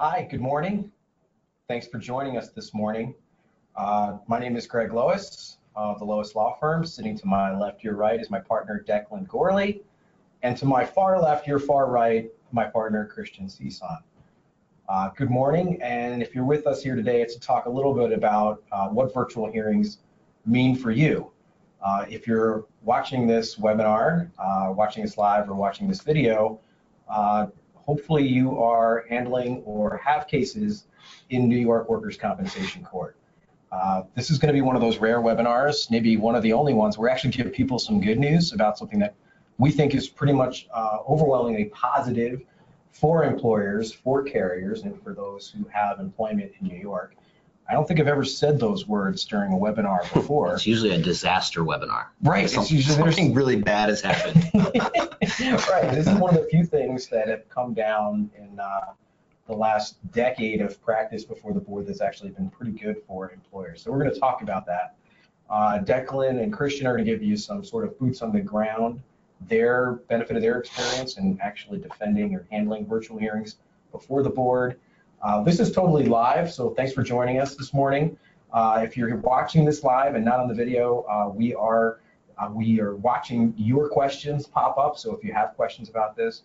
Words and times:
Hi, 0.00 0.26
good 0.28 0.40
morning. 0.40 0.90
Thanks 1.68 1.86
for 1.86 1.98
joining 1.98 2.36
us 2.36 2.48
this 2.48 2.74
morning. 2.74 3.14
Uh, 3.76 4.18
my 4.26 4.40
name 4.40 4.56
is 4.56 4.66
Greg 4.66 4.92
Lois 4.92 5.58
of 5.76 6.00
the 6.00 6.04
Lois 6.04 6.34
Law 6.34 6.56
Firm. 6.58 6.84
Sitting 6.84 7.16
to 7.16 7.26
my 7.26 7.56
left, 7.56 7.84
your 7.84 7.94
right 7.94 8.20
is 8.20 8.28
my 8.28 8.40
partner 8.40 8.84
Declan 8.84 9.28
Gorley. 9.28 9.82
And 10.42 10.56
to 10.56 10.66
my 10.66 10.84
far 10.84 11.22
left, 11.22 11.46
your 11.46 11.60
far 11.60 11.88
right, 11.88 12.28
my 12.50 12.64
partner 12.64 13.06
Christian 13.06 13.46
Cisan. 13.46 13.98
Uh, 14.88 15.10
good 15.10 15.30
morning, 15.30 15.80
and 15.80 16.24
if 16.24 16.34
you're 16.34 16.44
with 16.44 16.66
us 16.66 16.82
here 16.82 16.96
today, 16.96 17.22
it's 17.22 17.34
to 17.34 17.40
talk 17.40 17.66
a 17.66 17.70
little 17.70 17.94
bit 17.94 18.10
about 18.10 18.64
uh, 18.72 18.88
what 18.88 19.14
virtual 19.14 19.48
hearings 19.48 19.98
mean 20.44 20.74
for 20.74 20.90
you. 20.90 21.30
Uh, 21.80 22.04
if 22.08 22.26
you're 22.26 22.66
watching 22.82 23.28
this 23.28 23.54
webinar, 23.54 24.28
uh, 24.40 24.72
watching 24.72 25.04
this 25.04 25.16
live, 25.16 25.48
or 25.48 25.54
watching 25.54 25.86
this 25.86 26.00
video, 26.00 26.58
uh, 27.08 27.46
hopefully 27.86 28.26
you 28.26 28.58
are 28.58 29.04
handling 29.08 29.62
or 29.64 29.96
have 29.98 30.26
cases 30.26 30.86
in 31.30 31.48
New 31.48 31.58
York 31.58 31.88
Workers' 31.88 32.16
Compensation 32.16 32.82
Court. 32.82 33.16
Uh, 33.70 34.02
this 34.14 34.30
is 34.30 34.38
going 34.38 34.48
to 34.48 34.52
be 34.52 34.60
one 34.60 34.76
of 34.76 34.82
those 34.82 34.98
rare 34.98 35.20
webinars, 35.20 35.90
maybe 35.90 36.16
one 36.16 36.34
of 36.34 36.42
the 36.42 36.52
only 36.52 36.72
ones 36.72 36.96
where 36.96 37.10
we 37.10 37.12
actually 37.12 37.30
give 37.30 37.52
people 37.52 37.78
some 37.78 38.00
good 38.00 38.18
news 38.18 38.52
about 38.52 38.78
something 38.78 39.00
that 39.00 39.14
we 39.58 39.70
think 39.70 39.94
is 39.94 40.08
pretty 40.08 40.32
much 40.32 40.68
uh, 40.72 40.98
overwhelmingly 41.08 41.66
positive 41.66 42.42
for 42.92 43.24
employers, 43.24 43.92
for 43.92 44.22
carriers, 44.22 44.82
and 44.82 45.02
for 45.02 45.12
those 45.12 45.50
who 45.50 45.64
have 45.72 45.98
employment 45.98 46.52
in 46.60 46.68
New 46.68 46.78
York. 46.78 47.16
I 47.68 47.72
don't 47.72 47.88
think 47.88 47.98
I've 47.98 48.08
ever 48.08 48.24
said 48.24 48.60
those 48.60 48.86
words 48.86 49.24
during 49.24 49.52
a 49.52 49.56
webinar 49.56 50.12
before. 50.14 50.54
It's 50.54 50.66
usually 50.66 50.90
a 50.90 51.00
disaster 51.00 51.62
webinar. 51.62 52.06
Right. 52.22 52.44
It's 52.44 52.70
usually 52.70 52.96
something 52.96 53.34
really 53.34 53.56
bad 53.56 53.88
has 53.88 54.00
happened. 54.00 54.50
right. 54.54 55.90
This 55.90 56.06
is 56.06 56.14
one 56.14 56.34
of 56.34 56.42
the 56.42 56.48
few 56.50 56.64
things 56.64 57.06
that 57.08 57.28
have 57.28 57.48
come 57.48 57.72
down 57.72 58.30
in 58.36 58.58
uh, 58.60 58.92
the 59.46 59.54
last 59.54 59.96
decade 60.12 60.60
of 60.60 60.82
practice 60.82 61.24
before 61.24 61.52
the 61.52 61.60
board 61.60 61.86
that's 61.86 62.00
actually 62.00 62.30
been 62.30 62.50
pretty 62.50 62.72
good 62.72 63.02
for 63.06 63.30
employers. 63.30 63.82
So 63.82 63.90
we're 63.90 64.00
going 64.00 64.12
to 64.12 64.20
talk 64.20 64.42
about 64.42 64.66
that. 64.66 64.96
Uh, 65.50 65.78
Declan 65.78 66.42
and 66.42 66.52
Christian 66.52 66.86
are 66.86 66.94
going 66.94 67.04
to 67.04 67.10
give 67.10 67.22
you 67.22 67.36
some 67.36 67.64
sort 67.64 67.84
of 67.84 67.98
boots 67.98 68.22
on 68.22 68.32
the 68.32 68.40
ground, 68.40 69.02
their 69.48 69.92
benefit 70.08 70.36
of 70.36 70.42
their 70.42 70.58
experience 70.58 71.18
in 71.18 71.38
actually 71.42 71.78
defending 71.78 72.34
or 72.34 72.46
handling 72.50 72.86
virtual 72.86 73.18
hearings 73.18 73.56
before 73.92 74.22
the 74.22 74.30
board. 74.30 74.78
Uh, 75.24 75.42
this 75.42 75.58
is 75.58 75.72
totally 75.72 76.04
live, 76.04 76.52
so 76.52 76.68
thanks 76.74 76.92
for 76.92 77.02
joining 77.02 77.40
us 77.40 77.54
this 77.54 77.72
morning. 77.72 78.14
Uh, 78.52 78.82
if 78.84 78.94
you're 78.94 79.16
watching 79.16 79.64
this 79.64 79.82
live 79.82 80.16
and 80.16 80.22
not 80.24 80.38
on 80.38 80.48
the 80.48 80.54
video, 80.54 81.00
uh, 81.08 81.30
we 81.30 81.54
are 81.54 82.00
uh, 82.36 82.50
we 82.52 82.78
are 82.78 82.94
watching 82.96 83.54
your 83.56 83.88
questions 83.88 84.46
pop 84.46 84.76
up. 84.76 84.98
So 84.98 85.14
if 85.14 85.24
you 85.24 85.32
have 85.32 85.54
questions 85.56 85.88
about 85.88 86.14
this, 86.14 86.42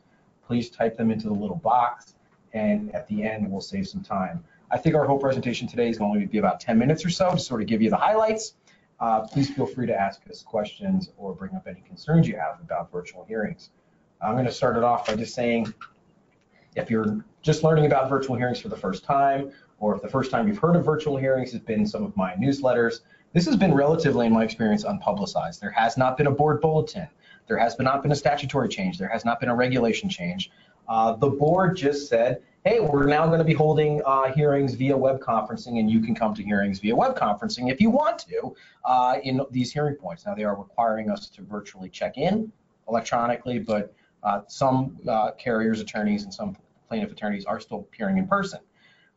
please 0.47 0.69
type 0.69 0.95
them 0.95 1.11
into 1.11 1.27
the 1.27 1.33
little 1.33 1.57
box, 1.57 2.15
and 2.53 2.95
at 2.95 3.05
the 3.09 3.21
end 3.21 3.51
we'll 3.51 3.59
save 3.59 3.85
some 3.85 4.01
time. 4.01 4.45
I 4.71 4.77
think 4.77 4.95
our 4.95 5.05
whole 5.05 5.19
presentation 5.19 5.67
today 5.67 5.89
is 5.89 5.97
going 5.97 6.21
to 6.21 6.27
be 6.27 6.37
about 6.37 6.61
10 6.61 6.79
minutes 6.79 7.03
or 7.03 7.09
so 7.09 7.31
to 7.31 7.39
sort 7.39 7.59
of 7.59 7.67
give 7.67 7.81
you 7.81 7.89
the 7.89 7.97
highlights. 7.97 8.53
Uh, 9.01 9.27
please 9.27 9.49
feel 9.49 9.65
free 9.65 9.87
to 9.87 9.93
ask 9.93 10.21
us 10.29 10.41
questions 10.41 11.11
or 11.17 11.35
bring 11.35 11.53
up 11.53 11.67
any 11.67 11.81
concerns 11.81 12.29
you 12.29 12.37
have 12.37 12.61
about 12.61 12.93
virtual 12.93 13.25
hearings. 13.25 13.71
I'm 14.21 14.35
going 14.35 14.45
to 14.45 14.53
start 14.53 14.77
it 14.77 14.85
off 14.85 15.07
by 15.07 15.15
just 15.15 15.35
saying 15.35 15.73
if 16.77 16.89
you're 16.89 17.25
just 17.41 17.63
learning 17.63 17.85
about 17.85 18.09
virtual 18.09 18.35
hearings 18.35 18.59
for 18.59 18.69
the 18.69 18.77
first 18.77 19.03
time, 19.03 19.51
or 19.79 19.95
if 19.95 20.01
the 20.01 20.09
first 20.09 20.31
time 20.31 20.47
you've 20.47 20.57
heard 20.57 20.75
of 20.75 20.85
virtual 20.85 21.17
hearings 21.17 21.51
has 21.51 21.61
been 21.61 21.85
some 21.85 22.03
of 22.03 22.15
my 22.17 22.33
newsletters, 22.33 22.99
this 23.33 23.45
has 23.45 23.55
been 23.55 23.73
relatively, 23.73 24.25
in 24.25 24.33
my 24.33 24.43
experience, 24.43 24.83
unpublicized. 24.83 25.59
There 25.59 25.71
has 25.71 25.97
not 25.97 26.17
been 26.17 26.27
a 26.27 26.31
board 26.31 26.61
bulletin. 26.61 27.07
There 27.47 27.57
has 27.57 27.77
not 27.79 28.01
been 28.01 28.11
a 28.11 28.15
statutory 28.15 28.69
change. 28.69 28.97
There 28.97 29.07
has 29.07 29.23
not 29.23 29.39
been 29.39 29.49
a 29.49 29.55
regulation 29.55 30.09
change. 30.09 30.51
Uh, 30.87 31.13
the 31.13 31.29
board 31.29 31.77
just 31.77 32.09
said, 32.09 32.41
hey, 32.65 32.79
we're 32.79 33.05
now 33.05 33.25
going 33.27 33.37
to 33.37 33.45
be 33.45 33.53
holding 33.53 34.01
uh, 34.05 34.33
hearings 34.33 34.73
via 34.73 34.97
web 34.97 35.19
conferencing, 35.19 35.79
and 35.79 35.89
you 35.89 36.01
can 36.01 36.15
come 36.15 36.33
to 36.33 36.43
hearings 36.43 36.79
via 36.79 36.95
web 36.95 37.15
conferencing 37.15 37.71
if 37.71 37.79
you 37.79 37.89
want 37.89 38.19
to 38.19 38.55
uh, 38.83 39.17
in 39.23 39.41
these 39.51 39.71
hearing 39.71 39.95
points. 39.95 40.25
Now, 40.25 40.33
they 40.35 40.43
are 40.43 40.55
requiring 40.55 41.09
us 41.09 41.29
to 41.29 41.41
virtually 41.43 41.89
check 41.89 42.17
in 42.17 42.51
electronically, 42.87 43.59
but 43.59 43.93
uh, 44.23 44.41
some 44.47 44.97
uh, 45.07 45.31
carriers, 45.31 45.79
attorneys, 45.79 46.23
and 46.23 46.33
some 46.33 46.57
plaintiff 46.89 47.11
attorneys 47.11 47.45
are 47.45 47.59
still 47.59 47.79
appearing 47.79 48.17
in 48.17 48.27
person. 48.27 48.59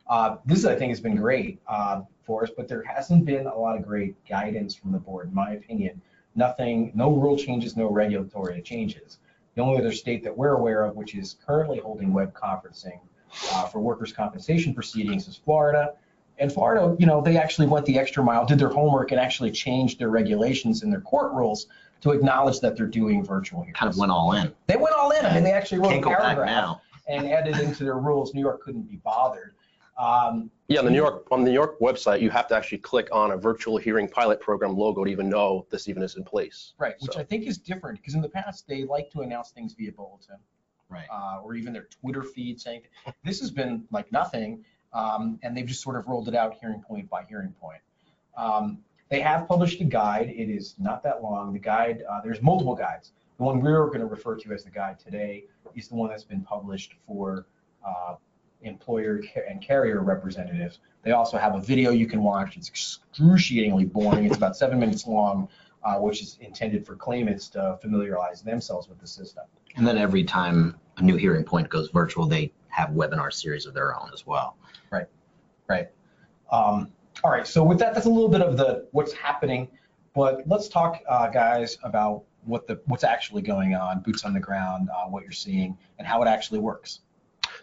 Uh, 0.07 0.37
this, 0.45 0.65
I 0.65 0.75
think, 0.75 0.91
has 0.91 1.01
been 1.01 1.15
great 1.15 1.59
uh, 1.67 2.01
for 2.23 2.43
us, 2.43 2.51
but 2.55 2.67
there 2.67 2.83
hasn't 2.83 3.25
been 3.25 3.47
a 3.47 3.57
lot 3.57 3.75
of 3.77 3.85
great 3.85 4.15
guidance 4.27 4.75
from 4.75 4.91
the 4.91 4.99
board, 4.99 5.29
in 5.29 5.33
my 5.33 5.53
opinion. 5.53 6.01
Nothing, 6.35 6.91
no 6.93 7.11
rule 7.11 7.37
changes, 7.37 7.75
no 7.75 7.89
regulatory 7.89 8.61
changes. 8.61 9.19
The 9.55 9.61
only 9.61 9.79
other 9.79 9.91
state 9.91 10.23
that 10.23 10.35
we're 10.35 10.55
aware 10.55 10.83
of, 10.83 10.95
which 10.95 11.15
is 11.15 11.37
currently 11.45 11.79
holding 11.79 12.11
web 12.11 12.33
conferencing 12.33 12.99
uh, 13.51 13.65
for 13.65 13.79
workers' 13.79 14.11
compensation 14.11 14.73
proceedings, 14.73 15.27
is 15.27 15.37
Florida. 15.37 15.93
And 16.39 16.51
Florida, 16.51 16.95
you 16.99 17.05
know, 17.05 17.21
they 17.21 17.37
actually 17.37 17.67
went 17.67 17.85
the 17.85 17.99
extra 17.99 18.23
mile, 18.23 18.45
did 18.45 18.57
their 18.57 18.69
homework, 18.69 19.11
and 19.11 19.21
actually 19.21 19.51
changed 19.51 19.99
their 19.99 20.09
regulations 20.09 20.81
and 20.81 20.91
their 20.91 21.01
court 21.01 21.31
rules 21.33 21.67
to 22.01 22.11
acknowledge 22.11 22.59
that 22.61 22.75
they're 22.75 22.87
doing 22.87 23.23
virtual 23.23 23.61
hearings. 23.61 23.77
Kind 23.77 23.91
of 23.93 23.97
went 23.97 24.11
all 24.11 24.33
in. 24.33 24.51
They 24.65 24.75
went 24.75 24.95
all 24.95 25.11
in. 25.11 25.25
I 25.25 25.35
mean, 25.35 25.43
they 25.43 25.53
actually 25.53 25.79
wrote 25.79 25.89
Can't 25.89 25.99
a 25.99 26.03
go 26.03 26.09
back 26.09 26.19
paragraph 26.35 26.81
now. 27.07 27.15
and 27.15 27.27
added 27.31 27.59
into 27.59 27.83
their 27.83 27.97
rules. 27.97 28.33
New 28.33 28.41
York 28.41 28.61
couldn't 28.61 28.83
be 28.83 28.97
bothered. 28.97 29.55
Um, 29.97 30.49
Yeah, 30.69 30.79
on 30.79 30.85
the 30.85 30.91
New 30.91 30.97
York, 30.97 31.27
on 31.31 31.41
the 31.43 31.49
New 31.49 31.53
York 31.53 31.79
website, 31.79 32.19
you 32.19 32.31
have 32.31 32.47
to 32.47 32.55
actually 32.55 32.79
click 32.79 33.09
on 33.11 33.31
a 33.31 33.37
virtual 33.37 33.77
hearing 33.77 34.07
pilot 34.09 34.39
program 34.39 34.75
logo 34.75 35.03
to 35.03 35.11
even 35.11 35.29
know 35.29 35.67
this 35.69 35.87
even 35.87 36.01
is 36.01 36.15
in 36.15 36.23
place. 36.23 36.73
right, 36.79 36.95
which 36.99 37.15
I 37.15 37.23
think 37.23 37.45
is 37.45 37.57
different 37.59 37.99
because 37.99 38.15
in 38.15 38.21
the 38.21 38.29
past 38.29 38.67
they 38.67 38.85
like 38.85 39.11
to 39.11 39.21
announce 39.21 39.51
things 39.51 39.73
via 39.73 39.91
bulletin 39.91 40.37
Right. 40.89 41.05
uh, 41.11 41.41
or 41.43 41.55
even 41.55 41.73
their 41.73 41.87
Twitter 42.01 42.23
feed 42.23 42.59
saying 42.61 42.81
this 43.23 43.39
has 43.39 43.51
been 43.51 43.85
like 43.91 44.11
nothing, 44.11 44.63
um, 44.93 45.39
and 45.43 45.55
they've 45.55 45.65
just 45.65 45.81
sort 45.81 45.95
of 45.95 46.07
rolled 46.07 46.27
it 46.27 46.35
out 46.35 46.55
hearing 46.59 46.81
point 46.81 47.09
by 47.09 47.23
hearing 47.23 47.51
point. 47.61 47.81
Um, 48.35 48.79
they 49.09 49.19
have 49.21 49.47
published 49.47 49.79
a 49.81 49.83
guide. 49.85 50.29
It 50.29 50.49
is 50.49 50.75
not 50.79 51.03
that 51.03 51.21
long. 51.21 51.53
The 51.53 51.59
guide, 51.59 52.03
uh, 52.09 52.21
there's 52.23 52.41
multiple 52.41 52.75
guides. 52.75 53.11
The 53.37 53.43
one 53.43 53.61
we're 53.61 53.87
going 53.87 53.99
to 53.99 54.05
refer 54.05 54.35
to 54.35 54.53
as 54.53 54.63
the 54.63 54.69
guide 54.69 54.99
today 54.99 55.45
is 55.75 55.87
the 55.87 55.95
one 55.95 56.09
that's 56.09 56.23
been 56.23 56.41
published 56.41 56.93
for 57.07 57.47
uh, 57.85 58.15
employer 58.61 59.21
and 59.49 59.61
carrier 59.61 60.01
representatives. 60.01 60.79
They 61.03 61.11
also 61.11 61.37
have 61.37 61.55
a 61.55 61.61
video 61.61 61.91
you 61.91 62.07
can 62.07 62.23
watch. 62.23 62.55
It's 62.57 62.69
excruciatingly 62.69 63.85
boring. 63.85 64.25
It's 64.25 64.37
about 64.37 64.55
seven 64.55 64.79
minutes 64.79 65.05
long, 65.07 65.49
uh, 65.83 65.95
which 65.95 66.21
is 66.21 66.37
intended 66.41 66.85
for 66.85 66.95
claimants 66.95 67.49
to 67.49 67.77
familiarize 67.81 68.41
themselves 68.41 68.87
with 68.87 68.99
the 68.99 69.07
system. 69.07 69.43
And 69.75 69.85
then 69.85 69.97
every 69.97 70.23
time 70.23 70.79
a 70.97 71.01
new 71.01 71.15
hearing 71.15 71.43
point 71.43 71.69
goes 71.69 71.89
virtual, 71.89 72.27
they 72.27 72.53
have 72.69 72.89
webinar 72.89 73.33
series 73.33 73.65
of 73.65 73.73
their 73.73 73.99
own 73.99 74.11
as 74.13 74.25
well. 74.25 74.57
Right, 74.91 75.07
right. 75.67 75.89
Um, 76.51 76.91
all 77.23 77.31
right. 77.31 77.47
So 77.47 77.63
with 77.63 77.79
that, 77.79 77.93
that's 77.93 78.05
a 78.05 78.09
little 78.09 78.29
bit 78.29 78.41
of 78.41 78.57
the 78.57 78.87
what's 78.91 79.13
happening, 79.13 79.67
but 80.13 80.47
let's 80.47 80.67
talk, 80.67 81.01
uh, 81.09 81.27
guys, 81.29 81.77
about 81.83 82.23
what 82.45 82.67
the 82.67 82.79
what's 82.85 83.03
actually 83.03 83.41
going 83.41 83.75
on, 83.75 84.01
boots 84.01 84.25
on 84.25 84.33
the 84.33 84.39
ground, 84.39 84.89
uh, 84.89 85.07
what 85.07 85.23
you're 85.23 85.31
seeing, 85.31 85.77
and 85.97 86.07
how 86.07 86.21
it 86.21 86.27
actually 86.27 86.59
works. 86.59 86.99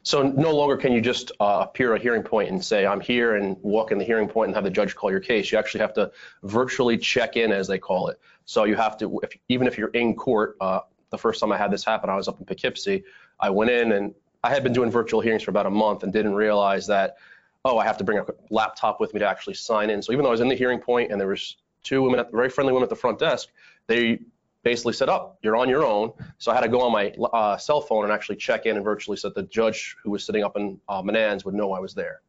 So 0.02 0.22
no 0.22 0.54
longer 0.54 0.76
can 0.76 0.92
you 0.92 1.00
just 1.00 1.32
uh, 1.40 1.66
appear 1.68 1.94
at 1.94 2.00
a 2.00 2.02
hearing 2.02 2.22
point 2.22 2.50
and 2.50 2.64
say, 2.64 2.86
I'm 2.86 3.00
here 3.00 3.36
and 3.36 3.56
walk 3.60 3.92
in 3.92 3.98
the 3.98 4.04
hearing 4.04 4.28
point 4.28 4.48
and 4.48 4.54
have 4.54 4.64
the 4.64 4.70
judge 4.70 4.94
call 4.94 5.10
your 5.10 5.20
case. 5.20 5.52
You 5.52 5.58
actually 5.58 5.80
have 5.80 5.92
to 5.94 6.10
virtually 6.42 6.96
check 6.96 7.36
in, 7.36 7.52
as 7.52 7.66
they 7.66 7.78
call 7.78 8.08
it. 8.08 8.18
So 8.46 8.64
you 8.64 8.76
have 8.76 8.96
to, 8.98 9.20
if, 9.22 9.32
even 9.48 9.66
if 9.66 9.76
you're 9.76 9.88
in 9.88 10.14
court, 10.14 10.56
uh, 10.60 10.80
the 11.10 11.18
first 11.18 11.40
time 11.40 11.52
I 11.52 11.58
had 11.58 11.70
this 11.70 11.84
happen, 11.84 12.08
I 12.08 12.16
was 12.16 12.28
up 12.28 12.38
in 12.40 12.46
Poughkeepsie. 12.46 13.04
I 13.38 13.50
went 13.50 13.70
in 13.70 13.92
and 13.92 14.14
I 14.42 14.50
had 14.50 14.62
been 14.62 14.72
doing 14.72 14.90
virtual 14.90 15.20
hearings 15.20 15.42
for 15.42 15.50
about 15.50 15.66
a 15.66 15.70
month 15.70 16.02
and 16.02 16.12
didn't 16.12 16.34
realize 16.34 16.86
that, 16.86 17.16
oh, 17.64 17.78
I 17.78 17.84
have 17.84 17.98
to 17.98 18.04
bring 18.04 18.18
a 18.18 18.24
laptop 18.48 19.00
with 19.00 19.12
me 19.12 19.20
to 19.20 19.28
actually 19.28 19.54
sign 19.54 19.90
in. 19.90 20.00
So 20.00 20.12
even 20.12 20.22
though 20.22 20.30
I 20.30 20.32
was 20.32 20.40
in 20.40 20.48
the 20.48 20.54
hearing 20.54 20.78
point 20.78 21.10
and 21.10 21.20
there 21.20 21.28
was 21.28 21.56
two 21.82 22.02
women, 22.02 22.24
very 22.32 22.48
friendly 22.48 22.72
women 22.72 22.84
at 22.84 22.90
the 22.90 22.96
front 22.96 23.18
desk, 23.18 23.48
they 23.86 24.20
basically 24.62 24.92
said, 24.92 25.08
up, 25.08 25.38
you're 25.42 25.56
on 25.56 25.68
your 25.68 25.84
own. 25.84 26.12
So 26.38 26.52
I 26.52 26.54
had 26.54 26.62
to 26.62 26.68
go 26.68 26.80
on 26.82 26.92
my 26.92 27.10
uh, 27.32 27.56
cell 27.56 27.80
phone 27.80 28.04
and 28.04 28.12
actually 28.12 28.36
check 28.36 28.66
in 28.66 28.76
and 28.76 28.84
virtually 28.84 29.16
so 29.16 29.28
that 29.28 29.34
the 29.34 29.44
judge 29.44 29.96
who 30.02 30.10
was 30.10 30.24
sitting 30.24 30.44
up 30.44 30.56
in 30.56 30.78
uh, 30.88 31.02
Menands 31.02 31.44
would 31.44 31.54
know 31.54 31.72
I 31.72 31.80
was 31.80 31.94
there. 31.94 32.20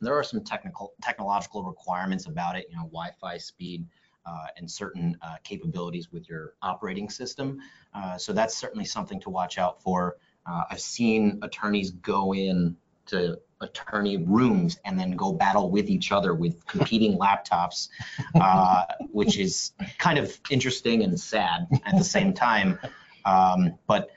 There 0.00 0.14
are 0.14 0.22
some 0.22 0.42
technical, 0.44 0.92
technological 1.02 1.64
requirements 1.64 2.26
about 2.26 2.56
it, 2.56 2.66
you 2.70 2.76
know, 2.76 2.84
Wi-Fi 2.84 3.36
speed 3.38 3.86
uh, 4.24 4.46
and 4.56 4.70
certain 4.70 5.16
uh, 5.22 5.36
capabilities 5.42 6.12
with 6.12 6.28
your 6.28 6.54
operating 6.62 7.10
system. 7.10 7.58
Uh, 7.94 8.16
So 8.16 8.32
that's 8.32 8.56
certainly 8.56 8.84
something 8.84 9.20
to 9.20 9.30
watch 9.30 9.58
out 9.58 9.82
for. 9.82 10.16
Uh, 10.46 10.62
I've 10.70 10.80
seen 10.80 11.38
attorneys 11.42 11.90
go 11.90 12.34
in 12.34 12.76
to 13.06 13.38
attorney 13.60 14.16
rooms 14.16 14.78
and 14.84 14.98
then 14.98 15.12
go 15.12 15.32
battle 15.32 15.70
with 15.70 15.88
each 15.88 16.12
other 16.12 16.34
with 16.34 16.64
competing 16.66 17.18
laptops, 17.18 17.88
uh, 18.34 18.84
which 19.10 19.38
is 19.38 19.72
kind 19.98 20.18
of 20.18 20.38
interesting 20.50 21.02
and 21.02 21.18
sad 21.18 21.66
at 21.84 21.96
the 21.96 22.04
same 22.04 22.32
time. 22.32 22.78
Um, 23.24 23.74
But 23.86 24.10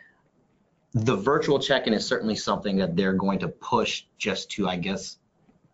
the 0.93 1.15
virtual 1.15 1.59
check-in 1.59 1.93
is 1.93 2.05
certainly 2.05 2.35
something 2.35 2.77
that 2.77 2.95
they're 2.95 3.13
going 3.13 3.39
to 3.39 3.47
push 3.47 4.03
just 4.17 4.51
to, 4.51 4.67
I 4.67 4.75
guess, 4.75 5.17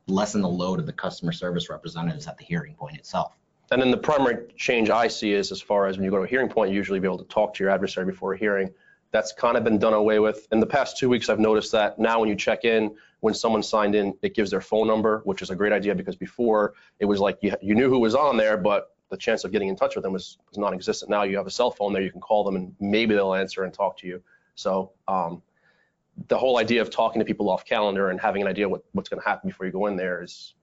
lessen 0.07 0.41
the 0.41 0.49
load 0.49 0.79
of 0.79 0.85
the 0.85 0.93
customer 0.93 1.31
service 1.31 1.69
representatives 1.69 2.27
at 2.27 2.37
the 2.37 2.45
hearing 2.45 2.75
point 2.75 2.97
itself. 2.97 3.33
And 3.71 3.81
then 3.81 3.91
the 3.91 3.97
primary 3.97 4.47
change 4.55 4.89
I 4.89 5.07
see 5.09 5.33
is 5.33 5.51
as 5.51 5.61
far 5.61 5.87
as 5.87 5.97
when 5.97 6.05
you 6.05 6.11
go 6.11 6.17
to 6.17 6.23
a 6.23 6.27
hearing 6.27 6.47
point, 6.47 6.71
you 6.71 6.77
usually 6.77 6.99
be 6.99 7.07
able 7.07 7.17
to 7.17 7.25
talk 7.25 7.53
to 7.55 7.63
your 7.63 7.71
adversary 7.71 8.05
before 8.05 8.33
a 8.33 8.37
hearing. 8.37 8.69
That's 9.11 9.31
kind 9.31 9.57
of 9.57 9.63
been 9.63 9.79
done 9.79 9.93
away 9.93 10.19
with. 10.19 10.47
In 10.51 10.59
the 10.59 10.65
past 10.65 10.97
two 10.97 11.09
weeks, 11.09 11.29
I've 11.29 11.39
noticed 11.39 11.71
that 11.71 11.97
now 11.97 12.19
when 12.19 12.29
you 12.29 12.35
check 12.35 12.65
in, 12.65 12.95
when 13.21 13.33
someone 13.33 13.63
signed 13.63 13.95
in, 13.95 14.13
it 14.21 14.35
gives 14.35 14.51
their 14.51 14.61
phone 14.61 14.87
number, 14.87 15.21
which 15.23 15.41
is 15.41 15.49
a 15.49 15.55
great 15.55 15.73
idea 15.73 15.95
because 15.95 16.15
before 16.15 16.73
it 16.99 17.05
was 17.05 17.19
like 17.19 17.39
you, 17.41 17.55
you 17.61 17.73
knew 17.73 17.89
who 17.89 17.99
was 17.99 18.15
on 18.15 18.37
there, 18.37 18.57
but 18.57 18.91
the 19.09 19.17
chance 19.17 19.43
of 19.43 19.51
getting 19.51 19.69
in 19.69 19.75
touch 19.75 19.95
with 19.95 20.03
them 20.03 20.13
was, 20.13 20.37
was 20.49 20.57
non-existent. 20.57 21.09
Now 21.09 21.23
you 21.23 21.37
have 21.37 21.47
a 21.47 21.51
cell 21.51 21.71
phone 21.71 21.93
there, 21.93 22.03
you 22.03 22.11
can 22.11 22.21
call 22.21 22.43
them 22.43 22.55
and 22.55 22.75
maybe 22.79 23.15
they'll 23.15 23.33
answer 23.33 23.63
and 23.63 23.73
talk 23.73 23.97
to 23.99 24.07
you. 24.07 24.21
So 24.55 24.91
um, 25.07 25.41
the 26.27 26.37
whole 26.37 26.57
idea 26.57 26.81
of 26.81 26.89
talking 26.89 27.19
to 27.19 27.25
people 27.25 27.49
off 27.49 27.65
calendar 27.65 28.09
and 28.09 28.19
having 28.19 28.41
an 28.41 28.47
idea 28.47 28.67
what, 28.67 28.83
what's 28.91 29.07
going 29.07 29.21
to 29.21 29.27
happen 29.27 29.49
before 29.49 29.65
you 29.65 29.71
go 29.71 29.85
in 29.85 29.95
there 29.95 30.23
is 30.23 30.53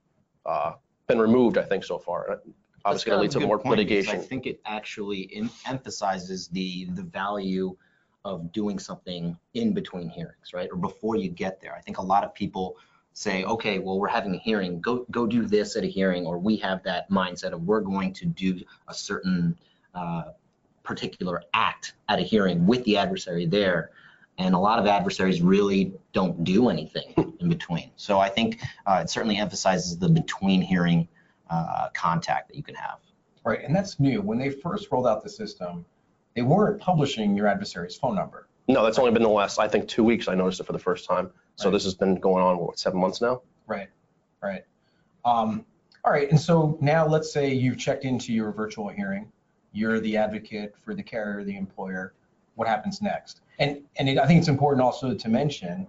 uh, 0.45 0.73
been 1.07 1.19
removed, 1.19 1.57
I 1.57 1.63
think, 1.63 1.83
so 1.83 1.97
far. 1.97 2.41
Obviously, 2.83 3.09
going 3.09 3.17
to 3.17 3.21
lead 3.21 3.31
to 3.31 3.33
That's 3.33 3.33
kind 3.33 3.35
of 3.35 3.43
a 3.43 3.47
more 3.47 3.59
point, 3.59 3.77
litigation. 3.77 4.15
I 4.15 4.19
think 4.19 4.45
it 4.45 4.61
actually 4.65 5.29
em- 5.33 5.49
emphasizes 5.65 6.47
the, 6.49 6.85
the 6.91 7.01
value 7.01 7.75
of 8.25 8.51
doing 8.51 8.79
something 8.79 9.37
in 9.53 9.73
between 9.73 10.09
hearings, 10.09 10.53
right? 10.53 10.67
Or 10.71 10.77
before 10.77 11.15
you 11.15 11.29
get 11.29 11.61
there. 11.61 11.73
I 11.75 11.79
think 11.79 11.99
a 11.99 12.01
lot 12.01 12.23
of 12.23 12.33
people 12.33 12.75
say, 13.13 13.45
okay, 13.45 13.79
well, 13.79 13.97
we're 13.97 14.09
having 14.09 14.33
a 14.35 14.39
hearing, 14.39 14.81
go, 14.81 15.05
go 15.11 15.25
do 15.25 15.45
this 15.45 15.77
at 15.77 15.83
a 15.83 15.87
hearing, 15.87 16.25
or 16.25 16.37
we 16.37 16.57
have 16.57 16.83
that 16.83 17.09
mindset 17.09 17.53
of 17.53 17.61
we're 17.61 17.79
going 17.79 18.11
to 18.13 18.25
do 18.25 18.59
a 18.89 18.93
certain 18.93 19.57
uh, 19.93 20.23
particular 20.83 21.43
act 21.53 21.93
at 22.09 22.19
a 22.19 22.23
hearing 22.23 22.65
with 22.65 22.83
the 22.83 22.97
adversary 22.97 23.45
there. 23.45 23.91
And 24.37 24.53
a 24.53 24.59
lot 24.59 24.79
of 24.79 24.87
adversaries 24.87 25.41
really 25.41 25.93
don't 26.11 26.43
do 26.43 26.69
anything 26.69 27.13
in 27.39 27.47
between. 27.47 27.91
So 27.95 28.19
I 28.19 28.27
think 28.27 28.59
uh, 28.85 29.01
it 29.03 29.09
certainly 29.09 29.37
emphasizes 29.37 29.97
the 29.97 30.09
between 30.09 30.61
hearing 30.61 31.07
uh, 31.49 31.89
contact 31.93 32.49
that 32.49 32.57
you 32.57 32.63
can 32.63 32.75
have. 32.75 32.97
Right, 33.45 33.63
and 33.63 33.75
that's 33.75 33.99
new. 33.99 34.21
When 34.21 34.39
they 34.39 34.49
first 34.49 34.91
rolled 34.91 35.05
out 35.05 35.23
the 35.23 35.29
system, 35.29 35.85
they 36.35 36.41
weren't 36.41 36.79
publishing 36.79 37.35
your 37.35 37.47
adversary's 37.47 37.95
phone 37.95 38.15
number. 38.15 38.47
No, 38.67 38.83
that's 38.83 38.99
only 38.99 39.11
been 39.11 39.23
the 39.23 39.29
last, 39.29 39.57
I 39.57 39.67
think, 39.67 39.87
two 39.87 40.03
weeks 40.03 40.27
I 40.27 40.35
noticed 40.35 40.59
it 40.59 40.65
for 40.65 40.73
the 40.73 40.79
first 40.79 41.07
time. 41.07 41.31
So 41.55 41.65
Right. 41.65 41.73
this 41.73 41.83
has 41.85 41.95
been 41.95 42.15
going 42.15 42.43
on, 42.43 42.57
what, 42.57 42.77
seven 42.77 42.99
months 42.99 43.21
now? 43.21 43.41
Right, 43.67 43.87
right. 44.43 44.63
Um, 45.23 45.65
all 46.03 46.11
right, 46.11 46.29
and 46.29 46.39
so 46.39 46.77
now 46.81 47.07
let's 47.07 47.31
say 47.31 47.53
you've 47.53 47.77
checked 47.77 48.05
into 48.05 48.33
your 48.33 48.51
virtual 48.51 48.89
hearing. 48.89 49.31
You're 49.71 49.99
the 49.99 50.17
advocate 50.17 50.75
for 50.83 50.93
the 50.93 51.01
carrier, 51.03 51.43
the 51.43 51.57
employer. 51.57 52.13
What 52.55 52.67
happens 52.67 53.01
next? 53.01 53.41
And 53.59 53.81
and 53.97 54.07
it, 54.07 54.17
I 54.17 54.27
think 54.27 54.39
it's 54.39 54.47
important 54.47 54.81
also 54.81 55.13
to 55.13 55.29
mention 55.29 55.87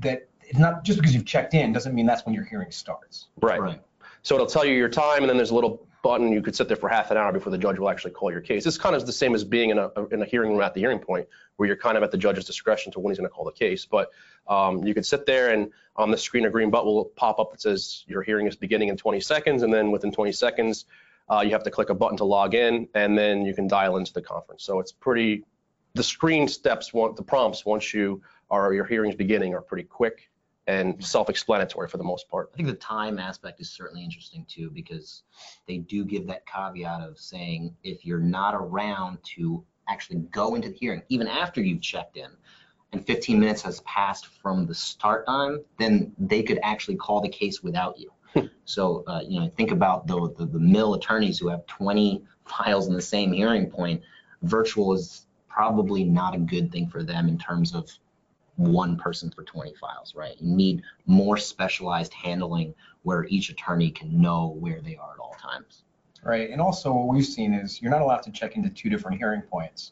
that 0.00 0.26
it's 0.42 0.58
not 0.58 0.84
just 0.84 0.98
because 0.98 1.14
you've 1.14 1.26
checked 1.26 1.54
in 1.54 1.72
doesn't 1.72 1.94
mean 1.94 2.06
that's 2.06 2.24
when 2.24 2.34
your 2.34 2.44
hearing 2.44 2.70
starts. 2.70 3.28
Right. 3.40 3.80
So 4.22 4.34
it'll 4.34 4.46
tell 4.46 4.64
you 4.64 4.74
your 4.74 4.88
time, 4.88 5.22
and 5.22 5.28
then 5.28 5.36
there's 5.36 5.50
a 5.50 5.54
little 5.54 5.86
button. 6.02 6.32
You 6.32 6.42
could 6.42 6.54
sit 6.54 6.68
there 6.68 6.76
for 6.76 6.88
half 6.88 7.10
an 7.10 7.16
hour 7.16 7.32
before 7.32 7.50
the 7.50 7.58
judge 7.58 7.78
will 7.78 7.88
actually 7.88 8.10
call 8.10 8.30
your 8.30 8.40
case. 8.40 8.66
It's 8.66 8.76
kind 8.76 8.94
of 8.94 9.06
the 9.06 9.12
same 9.12 9.34
as 9.34 9.44
being 9.44 9.70
in 9.70 9.78
a, 9.78 9.90
in 10.10 10.22
a 10.22 10.24
hearing 10.24 10.50
room 10.52 10.60
at 10.60 10.74
the 10.74 10.80
hearing 10.80 10.98
point, 10.98 11.28
where 11.56 11.66
you're 11.66 11.76
kind 11.76 11.96
of 11.96 12.02
at 12.02 12.10
the 12.10 12.18
judge's 12.18 12.44
discretion 12.44 12.92
to 12.92 13.00
when 13.00 13.12
he's 13.12 13.18
going 13.18 13.28
to 13.28 13.34
call 13.34 13.44
the 13.44 13.52
case. 13.52 13.86
But 13.86 14.10
um, 14.48 14.84
you 14.84 14.94
could 14.94 15.06
sit 15.06 15.24
there, 15.24 15.50
and 15.50 15.70
on 15.96 16.10
the 16.10 16.18
screen, 16.18 16.44
a 16.44 16.50
green 16.50 16.70
button 16.70 16.86
will 16.86 17.04
pop 17.04 17.38
up 17.38 17.52
that 17.52 17.60
says 17.60 18.04
your 18.06 18.22
hearing 18.22 18.46
is 18.46 18.56
beginning 18.56 18.88
in 18.88 18.96
20 18.96 19.20
seconds, 19.20 19.62
and 19.62 19.72
then 19.72 19.90
within 19.90 20.12
20 20.12 20.32
seconds, 20.32 20.84
uh, 21.30 21.40
you 21.40 21.52
have 21.52 21.64
to 21.64 21.70
click 21.70 21.88
a 21.88 21.94
button 21.94 22.16
to 22.16 22.24
log 22.24 22.54
in, 22.54 22.88
and 22.94 23.16
then 23.16 23.44
you 23.44 23.54
can 23.54 23.68
dial 23.68 23.96
into 23.96 24.12
the 24.12 24.22
conference. 24.22 24.64
So 24.64 24.80
it's 24.80 24.92
pretty. 24.92 25.44
The 25.94 26.02
screen 26.02 26.48
steps, 26.48 26.94
want 26.94 27.16
the 27.16 27.22
prompts 27.22 27.66
once 27.66 27.92
you 27.92 28.22
are 28.50 28.72
your 28.72 28.84
hearing's 28.84 29.14
beginning 29.14 29.54
are 29.54 29.60
pretty 29.60 29.84
quick 29.84 30.30
and 30.66 31.04
self-explanatory 31.04 31.88
for 31.88 31.96
the 31.96 32.04
most 32.04 32.28
part. 32.28 32.50
I 32.52 32.56
think 32.56 32.68
the 32.68 32.74
time 32.74 33.18
aspect 33.18 33.60
is 33.60 33.70
certainly 33.70 34.04
interesting 34.04 34.44
too, 34.48 34.70
because 34.70 35.22
they 35.66 35.78
do 35.78 36.04
give 36.04 36.26
that 36.28 36.46
caveat 36.46 37.00
of 37.00 37.18
saying 37.18 37.74
if 37.82 38.04
you're 38.04 38.20
not 38.20 38.54
around 38.54 39.18
to 39.36 39.64
actually 39.88 40.20
go 40.30 40.54
into 40.54 40.68
the 40.68 40.76
hearing, 40.76 41.02
even 41.08 41.26
after 41.26 41.60
you've 41.60 41.80
checked 41.80 42.16
in, 42.16 42.30
and 42.92 43.04
15 43.06 43.40
minutes 43.40 43.62
has 43.62 43.80
passed 43.80 44.26
from 44.26 44.66
the 44.66 44.74
start 44.74 45.26
time, 45.26 45.64
then 45.78 46.12
they 46.18 46.42
could 46.42 46.60
actually 46.62 46.96
call 46.96 47.20
the 47.20 47.28
case 47.28 47.62
without 47.62 47.98
you. 47.98 48.12
so, 48.64 49.02
uh, 49.06 49.20
you 49.26 49.40
know, 49.40 49.50
think 49.56 49.70
about 49.70 50.06
the, 50.06 50.32
the, 50.38 50.46
the 50.46 50.58
mill 50.58 50.94
attorneys 50.94 51.38
who 51.38 51.48
have 51.48 51.66
20 51.66 52.22
files 52.44 52.88
in 52.88 52.94
the 52.94 53.02
same 53.02 53.32
hearing 53.32 53.70
point. 53.70 54.02
Virtual 54.42 54.92
is 54.92 55.26
probably 55.48 56.04
not 56.04 56.34
a 56.34 56.38
good 56.38 56.70
thing 56.70 56.88
for 56.88 57.02
them 57.02 57.28
in 57.28 57.38
terms 57.38 57.74
of 57.74 57.90
one 58.56 58.96
person 58.96 59.30
for 59.30 59.42
20 59.42 59.74
files, 59.74 60.14
right? 60.14 60.36
You 60.40 60.54
need 60.54 60.82
more 61.06 61.36
specialized 61.36 62.12
handling 62.12 62.74
where 63.02 63.24
each 63.24 63.50
attorney 63.50 63.90
can 63.90 64.20
know 64.20 64.56
where 64.58 64.80
they 64.80 64.96
are 64.96 65.12
at 65.14 65.18
all 65.18 65.36
times. 65.40 65.84
Right, 66.24 66.50
and 66.50 66.60
also 66.60 66.92
what 66.92 67.08
we've 67.08 67.26
seen 67.26 67.52
is 67.52 67.82
you're 67.82 67.90
not 67.90 68.00
allowed 68.00 68.22
to 68.22 68.30
check 68.30 68.54
into 68.54 68.70
two 68.70 68.88
different 68.88 69.18
hearing 69.18 69.42
points 69.42 69.90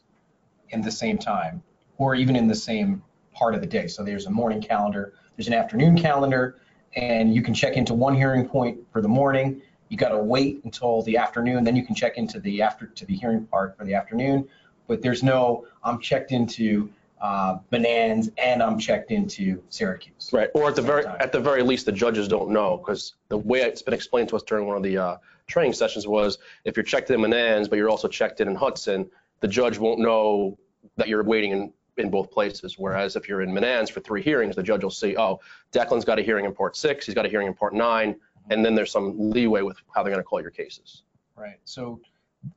in 0.69 0.81
the 0.81 0.91
same 0.91 1.17
time, 1.17 1.61
or 1.97 2.15
even 2.15 2.37
in 2.37 2.47
the 2.47 2.55
same 2.55 3.03
part 3.33 3.53
of 3.53 3.59
the 3.59 3.67
day. 3.67 3.87
So 3.87 4.01
there's 4.01 4.27
a 4.27 4.29
morning 4.29 4.61
calendar, 4.61 5.13
there's 5.35 5.49
an 5.49 5.53
afternoon 5.53 5.97
calendar, 5.97 6.61
and 6.95 7.35
you 7.35 7.41
can 7.41 7.53
check 7.53 7.75
into 7.75 7.93
one 7.93 8.15
hearing 8.15 8.47
point 8.47 8.79
for 8.93 9.01
the 9.01 9.09
morning. 9.09 9.61
You 9.89 9.97
got 9.97 10.09
to 10.09 10.19
wait 10.19 10.61
until 10.63 11.01
the 11.01 11.17
afternoon, 11.17 11.65
then 11.65 11.75
you 11.75 11.85
can 11.85 11.95
check 11.95 12.17
into 12.17 12.39
the 12.39 12.61
after 12.61 12.87
to 12.87 13.05
the 13.05 13.15
hearing 13.15 13.45
part 13.47 13.77
for 13.77 13.83
the 13.83 13.93
afternoon. 13.93 14.47
But 14.87 15.01
there's 15.01 15.23
no 15.23 15.67
I'm 15.83 15.99
checked 15.99 16.31
into 16.31 16.89
uh, 17.21 17.57
and 17.71 18.31
I'm 18.37 18.79
checked 18.79 19.11
into 19.11 19.61
Syracuse. 19.69 20.31
Right, 20.33 20.49
or 20.55 20.69
at 20.69 20.75
the 20.75 20.81
very, 20.81 21.03
Sometime. 21.03 21.21
at 21.21 21.31
the 21.31 21.39
very 21.39 21.61
least, 21.61 21.85
the 21.85 21.91
judges 21.91 22.27
don't 22.27 22.49
know, 22.49 22.77
because 22.77 23.13
the 23.29 23.37
way 23.37 23.61
it's 23.61 23.81
been 23.81 23.93
explained 23.93 24.29
to 24.29 24.35
us 24.35 24.43
during 24.43 24.65
one 24.65 24.75
of 24.75 24.83
the 24.83 24.97
uh, 24.97 25.17
training 25.47 25.73
sessions 25.73 26.07
was, 26.07 26.39
if 26.65 26.75
you're 26.75 26.83
checked 26.83 27.11
in 27.11 27.21
Menands, 27.21 27.69
but 27.69 27.75
you're 27.75 27.89
also 27.89 28.07
checked 28.07 28.41
in 28.41 28.47
in 28.47 28.55
Hudson, 28.55 29.09
the 29.39 29.47
judge 29.47 29.77
won't 29.77 29.99
know 29.99 30.57
that 30.97 31.07
you're 31.07 31.23
waiting 31.23 31.51
in, 31.51 31.73
in 31.97 32.09
both 32.09 32.31
places, 32.31 32.79
whereas 32.79 33.15
if 33.15 33.29
you're 33.29 33.41
in 33.41 33.53
Menands 33.53 33.91
for 33.91 33.99
three 33.99 34.23
hearings, 34.23 34.55
the 34.55 34.63
judge 34.63 34.83
will 34.83 34.89
see, 34.89 35.15
oh, 35.15 35.39
Declan's 35.71 36.05
got 36.05 36.17
a 36.17 36.23
hearing 36.23 36.45
in 36.45 36.53
part 36.53 36.75
six, 36.75 37.05
he's 37.05 37.13
got 37.13 37.25
a 37.25 37.29
hearing 37.29 37.47
in 37.47 37.53
part 37.53 37.73
nine, 37.75 38.15
and 38.49 38.65
then 38.65 38.73
there's 38.73 38.91
some 38.91 39.29
leeway 39.29 39.61
with 39.61 39.77
how 39.93 40.01
they're 40.01 40.11
gonna 40.11 40.23
call 40.23 40.41
your 40.41 40.49
cases. 40.49 41.03
Right, 41.35 41.59
so 41.65 42.01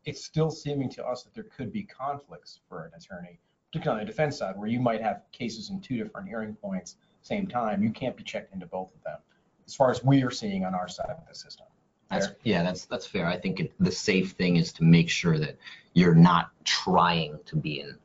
it's 0.07 0.25
still 0.25 0.51
seeming 0.51 0.89
to 0.91 1.05
us 1.05 1.23
that 1.25 1.35
there 1.35 1.45
could 1.55 1.71
be 1.71 1.83
conflicts 1.83 2.61
for 2.69 2.87
an 2.87 2.93
attorney, 2.97 3.39
particularly 3.75 4.03
on 4.03 4.07
the 4.07 4.13
defense 4.13 4.39
side, 4.39 4.57
where 4.57 4.69
you 4.69 4.79
might 4.79 5.03
have 5.03 5.23
cases 5.33 5.71
in 5.71 5.81
two 5.81 5.97
different 5.97 6.29
hearing 6.29 6.55
points, 6.55 6.95
same 7.23 7.45
time, 7.45 7.83
you 7.83 7.91
can't 7.91 8.17
be 8.17 8.23
checked 8.23 8.55
into 8.55 8.67
both 8.67 8.95
of 8.95 9.03
them, 9.03 9.19
as 9.67 9.75
far 9.75 9.91
as 9.91 10.05
we 10.05 10.23
are 10.23 10.31
seeing 10.31 10.65
on 10.65 10.77
our 10.77 10.87
side 10.87 11.11
of 11.11 11.27
the 11.29 11.35
system. 11.35 11.67
That's, 12.09 12.29
yeah, 12.45 12.63
that's, 12.63 12.85
that's 12.85 13.05
fair. 13.05 13.27
I 13.27 13.37
think 13.37 13.59
it, 13.59 13.73
the 13.81 13.91
safe 13.91 14.33
thing 14.33 14.57
is 14.57 14.73
to 14.75 14.85
make 14.85 15.11
sure 15.11 15.41
that 15.41 15.57
you're 15.93 16.15
not 16.15 16.51
trying 16.63 17.37
to 17.47 17.57
be 17.57 17.81
in 17.81 17.99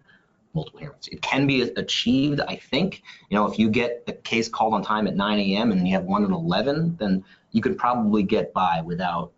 multiple 0.55 0.79
hearings. 0.79 1.07
It 1.11 1.21
can 1.21 1.45
be 1.45 1.61
achieved, 1.61 2.41
I 2.41 2.55
think. 2.55 3.03
You 3.29 3.37
know, 3.37 3.45
if 3.45 3.59
you 3.59 3.69
get 3.69 4.03
a 4.07 4.13
case 4.13 4.49
called 4.49 4.73
on 4.73 4.81
time 4.81 5.05
at 5.05 5.15
9 5.15 5.37
a.m. 5.37 5.71
and 5.71 5.87
you 5.87 5.93
have 5.93 6.05
one 6.05 6.23
at 6.23 6.31
11, 6.31 6.97
then 6.99 7.23
you 7.51 7.61
could 7.61 7.77
probably 7.77 8.23
get 8.23 8.53
by 8.53 8.81
without 8.81 9.33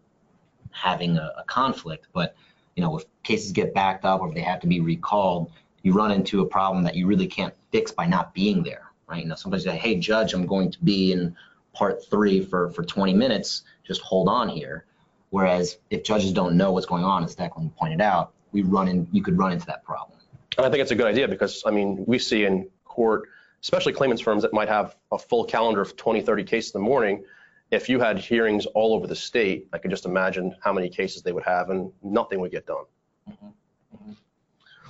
having 0.70 1.18
a, 1.18 1.34
a 1.40 1.44
conflict. 1.44 2.08
But, 2.14 2.38
you 2.78 2.84
know, 2.84 2.98
if 2.98 3.04
cases 3.24 3.52
get 3.52 3.74
backed 3.74 4.06
up 4.06 4.22
or 4.22 4.30
if 4.30 4.36
they 4.36 4.42
have 4.42 4.62
to 4.62 4.68
be 4.68 4.80
recalled, 4.80 5.52
you 5.84 5.94
run 5.94 6.12
into 6.12 6.42
a 6.42 6.46
problem 6.46 6.84
that 6.84 6.96
you 6.96 7.08
really 7.08 7.28
can't 7.28 7.54
fix 7.72 7.92
by 7.92 8.06
not 8.06 8.34
being 8.34 8.64
there, 8.64 8.92
right? 9.08 9.24
You 9.24 9.30
know, 9.30 9.36
somebody 9.36 9.64
say, 9.64 9.78
hey, 9.78 10.00
judge, 10.00 10.34
I'm 10.34 10.46
going 10.46 10.72
to 10.72 10.80
be 10.84 11.12
in 11.12 11.36
part 11.74 12.06
three 12.10 12.44
for, 12.44 12.70
for 12.72 12.84
20 12.84 13.14
minutes, 13.14 13.64
just 13.84 14.02
hold 14.02 14.28
on 14.28 14.50
here. 14.50 14.86
Whereas 15.30 15.78
if 15.90 16.04
judges 16.04 16.34
don't 16.34 16.58
know 16.58 16.72
what's 16.74 16.86
going 16.86 17.04
on, 17.04 17.24
as 17.24 17.36
Declan 17.36 17.74
pointed 17.76 18.02
out, 18.02 18.34
we 18.52 18.64
run 18.64 18.88
in, 18.88 19.08
you 19.12 19.24
could 19.24 19.38
run 19.38 19.54
into 19.54 19.66
that 19.68 19.84
problem. 19.84 20.20
And 20.58 20.66
I 20.66 20.70
think 20.70 20.82
it's 20.82 20.92
a 20.92 20.96
good 20.96 21.08
idea, 21.08 21.28
because, 21.28 21.64
I 21.66 21.72
mean, 21.72 22.04
we 22.06 22.20
see 22.20 22.44
in 22.44 22.70
court, 22.84 23.30
especially 23.62 23.94
claimants 23.94 24.22
firms 24.22 24.44
that 24.44 24.54
might 24.54 24.68
have 24.68 24.96
a 25.12 25.18
full 25.18 25.46
calendar 25.46 25.80
of 25.80 25.96
20, 25.96 26.22
30 26.22 26.44
cases 26.44 26.76
in 26.76 26.82
the 26.82 26.86
morning, 26.86 27.24
if 27.72 27.88
you 27.88 28.02
had 28.02 28.20
hearings 28.20 28.66
all 28.66 28.94
over 28.94 29.08
the 29.08 29.16
state, 29.16 29.70
I 29.72 29.78
could 29.78 29.92
just 29.92 30.06
imagine 30.06 30.54
how 30.62 30.74
many 30.74 30.90
cases 30.90 31.24
they 31.24 31.32
would 31.32 31.46
have, 31.46 31.70
and 31.70 31.94
nothing 32.04 32.42
would 32.42 32.52
get 32.52 32.66
done. 32.66 32.84
Mm-hmm. 33.30 33.48
Mm-hmm. 33.96 34.12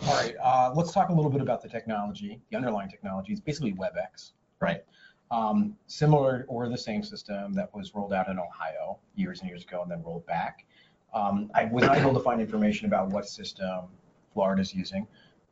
All 0.08 0.16
right, 0.16 0.36
uh, 0.44 0.72
let's 0.76 0.92
talk 0.92 1.10
a 1.10 1.14
little 1.14 1.30
bit 1.30 1.42
about 1.42 1.62
the 1.62 1.70
technology, 1.70 2.42
the 2.50 2.58
underlying 2.58 2.90
technology. 2.90 3.34
It's 3.34 3.42
basically 3.42 3.74
WebEx, 3.74 4.32
right? 4.60 4.84
Um, 5.30 5.78
similar 5.86 6.46
or 6.48 6.68
the 6.70 6.78
same 6.78 7.04
system 7.04 7.54
that 7.54 7.74
was 7.76 7.94
rolled 7.94 8.12
out 8.12 8.28
in 8.28 8.40
Ohio 8.40 8.98
years 9.16 9.42
and 9.42 9.50
years 9.50 9.64
ago 9.64 9.84
and 9.84 9.92
then 9.92 10.02
rolled 10.02 10.26
back. 10.26 10.66
Um, 11.14 11.52
I 11.54 11.66
was 11.66 11.84
not 11.84 11.98
able 11.98 12.16
to 12.16 12.20
find 12.20 12.42
information 12.42 12.88
about 12.88 13.10
what 13.10 13.28
system 13.28 13.86
Florida 14.34 14.62
is 14.62 14.74
using, 14.74 15.06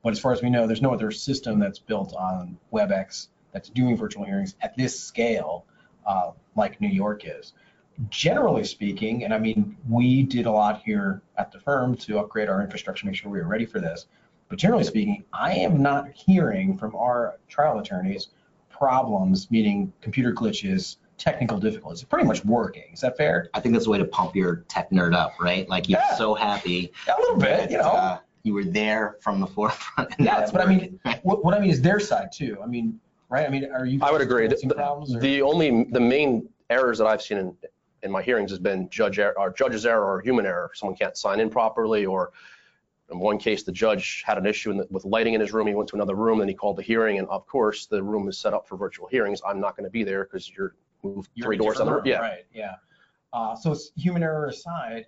but 0.04 0.14
as 0.14 0.20
far 0.20 0.34
as 0.34 0.42
we 0.42 0.50
know, 0.50 0.66
there's 0.66 0.82
no 0.82 0.94
other 0.94 1.12
system 1.12 1.60
that's 1.60 1.80
built 1.80 2.16
on 2.16 2.58
WebEx 2.74 3.28
that's 3.52 3.70
doing 3.70 3.96
virtual 3.98 4.26
hearings 4.26 4.56
at 4.62 4.76
this 4.76 5.00
scale 5.00 5.66
uh, 6.08 6.32
like 6.56 6.82
New 6.82 6.90
York 6.90 7.22
is. 7.24 7.54
Generally 8.10 8.64
speaking, 8.64 9.26
and 9.26 9.34
I 9.34 9.38
mean, 9.38 9.78
we 9.88 10.24
did 10.24 10.48
a 10.48 10.52
lot 10.52 10.82
here 10.84 11.22
at 11.38 11.52
the 11.52 11.60
firm 11.60 11.96
to 11.98 12.18
upgrade 12.18 12.50
our 12.50 12.62
infrastructure, 12.62 13.06
make 13.06 13.16
sure 13.16 13.30
we 13.30 13.40
were 13.40 13.48
ready 13.48 13.66
for 13.66 13.80
this. 13.80 14.08
But 14.50 14.58
generally 14.58 14.84
speaking, 14.84 15.24
I 15.32 15.54
am 15.54 15.82
not 15.82 16.10
hearing 16.12 16.76
from 16.78 16.96
our 16.96 17.38
trial 17.48 17.78
attorneys 17.80 18.30
problems, 18.70 19.50
meaning 19.52 19.94
computer 20.02 20.34
glitches, 20.34 20.98
technical 21.18 21.60
difficulties. 21.60 22.02
It's 22.02 22.10
pretty 22.10 22.26
much 22.28 22.44
working. 22.46 22.86
Is 22.92 23.02
that 23.02 23.16
fair? 23.16 23.50
I 23.54 23.60
think 23.60 23.74
that's 23.74 23.86
a 23.86 23.90
way 23.90 24.00
to 24.00 24.06
pump 24.06 24.36
your 24.36 24.66
tech 24.68 24.90
nerd 24.90 25.14
up, 25.14 25.34
right? 25.40 25.70
Like 25.70 25.88
you're 25.88 26.00
Yeah. 26.00 26.16
so 26.16 26.34
happy. 26.34 26.92
A 27.08 27.20
little 27.20 27.38
bit, 27.38 27.70
you 27.70 27.78
know. 27.78 27.92
uh, 27.92 28.20
you 28.44 28.54
were 28.54 28.64
there 28.64 29.18
from 29.22 29.40
the 29.40 29.46
forefront. 29.48 30.16
and 30.18 30.26
Yes, 30.26 30.38
that's 30.40 30.52
but 30.52 30.62
I 30.62 30.66
mean, 30.66 31.00
what, 31.24 31.44
what 31.46 31.54
I 31.54 31.60
mean 31.60 31.70
is 31.70 31.82
their 31.82 32.00
side 32.00 32.32
too. 32.32 32.58
I 32.64 32.66
mean, 32.66 33.00
right? 33.30 33.46
I 33.46 33.50
mean, 33.50 33.70
are 33.72 33.86
you? 33.86 34.00
I 34.02 34.12
would 34.12 34.22
agree. 34.22 34.48
The- 34.48 34.74
problems 34.74 35.14
or- 35.16 35.20
The 35.20 35.42
only, 35.44 35.84
the 35.92 36.00
main 36.00 36.48
errors 36.72 36.98
that 37.00 37.06
I've 37.08 37.22
seen 37.22 37.38
in, 37.38 37.56
in 38.02 38.12
my 38.12 38.24
hearings 38.24 38.50
has 38.52 38.60
been 38.60 38.90
judge 38.90 39.20
error, 39.20 39.38
or 39.38 39.52
judge's 39.52 39.86
error 39.86 40.06
or 40.06 40.22
human 40.22 40.46
error. 40.46 40.72
Someone 40.74 40.96
can't 40.96 41.18
sign 41.18 41.40
in 41.42 41.50
properly, 41.50 42.06
or 42.06 42.32
in 43.12 43.20
one 43.20 43.38
case, 43.38 43.64
the 43.64 43.72
judge 43.72 44.24
had 44.26 44.38
an 44.38 44.46
issue 44.46 44.72
in 44.72 44.78
the- 44.78 44.88
with 44.90 45.06
lighting 45.06 45.34
in 45.34 45.42
his 45.42 45.54
room. 45.54 45.68
He 45.68 45.76
went 45.76 45.90
to 45.90 45.96
another 45.96 46.16
room, 46.16 46.40
then 46.40 46.48
he 46.48 46.54
called 46.54 46.78
the 46.78 46.84
hearing, 46.84 47.18
and 47.20 47.28
of 47.30 47.46
course, 47.48 47.86
the 47.86 48.02
room 48.04 48.28
is 48.28 48.38
set 48.38 48.54
up 48.54 48.68
for 48.68 48.78
virtual 48.78 49.08
hearings. 49.08 49.42
I'm 49.46 49.60
not 49.60 49.76
going 49.76 49.86
to 49.86 49.90
be 49.90 50.04
there 50.04 50.24
because 50.26 50.50
you're 50.50 50.76
moved 51.04 51.30
You're 51.34 51.46
three 51.48 51.58
doors 51.58 51.78
down 51.78 51.88
the 51.88 51.94
room. 51.94 52.06
Yeah. 52.06 52.20
Right, 52.20 52.46
yeah. 52.54 52.76
Uh, 53.34 53.56
so 53.56 53.76
human 53.96 54.24
error 54.24 54.48
aside, 54.48 55.06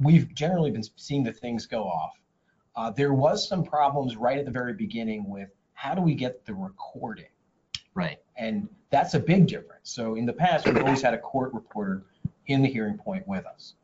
we've 0.00 0.32
generally 0.34 0.70
been 0.70 0.84
seeing 0.96 1.22
the 1.22 1.32
things 1.32 1.66
go 1.66 1.84
off. 1.84 2.12
Uh, 2.74 2.90
there 2.90 3.12
was 3.12 3.46
some 3.46 3.64
problems 3.64 4.16
right 4.16 4.38
at 4.38 4.44
the 4.44 4.50
very 4.50 4.72
beginning 4.72 5.28
with 5.28 5.50
how 5.74 5.94
do 5.94 6.00
we 6.00 6.14
get 6.14 6.44
the 6.46 6.54
recording? 6.54 7.26
Right. 7.94 8.18
And 8.36 8.68
that's 8.90 9.14
a 9.14 9.20
big 9.20 9.46
difference. 9.46 9.90
So 9.90 10.14
in 10.14 10.24
the 10.24 10.32
past, 10.32 10.66
we've 10.66 10.78
always 10.78 11.02
had 11.02 11.14
a 11.14 11.18
court 11.18 11.52
reporter 11.52 12.04
in 12.46 12.62
the 12.62 12.68
hearing 12.68 12.96
point 12.96 13.26
with 13.28 13.44
us. 13.44 13.74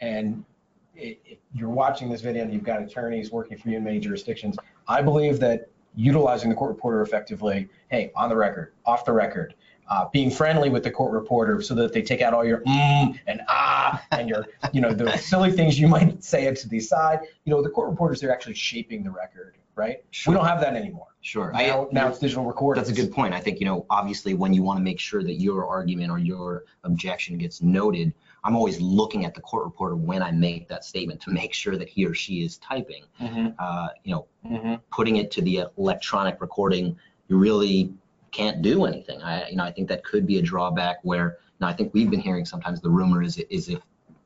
And 0.00 0.44
i- 0.50 0.55
if 0.96 1.38
you're 1.54 1.70
watching 1.70 2.08
this 2.10 2.20
video 2.20 2.42
and 2.42 2.52
you've 2.52 2.64
got 2.64 2.82
attorneys 2.82 3.30
working 3.30 3.58
for 3.58 3.68
you 3.68 3.76
in 3.76 3.84
many 3.84 4.00
jurisdictions, 4.00 4.56
I 4.88 5.02
believe 5.02 5.40
that 5.40 5.68
utilizing 5.94 6.50
the 6.50 6.56
court 6.56 6.70
reporter 6.70 7.00
effectively, 7.02 7.68
hey, 7.88 8.12
on 8.14 8.28
the 8.28 8.36
record, 8.36 8.72
off 8.84 9.04
the 9.04 9.12
record, 9.12 9.54
uh, 9.88 10.06
being 10.12 10.30
friendly 10.30 10.68
with 10.68 10.82
the 10.82 10.90
court 10.90 11.12
reporter 11.12 11.60
so 11.60 11.74
that 11.74 11.92
they 11.92 12.02
take 12.02 12.20
out 12.20 12.34
all 12.34 12.44
your 12.44 12.60
mm 12.60 13.18
and 13.26 13.40
ah 13.48 14.04
and 14.10 14.28
your, 14.28 14.44
you 14.72 14.80
know, 14.80 14.92
the 14.92 15.16
silly 15.18 15.52
things 15.52 15.78
you 15.78 15.86
might 15.86 16.22
say 16.22 16.52
to 16.52 16.68
the 16.68 16.80
side. 16.80 17.20
You 17.44 17.52
know, 17.52 17.62
the 17.62 17.70
court 17.70 17.90
reporters, 17.90 18.20
they're 18.20 18.32
actually 18.32 18.54
shaping 18.54 19.04
the 19.04 19.10
record, 19.10 19.56
right? 19.76 20.04
Sure. 20.10 20.32
We 20.32 20.36
don't 20.38 20.46
have 20.46 20.60
that 20.60 20.74
anymore. 20.74 21.06
Sure. 21.20 21.52
I- 21.54 21.68
Now, 21.68 21.88
now 21.92 22.08
it's 22.08 22.18
digital 22.18 22.44
recordings. 22.44 22.88
That's 22.88 22.98
a 22.98 23.02
good 23.02 23.12
point. 23.12 23.32
I 23.32 23.40
think, 23.40 23.60
you 23.60 23.66
know, 23.66 23.86
obviously 23.88 24.34
when 24.34 24.52
you 24.52 24.62
want 24.62 24.78
to 24.78 24.82
make 24.82 24.98
sure 24.98 25.22
that 25.22 25.34
your 25.34 25.66
argument 25.66 26.10
or 26.10 26.18
your 26.18 26.64
objection 26.82 27.38
gets 27.38 27.62
noted, 27.62 28.12
I'm 28.46 28.54
always 28.54 28.80
looking 28.80 29.24
at 29.24 29.34
the 29.34 29.40
court 29.40 29.64
reporter 29.64 29.96
when 29.96 30.22
I 30.22 30.30
make 30.30 30.68
that 30.68 30.84
statement 30.84 31.20
to 31.22 31.32
make 31.32 31.52
sure 31.52 31.76
that 31.76 31.88
he 31.88 32.06
or 32.06 32.14
she 32.14 32.44
is 32.44 32.58
typing. 32.58 33.02
Mhm, 33.20 33.54
Uh, 33.58 33.88
you 34.04 34.14
know, 34.14 34.26
mhm. 34.48 34.80
putting 34.92 35.16
it 35.16 35.32
to 35.32 35.42
the 35.42 35.64
electronic 35.76 36.40
recording, 36.40 36.96
you 37.26 37.38
really 37.38 37.92
can't 38.30 38.62
do 38.62 38.84
anything. 38.84 39.20
I, 39.20 39.48
you 39.48 39.56
know, 39.56 39.64
I 39.64 39.72
think 39.72 39.88
that 39.88 40.04
could 40.04 40.28
be 40.28 40.38
a 40.38 40.42
drawback 40.42 40.98
where, 41.02 41.38
now 41.58 41.66
I 41.66 41.72
think 41.72 41.92
we've 41.92 42.08
been 42.10 42.20
hearing 42.20 42.44
sometimes 42.44 42.80
the 42.80 42.90
rumor 42.90 43.20
is, 43.20 43.36
is 43.38 43.68
if 43.68 43.80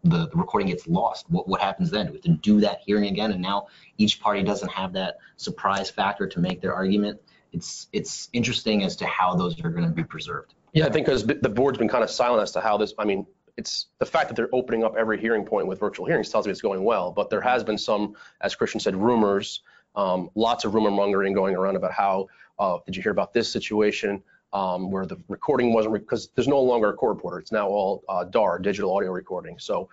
the, 0.05 0.27
the 0.29 0.37
recording 0.37 0.69
gets 0.69 0.87
lost, 0.87 1.25
what, 1.31 1.49
what 1.49 1.62
happens 1.62 1.91
then? 1.91 2.07
Do 2.07 2.12
we 2.12 2.17
have 2.19 2.25
to 2.25 2.29
do 2.29 2.61
that 2.61 2.81
hearing 2.85 3.07
again? 3.07 3.33
And 3.33 3.41
now 3.41 3.69
each 3.97 4.21
party 4.21 4.43
doesn't 4.43 4.71
have 4.71 4.93
that 4.93 5.17
surprise 5.37 5.89
factor 5.89 6.27
to 6.27 6.41
make 6.41 6.61
their 6.61 6.75
argument. 6.75 7.19
It's, 7.53 7.89
it's 7.95 8.29
interesting 8.35 8.83
as 8.83 8.97
to 8.97 9.07
how 9.07 9.35
those 9.35 9.59
are 9.65 9.71
going 9.71 9.89
to 9.89 9.95
be 9.95 10.05
preserved. 10.05 10.55
Yeah, 10.73 10.87
I 10.87 10.91
think 10.91 11.07
because 11.07 11.27
the 11.27 11.49
board's 11.49 11.79
been 11.79 11.89
kind 11.89 12.05
of 12.05 12.11
silent 12.11 12.43
as 12.43 12.53
to 12.53 12.61
how 12.61 12.77
this, 12.77 12.95
I 12.99 13.05
mean, 13.05 13.27
it's 13.61 13.88
the 13.99 14.07
fact 14.07 14.29
that 14.29 14.37
they're 14.37 14.55
opening 14.55 14.85
up 14.85 14.97
every 14.97 15.21
hearing 15.21 15.45
point 15.45 15.67
with 15.67 15.79
virtual 15.79 16.07
hearings 16.07 16.31
tells 16.31 16.47
me 16.47 16.50
it's 16.50 16.62
going 16.62 16.83
well, 16.83 17.12
but 17.12 17.29
there 17.29 17.43
has 17.43 17.62
been 17.62 17.76
some, 17.76 18.17
as 18.40 18.55
Christian 18.55 18.81
said, 18.81 18.97
rumors, 18.97 19.61
um, 19.95 20.31
lots 20.35 20.64
of 20.64 20.73
rumor 20.73 20.90
mongering 20.90 21.35
going 21.35 21.55
around 21.55 21.76
about 21.76 21.93
how, 21.93 22.29
uh, 22.59 22.79
did 22.87 22.97
you 22.97 23.02
hear 23.02 23.12
about 23.12 23.35
this 23.35 23.52
situation? 23.52 24.23
Um, 24.52 24.90
where 24.90 25.05
the 25.07 25.19
recording 25.29 25.75
wasn't, 25.75 25.95
because 25.95 26.31
there's 26.35 26.49
no 26.49 26.61
longer 26.61 26.88
a 26.88 26.95
court 26.95 27.14
reporter. 27.14 27.38
It's 27.38 27.52
now 27.52 27.69
all, 27.69 28.02
uh, 28.09 28.25
DAR, 28.25 28.59
digital 28.59 28.97
audio 28.97 29.12
recording. 29.12 29.59
So 29.59 29.90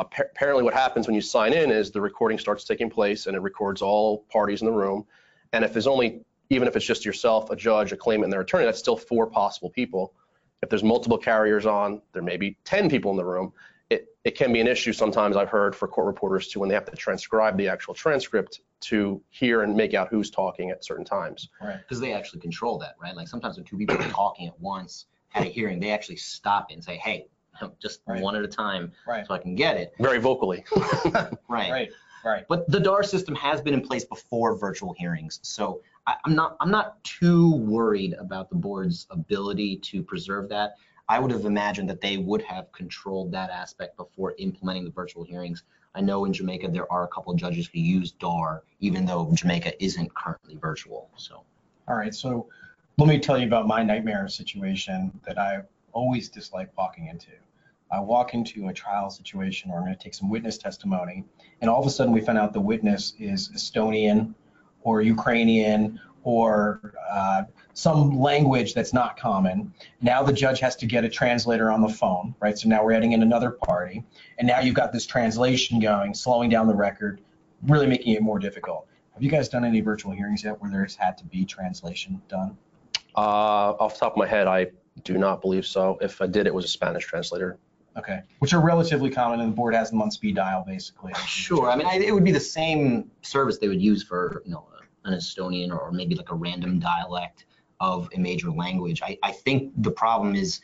apparently 0.00 0.64
what 0.64 0.74
happens 0.74 1.06
when 1.06 1.14
you 1.14 1.22
sign 1.22 1.52
in 1.52 1.70
is 1.70 1.92
the 1.92 2.00
recording 2.00 2.38
starts 2.38 2.64
taking 2.64 2.90
place 2.90 3.26
and 3.26 3.36
it 3.36 3.40
records 3.40 3.80
all 3.82 4.18
parties 4.32 4.62
in 4.62 4.66
the 4.66 4.72
room. 4.72 5.06
And 5.52 5.64
if 5.64 5.72
there's 5.72 5.86
only, 5.86 6.22
even 6.50 6.66
if 6.66 6.74
it's 6.74 6.84
just 6.84 7.04
yourself, 7.04 7.50
a 7.50 7.56
judge, 7.56 7.92
a 7.92 7.96
claimant, 7.96 8.24
and 8.24 8.32
their 8.32 8.40
attorney, 8.40 8.64
that's 8.64 8.80
still 8.80 8.96
four 8.96 9.28
possible 9.28 9.70
people. 9.70 10.12
If 10.62 10.68
there's 10.68 10.82
multiple 10.84 11.18
carriers 11.18 11.66
on, 11.66 12.02
there 12.12 12.22
may 12.22 12.36
be 12.36 12.56
10 12.64 12.90
people 12.90 13.10
in 13.10 13.16
the 13.16 13.24
room. 13.24 13.52
It, 13.88 14.08
it 14.24 14.36
can 14.36 14.52
be 14.52 14.60
an 14.60 14.66
issue 14.66 14.92
sometimes 14.92 15.36
I've 15.36 15.48
heard 15.48 15.74
for 15.74 15.88
court 15.88 16.06
reporters 16.06 16.48
too, 16.48 16.60
when 16.60 16.68
they 16.68 16.74
have 16.74 16.84
to 16.84 16.96
transcribe 16.96 17.56
the 17.56 17.68
actual 17.68 17.94
transcript 17.94 18.60
to 18.82 19.20
hear 19.30 19.62
and 19.62 19.74
make 19.74 19.94
out 19.94 20.08
who's 20.08 20.30
talking 20.30 20.70
at 20.70 20.84
certain 20.84 21.04
times. 21.04 21.48
Right. 21.60 21.78
Because 21.78 22.00
they 22.00 22.12
actually 22.12 22.40
control 22.40 22.78
that, 22.78 22.94
right? 23.00 23.16
Like 23.16 23.28
sometimes 23.28 23.56
when 23.56 23.64
two 23.64 23.76
people 23.78 23.96
are 23.96 24.08
talking 24.10 24.48
at 24.48 24.58
once 24.60 25.06
at 25.34 25.42
a 25.42 25.46
hearing, 25.46 25.80
they 25.80 25.90
actually 25.90 26.16
stop 26.16 26.68
and 26.70 26.82
say, 26.84 26.96
hey, 26.98 27.26
just 27.82 28.00
Right. 28.06 28.22
one 28.22 28.36
at 28.36 28.42
a 28.44 28.48
time 28.48 28.92
Right. 29.06 29.26
so 29.26 29.34
I 29.34 29.38
can 29.38 29.54
get 29.54 29.76
it. 29.76 29.94
Very 29.98 30.18
vocally. 30.18 30.64
Right. 31.48 31.70
Right, 31.70 31.88
right. 32.24 32.44
But 32.48 32.70
the 32.70 32.78
DAR 32.80 33.02
system 33.02 33.34
has 33.34 33.60
been 33.60 33.74
in 33.74 33.80
place 33.80 34.04
before 34.04 34.56
virtual 34.56 34.92
hearings, 34.92 35.40
so 35.42 35.82
I, 36.06 36.14
I'm 36.24 36.34
not 36.34 36.56
I'm 36.60 36.70
not 36.70 37.02
too 37.04 37.54
worried 37.56 38.14
about 38.14 38.48
the 38.48 38.56
board's 38.56 39.06
ability 39.10 39.76
to 39.78 40.02
preserve 40.02 40.48
that. 40.50 40.76
I 41.08 41.18
would 41.18 41.30
have 41.32 41.44
imagined 41.44 41.90
that 41.90 42.00
they 42.00 42.18
would 42.18 42.42
have 42.42 42.70
controlled 42.72 43.32
that 43.32 43.50
aspect 43.50 43.96
before 43.96 44.34
implementing 44.38 44.84
the 44.84 44.90
virtual 44.90 45.24
hearings. 45.24 45.64
I 45.94 46.00
know 46.00 46.24
in 46.24 46.32
Jamaica 46.32 46.68
there 46.68 46.90
are 46.92 47.04
a 47.04 47.08
couple 47.08 47.32
of 47.32 47.38
judges 47.38 47.68
who 47.72 47.80
use 47.80 48.12
DAR, 48.12 48.62
even 48.78 49.04
though 49.06 49.30
Jamaica 49.34 49.82
isn't 49.82 50.14
currently 50.14 50.56
virtual. 50.56 51.10
So 51.16 51.42
All 51.88 51.96
right, 51.96 52.14
so 52.14 52.48
let 52.96 53.08
me 53.08 53.18
tell 53.18 53.38
you 53.38 53.46
about 53.46 53.66
my 53.66 53.82
nightmare 53.82 54.28
situation 54.28 55.10
that 55.26 55.38
I 55.38 55.62
always 55.92 56.28
dislike 56.28 56.70
walking 56.78 57.08
into. 57.08 57.32
I 57.90 57.98
walk 57.98 58.34
into 58.34 58.68
a 58.68 58.72
trial 58.72 59.10
situation 59.10 59.70
where 59.70 59.80
I'm 59.80 59.86
going 59.86 59.96
to 59.96 60.02
take 60.02 60.14
some 60.14 60.30
witness 60.30 60.58
testimony, 60.58 61.24
and 61.60 61.68
all 61.68 61.80
of 61.80 61.86
a 61.86 61.90
sudden 61.90 62.12
we 62.12 62.20
find 62.20 62.38
out 62.38 62.52
the 62.52 62.60
witness 62.60 63.14
is 63.18 63.48
Estonian 63.48 64.34
or 64.82 65.02
Ukrainian 65.02 66.00
or 66.22 66.94
uh, 67.10 67.42
some 67.72 68.18
language 68.18 68.74
that's 68.74 68.92
not 68.92 69.18
common. 69.18 69.72
Now 70.02 70.22
the 70.22 70.32
judge 70.32 70.60
has 70.60 70.76
to 70.76 70.86
get 70.86 71.04
a 71.04 71.08
translator 71.08 71.70
on 71.70 71.80
the 71.80 71.88
phone, 71.88 72.34
right? 72.40 72.58
So 72.58 72.68
now 72.68 72.84
we're 72.84 72.92
adding 72.92 73.12
in 73.12 73.22
another 73.22 73.50
party, 73.50 74.04
and 74.38 74.46
now 74.46 74.60
you've 74.60 74.74
got 74.74 74.92
this 74.92 75.06
translation 75.06 75.80
going, 75.80 76.14
slowing 76.14 76.50
down 76.50 76.66
the 76.66 76.74
record, 76.74 77.20
really 77.62 77.86
making 77.86 78.14
it 78.14 78.22
more 78.22 78.38
difficult. 78.38 78.86
Have 79.14 79.22
you 79.22 79.30
guys 79.30 79.48
done 79.48 79.64
any 79.64 79.80
virtual 79.80 80.12
hearings 80.12 80.44
yet 80.44 80.60
where 80.60 80.70
there's 80.70 80.94
had 80.94 81.16
to 81.18 81.24
be 81.24 81.44
translation 81.44 82.20
done? 82.28 82.56
Uh, 83.16 83.72
off 83.80 83.94
the 83.94 84.00
top 84.00 84.12
of 84.12 84.18
my 84.18 84.26
head, 84.26 84.46
I 84.46 84.68
do 85.04 85.18
not 85.18 85.40
believe 85.40 85.66
so. 85.66 85.98
If 86.00 86.20
I 86.20 86.26
did, 86.26 86.46
it 86.46 86.54
was 86.54 86.64
a 86.64 86.68
Spanish 86.68 87.04
translator. 87.04 87.58
Okay, 87.96 88.20
which 88.38 88.52
are 88.52 88.60
relatively 88.60 89.10
common, 89.10 89.40
and 89.40 89.52
the 89.52 89.56
board 89.56 89.74
has 89.74 89.90
them 89.90 90.00
on 90.00 90.10
speed 90.10 90.36
dial, 90.36 90.64
basically. 90.66 91.12
Sure. 91.26 91.68
I 91.68 91.76
mean, 91.76 91.86
I, 91.86 91.96
it 91.96 92.12
would 92.12 92.24
be 92.24 92.32
the 92.32 92.38
same 92.40 93.10
service 93.22 93.58
they 93.58 93.68
would 93.68 93.82
use 93.82 94.02
for, 94.02 94.42
you 94.44 94.52
know, 94.52 94.66
an 95.04 95.14
Estonian 95.14 95.76
or 95.76 95.90
maybe 95.90 96.14
like 96.14 96.30
a 96.30 96.34
random 96.34 96.78
dialect 96.78 97.46
of 97.80 98.08
a 98.14 98.18
major 98.18 98.50
language. 98.50 99.02
I, 99.02 99.18
I 99.22 99.32
think 99.32 99.72
the 99.82 99.90
problem 99.90 100.34
is 100.34 100.60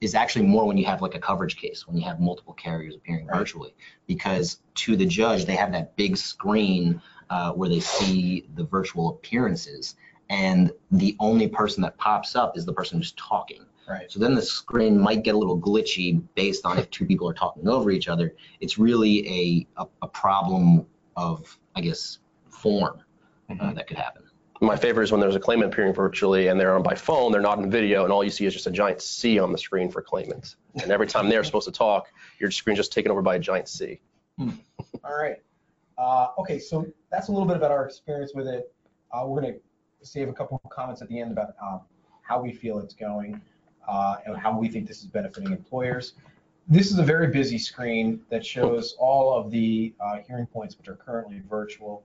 is 0.00 0.16
actually 0.16 0.44
more 0.44 0.66
when 0.66 0.76
you 0.76 0.84
have 0.84 1.00
like 1.00 1.14
a 1.14 1.18
coverage 1.18 1.56
case, 1.56 1.86
when 1.86 1.96
you 1.96 2.02
have 2.02 2.18
multiple 2.18 2.54
carriers 2.54 2.96
appearing 2.96 3.26
Right. 3.26 3.38
virtually, 3.38 3.74
because 4.06 4.58
to 4.74 4.96
the 4.96 5.06
judge 5.06 5.44
they 5.44 5.54
have 5.54 5.70
that 5.72 5.94
big 5.94 6.16
screen 6.16 7.00
uh, 7.30 7.52
where 7.52 7.68
they 7.68 7.80
see 7.80 8.48
the 8.56 8.64
virtual 8.64 9.10
appearances, 9.10 9.94
and 10.32 10.72
the 10.90 11.14
only 11.20 11.46
person 11.46 11.82
that 11.82 11.96
pops 11.98 12.34
up 12.34 12.56
is 12.56 12.64
the 12.64 12.72
person 12.72 12.96
who's 12.98 13.12
talking. 13.12 13.66
Right. 13.88 14.10
So 14.10 14.18
then 14.18 14.34
the 14.34 14.40
screen 14.42 14.98
might 14.98 15.22
get 15.24 15.34
a 15.34 15.38
little 15.38 15.60
glitchy 15.60 16.22
based 16.34 16.64
on 16.64 16.78
if 16.78 16.88
two 16.90 17.04
people 17.04 17.28
are 17.28 17.34
talking 17.34 17.68
over 17.68 17.90
each 17.90 18.08
other. 18.08 18.34
It's 18.60 18.78
really 18.78 19.28
a, 19.28 19.82
a, 19.82 19.86
a 20.02 20.08
problem 20.08 20.86
of, 21.16 21.58
I 21.76 21.82
guess, 21.82 22.18
form 22.48 23.02
uh, 23.50 23.54
Mhm. 23.54 23.74
that 23.74 23.86
could 23.86 23.98
happen. 23.98 24.22
My 24.62 24.76
favorite 24.76 25.04
is 25.04 25.12
when 25.12 25.20
there's 25.20 25.34
a 25.34 25.40
claimant 25.40 25.72
appearing 25.72 25.92
virtually 25.92 26.46
and 26.46 26.58
they're 26.58 26.74
on 26.76 26.82
by 26.84 26.94
phone, 26.94 27.32
they're 27.32 27.40
not 27.42 27.58
in 27.58 27.68
video, 27.70 28.04
and 28.04 28.12
all 28.12 28.22
you 28.24 28.30
see 28.30 28.46
is 28.46 28.54
just 28.54 28.68
a 28.68 28.70
giant 28.70 29.02
C 29.02 29.38
on 29.38 29.50
the 29.52 29.58
screen 29.58 29.90
for 29.90 30.00
claimants. 30.00 30.56
And 30.80 30.90
every 30.92 31.08
time 31.08 31.28
they're 31.28 31.44
supposed 31.44 31.66
to 31.66 31.72
talk, 31.72 32.06
your 32.38 32.50
screen's 32.52 32.78
just 32.78 32.92
taken 32.92 33.10
over 33.10 33.20
by 33.20 33.34
a 33.34 33.38
giant 33.40 33.68
C. 33.68 34.00
All 34.38 35.16
right. 35.20 35.36
Uh, 35.98 36.28
okay, 36.38 36.58
so 36.58 36.86
that's 37.10 37.28
a 37.28 37.32
little 37.32 37.46
bit 37.46 37.56
about 37.56 37.72
our 37.72 37.84
experience 37.84 38.32
with 38.34 38.46
it. 38.46 38.72
Uh, 39.12 39.24
we're 39.26 39.40
going 39.42 39.54
to 39.54 39.60
save 40.02 40.28
a 40.28 40.32
couple 40.32 40.60
of 40.62 40.70
comments 40.70 41.02
at 41.02 41.08
the 41.08 41.20
end 41.20 41.32
about 41.32 41.54
um, 41.62 41.80
how 42.22 42.40
we 42.40 42.52
feel 42.52 42.78
it's 42.78 42.94
going 42.94 43.40
uh, 43.88 44.16
and 44.26 44.36
how 44.36 44.58
we 44.58 44.68
think 44.68 44.86
this 44.86 45.00
is 45.00 45.06
benefiting 45.06 45.52
employers. 45.52 46.14
This 46.68 46.90
is 46.90 46.98
a 46.98 47.02
very 47.02 47.28
busy 47.28 47.58
screen 47.58 48.20
that 48.30 48.46
shows 48.46 48.94
all 48.98 49.34
of 49.34 49.50
the 49.50 49.92
uh, 50.00 50.18
hearing 50.26 50.46
points 50.46 50.78
which 50.78 50.88
are 50.88 50.94
currently 50.94 51.42
virtual. 51.48 52.04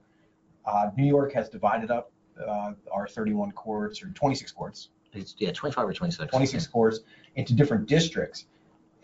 Uh, 0.66 0.90
New 0.96 1.06
York 1.06 1.32
has 1.32 1.48
divided 1.48 1.90
up 1.90 2.10
uh, 2.46 2.72
our 2.90 3.06
31 3.08 3.52
courts 3.52 4.02
or 4.02 4.08
26 4.08 4.52
courts 4.52 4.90
It's, 5.12 5.34
yeah, 5.38 5.52
25 5.52 5.88
or 5.88 5.92
26. 5.92 6.30
26 6.30 6.66
courts 6.66 7.00
into 7.36 7.54
different 7.54 7.86
districts. 7.86 8.46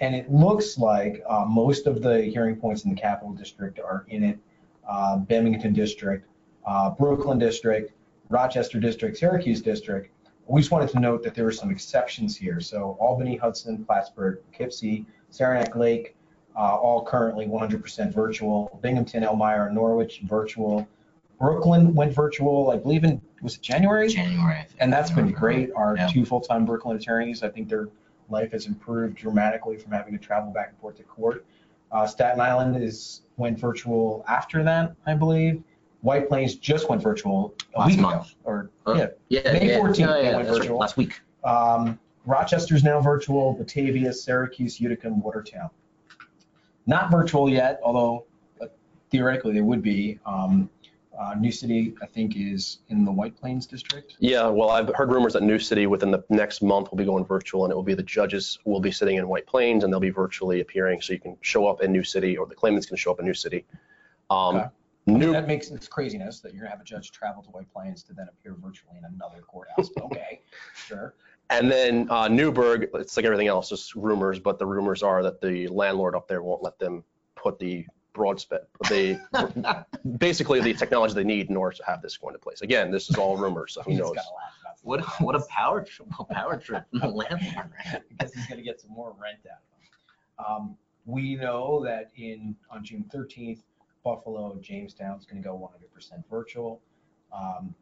And 0.00 0.14
it 0.14 0.30
looks 0.30 0.76
like 0.76 1.22
uh, 1.26 1.44
most 1.44 1.86
of 1.86 2.02
the 2.02 2.22
hearing 2.22 2.56
points 2.56 2.84
in 2.84 2.90
the 2.90 3.00
Capital 3.00 3.32
District 3.32 3.78
are 3.78 4.04
in 4.08 4.24
it. 4.24 4.38
Uh, 4.86 5.18
Binghamton 5.18 5.72
District, 5.72 6.26
uh, 6.66 6.90
Brooklyn 6.90 7.38
District, 7.38 7.92
Rochester 8.28 8.80
District, 8.80 9.16
Syracuse 9.16 9.60
District. 9.60 10.10
We 10.46 10.60
just 10.60 10.70
wanted 10.70 10.90
to 10.90 11.00
note 11.00 11.22
that 11.22 11.34
there 11.34 11.44
were 11.44 11.52
some 11.52 11.70
exceptions 11.70 12.36
here. 12.36 12.60
So 12.60 12.96
Albany, 13.00 13.36
Hudson, 13.36 13.84
Plattsburgh, 13.84 14.38
Poughkeepsie, 14.52 15.06
Saranac 15.30 15.74
Lake, 15.74 16.16
uh, 16.56 16.76
all 16.76 17.04
currently 17.04 17.46
100% 17.46 18.12
virtual. 18.12 18.78
Binghamton, 18.82 19.24
Elmira, 19.24 19.72
Norwich, 19.72 20.20
virtual. 20.24 20.86
Brooklyn 21.40 21.94
went 21.94 22.14
virtual, 22.14 22.70
I 22.70 22.76
believe 22.76 23.04
in, 23.04 23.20
was 23.42 23.56
it 23.56 23.62
January? 23.62 24.08
January. 24.08 24.66
And 24.78 24.92
that's 24.92 25.10
been 25.10 25.32
great. 25.32 25.70
Our 25.74 25.96
Yeah. 25.96 26.06
two 26.06 26.24
full-time 26.24 26.64
Brooklyn 26.64 26.96
attorneys, 26.96 27.42
I 27.42 27.48
think 27.48 27.68
their 27.68 27.88
life 28.30 28.52
has 28.52 28.66
improved 28.66 29.16
dramatically 29.16 29.76
from 29.76 29.92
having 29.92 30.12
to 30.12 30.18
travel 30.18 30.52
back 30.52 30.68
and 30.70 30.78
forth 30.78 30.96
to 30.96 31.02
court. 31.02 31.44
Uh, 31.90 32.06
Staten 32.06 32.40
Island 32.40 32.82
is, 32.82 33.22
went 33.36 33.58
virtual 33.58 34.24
after 34.28 34.62
that, 34.62 34.94
I 35.06 35.14
believe. 35.14 35.62
White 36.04 36.28
Plains 36.28 36.56
just 36.56 36.90
went 36.90 37.02
virtual 37.02 37.54
a 37.74 37.78
Last 37.80 37.88
week 37.88 37.98
ago, 37.98 38.08
month. 38.10 38.34
or, 38.44 38.70
Huh? 38.86 38.94
yeah. 38.94 39.06
Yeah. 39.42 39.52
May 39.54 39.68
yeah, 39.70 39.78
14th 39.78 39.98
yeah, 39.98 40.06
they 40.12 40.24
yeah, 40.24 40.36
went 40.36 40.46
that's 40.46 40.58
right, 40.58 40.62
virtual. 40.64 40.78
Last 40.78 40.96
week. 40.98 41.18
Um, 41.44 41.98
Rochester's 42.26 42.84
now 42.84 43.00
virtual, 43.00 43.54
Batavia, 43.54 44.12
Syracuse, 44.12 44.78
Utica, 44.78 45.06
and 45.06 45.22
Watertown. 45.22 45.70
Not 46.86 47.10
virtual 47.10 47.48
yet, 47.48 47.80
although 47.82 48.26
uh, 48.60 48.66
theoretically 49.10 49.54
they 49.54 49.62
would 49.62 49.80
be. 49.82 50.18
Um, 50.26 50.68
uh, 51.18 51.32
New 51.38 51.52
City, 51.52 51.94
I 52.02 52.06
think, 52.06 52.36
is 52.36 52.80
in 52.88 53.04
the 53.06 53.12
White 53.12 53.34
Plains 53.36 53.66
district. 53.66 54.16
Yeah, 54.18 54.48
well, 54.48 54.68
I've 54.70 54.90
heard 54.94 55.10
rumors 55.10 55.32
that 55.34 55.42
New 55.44 55.58
City 55.60 55.86
within 55.86 56.10
the 56.10 56.22
next 56.28 56.60
month 56.60 56.90
will 56.90 56.98
be 56.98 57.04
going 57.04 57.24
virtual 57.24 57.64
and 57.64 57.72
it 57.72 57.76
will 57.76 57.84
be 57.84 57.94
the 57.94 58.02
judges 58.02 58.58
will 58.66 58.80
be 58.80 58.90
sitting 58.90 59.16
in 59.16 59.26
White 59.28 59.46
Plains 59.46 59.84
and 59.84 59.92
they'll 59.92 60.00
be 60.00 60.10
virtually 60.10 60.60
appearing. 60.60 61.00
So 61.00 61.12
you 61.14 61.20
can 61.20 61.36
show 61.40 61.66
up 61.66 61.80
in 61.82 61.92
New 61.92 62.02
City 62.04 62.36
or 62.36 62.46
the 62.46 62.54
claimants 62.56 62.86
can 62.86 62.96
show 62.98 63.10
up 63.12 63.20
in 63.20 63.24
New 63.26 63.32
City. 63.34 63.64
Um, 64.28 64.56
Okay. 64.56 64.66
New, 65.06 65.32
That 65.32 65.46
makes 65.46 65.70
it's 65.70 65.86
craziness 65.88 66.40
that 66.40 66.52
you're 66.54 66.62
gonna 66.62 66.70
have 66.70 66.80
a 66.80 66.84
judge 66.84 67.10
travel 67.12 67.42
to 67.42 67.50
White 67.50 67.70
Plains 67.72 68.02
to 68.04 68.14
then 68.14 68.26
appear 68.28 68.54
virtually 68.54 68.96
in 68.98 69.04
another 69.04 69.42
courthouse. 69.42 69.90
But 69.94 70.04
okay, 70.06 70.40
sure. 70.74 71.14
and 71.50 71.70
then 71.70 72.08
uh, 72.10 72.28
Newburgh, 72.28 72.88
it's 72.94 73.16
like 73.16 73.26
everything 73.26 73.48
else, 73.48 73.68
just 73.68 73.94
rumors, 73.94 74.38
but 74.38 74.58
the 74.58 74.66
rumors 74.66 75.02
are 75.02 75.22
that 75.22 75.40
the 75.42 75.68
landlord 75.68 76.14
up 76.14 76.26
there 76.26 76.42
won't 76.42 76.62
let 76.62 76.78
them 76.78 77.04
put 77.36 77.58
the 77.58 77.86
broad 78.14 78.40
spec, 78.40 78.62
the 78.88 79.18
basically 80.18 80.60
the 80.60 80.72
technology 80.72 81.12
they 81.14 81.24
need 81.24 81.50
in 81.50 81.56
order 81.56 81.76
to 81.76 81.84
have 81.84 82.00
this 82.00 82.16
go 82.16 82.28
into 82.28 82.38
place. 82.38 82.62
Again, 82.62 82.90
this 82.90 83.10
is 83.10 83.16
all 83.16 83.36
rumors, 83.36 83.74
so 83.74 83.82
who 83.82 83.90
He's 83.90 84.00
knows? 84.00 84.14
gotta 84.14 84.28
laugh 84.28 84.54
about 84.60 84.76
What 84.82 85.20
what 85.20 85.34
a 85.34 85.40
power 85.50 85.82
trip, 85.84 86.08
power 86.30 86.56
trip 86.58 86.84
from 86.90 87.00
the 87.00 87.08
landlord. 87.08 87.70
I 87.84 88.00
guess 88.20 88.32
he's 88.32 88.46
gonna 88.46 88.62
get 88.62 88.80
some 88.80 88.90
more 88.92 89.14
rent 89.20 89.40
out 89.50 89.58
of 89.58 90.46
them. 90.46 90.62
Um, 90.68 90.76
we 91.06 91.34
know 91.34 91.84
that 91.84 92.10
in, 92.16 92.56
on 92.70 92.82
June 92.84 93.04
thirteenth, 93.12 93.62
Buffalo, 94.04 94.56
Jamestown 94.60 95.18
is 95.18 95.24
gonna 95.24 95.40
go 95.40 95.54
one 95.54 95.72
hundred 95.72 95.92
percent 95.92 96.22
virtual. 96.30 96.80
Um, 97.32 97.74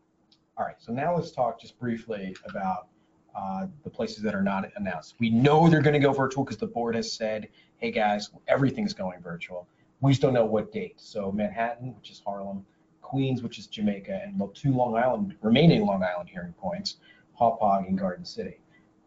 all 0.56 0.64
right, 0.64 0.76
so 0.78 0.92
now 0.92 1.14
let's 1.14 1.32
talk 1.32 1.60
just 1.60 1.78
briefly 1.78 2.34
about, 2.48 2.86
uh, 3.34 3.66
the 3.82 3.90
places 3.90 4.22
that 4.22 4.34
are 4.34 4.42
not 4.42 4.70
announced. 4.76 5.16
We 5.18 5.30
know 5.30 5.68
they're 5.68 5.82
gonna 5.82 5.98
go 5.98 6.12
virtual 6.12 6.44
because 6.44 6.58
the 6.58 6.66
board 6.66 6.94
has 6.94 7.12
said, 7.12 7.48
hey, 7.78 7.90
guys, 7.90 8.30
everything's 8.48 8.94
going 8.94 9.20
virtual. 9.20 9.66
We 10.00 10.12
just 10.12 10.22
don't 10.22 10.34
know 10.34 10.46
what 10.46 10.72
date. 10.72 11.00
So 11.00 11.32
Manhattan, 11.32 11.94
which 11.96 12.10
is 12.10 12.22
Harlem, 12.24 12.64
Queens, 13.00 13.42
which 13.42 13.58
is 13.58 13.66
Jamaica, 13.66 14.20
and 14.24 14.38
the 14.38 14.48
two 14.54 14.72
Long 14.72 14.96
Island, 14.96 15.34
remaining 15.42 15.84
Long 15.84 16.02
Island 16.02 16.28
hearing 16.28 16.52
points, 16.54 16.96
Hauppauge 17.38 17.88
and 17.88 17.98
Garden 17.98 18.24
City. 18.24 18.58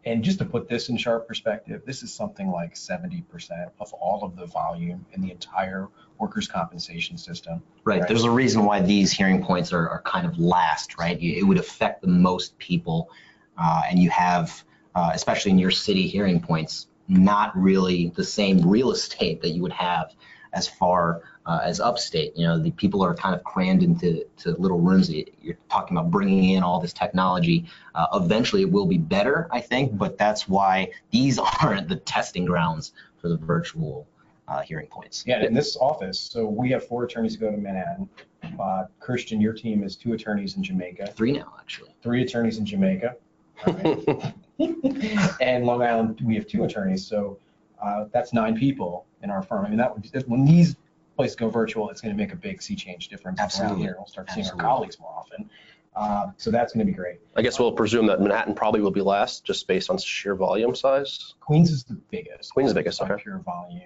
And 0.06 0.22
just 0.22 0.38
to 0.38 0.44
put 0.44 0.68
this 0.68 0.88
in 0.88 0.96
sharp 0.96 1.26
perspective, 1.26 1.82
this 1.84 2.04
is 2.04 2.14
something 2.14 2.48
like 2.48 2.74
70% 2.74 3.24
of 3.80 3.92
all 3.92 4.22
of 4.22 4.36
the 4.36 4.46
volume 4.46 5.04
in 5.12 5.20
the 5.20 5.32
entire 5.32 5.88
workers' 6.18 6.46
compensation 6.46 7.18
system. 7.18 7.60
Right. 7.82 7.98
Right. 7.98 8.08
There's 8.08 8.22
a 8.22 8.30
reason 8.30 8.64
why 8.64 8.80
these 8.80 9.10
hearing 9.10 9.42
points 9.42 9.72
are, 9.72 9.88
are 9.88 10.02
kind 10.02 10.24
of 10.24 10.38
last, 10.38 10.96
right? 10.96 11.20
It 11.20 11.42
would 11.42 11.58
affect 11.58 12.02
the 12.02 12.08
most 12.08 12.56
people, 12.58 13.10
uh, 13.58 13.82
and 13.90 13.98
you 13.98 14.08
have, 14.10 14.64
uh, 14.94 15.10
especially 15.12 15.50
in 15.50 15.58
your 15.58 15.72
city 15.72 16.06
hearing 16.06 16.40
points, 16.40 16.86
not 17.08 17.56
really 17.56 18.12
the 18.14 18.24
same 18.24 18.60
real 18.60 18.92
estate 18.92 19.42
that 19.42 19.50
you 19.50 19.62
would 19.62 19.72
have 19.72 20.14
as 20.52 20.68
far 20.68 21.22
uh, 21.46 21.60
as 21.62 21.80
upstate. 21.80 22.36
You 22.36 22.46
know, 22.46 22.58
the 22.58 22.72
people 22.72 23.02
are 23.02 23.14
kind 23.14 23.34
of 23.34 23.42
crammed 23.44 23.82
into 23.82 24.24
to 24.38 24.52
little 24.58 24.80
rooms. 24.80 25.10
You're 25.10 25.56
talking 25.70 25.96
about 25.96 26.10
bringing 26.10 26.50
in 26.50 26.62
all 26.62 26.80
this 26.80 26.92
technology. 26.92 27.66
Uh, 27.94 28.06
eventually, 28.14 28.62
it 28.62 28.70
will 28.70 28.86
be 28.86 28.98
better, 28.98 29.48
I 29.50 29.60
think, 29.60 29.96
but 29.96 30.18
that's 30.18 30.48
why 30.48 30.90
these 31.10 31.38
aren't 31.62 31.88
the 31.88 31.96
testing 31.96 32.44
grounds 32.44 32.92
for 33.20 33.28
the 33.28 33.36
virtual 33.36 34.06
uh, 34.48 34.60
hearing 34.60 34.86
points. 34.88 35.24
Yeah, 35.26 35.44
in 35.44 35.54
this 35.54 35.76
office, 35.76 36.18
so 36.20 36.46
we 36.46 36.70
have 36.70 36.86
four 36.86 37.04
attorneys 37.04 37.34
who 37.34 37.40
go 37.40 37.50
to 37.50 37.56
Manhattan. 37.56 38.08
Uh, 38.60 38.84
Christian, 39.00 39.40
your 39.40 39.52
team 39.52 39.82
is 39.82 39.96
two 39.96 40.12
attorneys 40.12 40.56
in 40.56 40.62
Jamaica, 40.62 41.12
Three 41.16 41.32
now, 41.32 41.52
actually. 41.58 41.90
three 42.02 42.22
attorneys 42.22 42.58
in 42.58 42.66
Jamaica. 42.66 43.16
Right. 43.66 44.34
and 45.40 45.64
Long 45.64 45.82
Island, 45.82 46.20
we 46.22 46.34
have 46.36 46.46
two 46.46 46.64
attorneys, 46.64 47.04
so 47.06 47.38
uh, 47.82 48.04
that's 48.12 48.32
nine 48.32 48.56
people 48.56 49.06
in 49.22 49.30
our 49.30 49.42
firm. 49.42 49.64
I 49.64 49.68
mean, 49.68 49.78
that 49.78 49.92
would 49.94 50.04
that- 50.12 50.28
when 50.28 50.44
these 50.44 50.76
places 51.16 51.36
go 51.36 51.48
virtual, 51.48 51.90
it's 51.90 52.00
going 52.00 52.14
to 52.14 52.22
make 52.22 52.32
a 52.32 52.36
big 52.36 52.62
sea 52.62 52.76
change 52.76 53.08
difference 53.08 53.38
around 53.38 53.44
Absolutely. 53.46 53.82
here. 53.82 53.94
We'll 53.98 54.06
start 54.06 54.28
seeing 54.30 54.40
Absolutely. 54.46 54.64
our 54.64 54.70
colleagues 54.76 55.00
more 55.00 55.12
often, 55.16 55.50
uh, 55.96 56.26
so 56.36 56.50
that's 56.50 56.72
going 56.72 56.86
to 56.86 56.90
be 56.92 56.96
great. 56.96 57.20
I 57.34 57.42
guess 57.42 57.58
we'll 57.58 57.72
presume 57.72 58.06
that 58.06 58.20
Manhattan 58.20 58.54
probably 58.54 58.80
will 58.82 58.90
be 58.90 59.00
last 59.00 59.44
just 59.44 59.66
based 59.66 59.90
on 59.90 59.98
sheer 59.98 60.34
volume 60.34 60.74
size. 60.74 61.34
Queens 61.40 61.70
is 61.70 61.84
the 61.84 61.94
biggest. 61.94 62.52
Queens 62.52 62.68
is 62.68 62.74
the 62.74 62.80
biggest, 62.80 63.00
by 63.00 63.06
okay. 63.10 63.22
Pure 63.22 63.38
volume, 63.38 63.82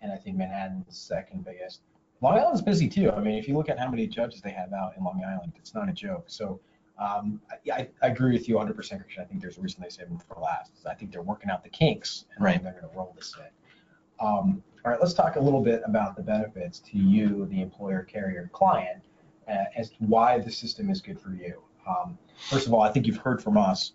and 0.00 0.12
I 0.12 0.16
think 0.16 0.36
Manhattan's 0.36 0.86
the 0.86 0.94
second 0.94 1.44
biggest. 1.44 1.80
Long 2.20 2.36
Island's 2.38 2.62
busy 2.62 2.88
too. 2.88 3.10
I 3.12 3.20
mean, 3.20 3.34
if 3.38 3.46
you 3.46 3.56
look 3.56 3.68
at 3.68 3.78
how 3.78 3.88
many 3.90 4.06
judges 4.06 4.40
they 4.40 4.50
have 4.50 4.72
out 4.72 4.92
in 4.96 5.04
Long 5.04 5.22
Island, 5.24 5.52
it's 5.56 5.74
not 5.74 5.88
a 5.88 5.92
joke. 5.92 6.24
So 6.26 6.58
um, 6.98 7.40
I, 7.50 7.72
I, 7.72 7.88
I 8.02 8.06
agree 8.08 8.32
with 8.32 8.48
you 8.48 8.56
100%, 8.56 8.74
Christian. 8.74 9.22
I 9.22 9.24
think 9.24 9.40
there's 9.40 9.56
a 9.56 9.60
reason 9.60 9.80
they 9.82 9.88
save 9.88 10.08
them 10.08 10.18
for 10.18 10.40
last. 10.40 10.72
I 10.84 10.94
think 10.94 11.12
they're 11.12 11.22
working 11.22 11.48
out 11.48 11.62
the 11.62 11.70
kinks, 11.70 12.24
and 12.34 12.44
Right. 12.44 12.60
they're 12.62 12.72
going 12.72 12.90
to 12.90 12.96
roll 12.96 13.12
this 13.16 13.34
in. 13.38 14.26
Um, 14.26 14.62
all 14.84 14.92
right, 14.92 15.00
let's 15.00 15.14
talk 15.14 15.36
a 15.36 15.40
little 15.40 15.62
bit 15.62 15.82
about 15.84 16.16
the 16.16 16.22
benefits 16.22 16.78
to 16.80 16.98
you, 16.98 17.46
the 17.50 17.60
employer, 17.60 18.02
carrier, 18.02 18.48
client, 18.52 19.02
uh, 19.48 19.64
as 19.76 19.90
to 19.90 19.96
why 20.00 20.38
the 20.38 20.50
system 20.50 20.90
is 20.90 21.00
good 21.00 21.20
for 21.20 21.30
you. 21.30 21.62
Um, 21.88 22.18
first 22.50 22.66
of 22.66 22.74
all, 22.74 22.82
I 22.82 22.92
think 22.92 23.06
you've 23.06 23.16
heard 23.16 23.42
from 23.42 23.56
us. 23.56 23.92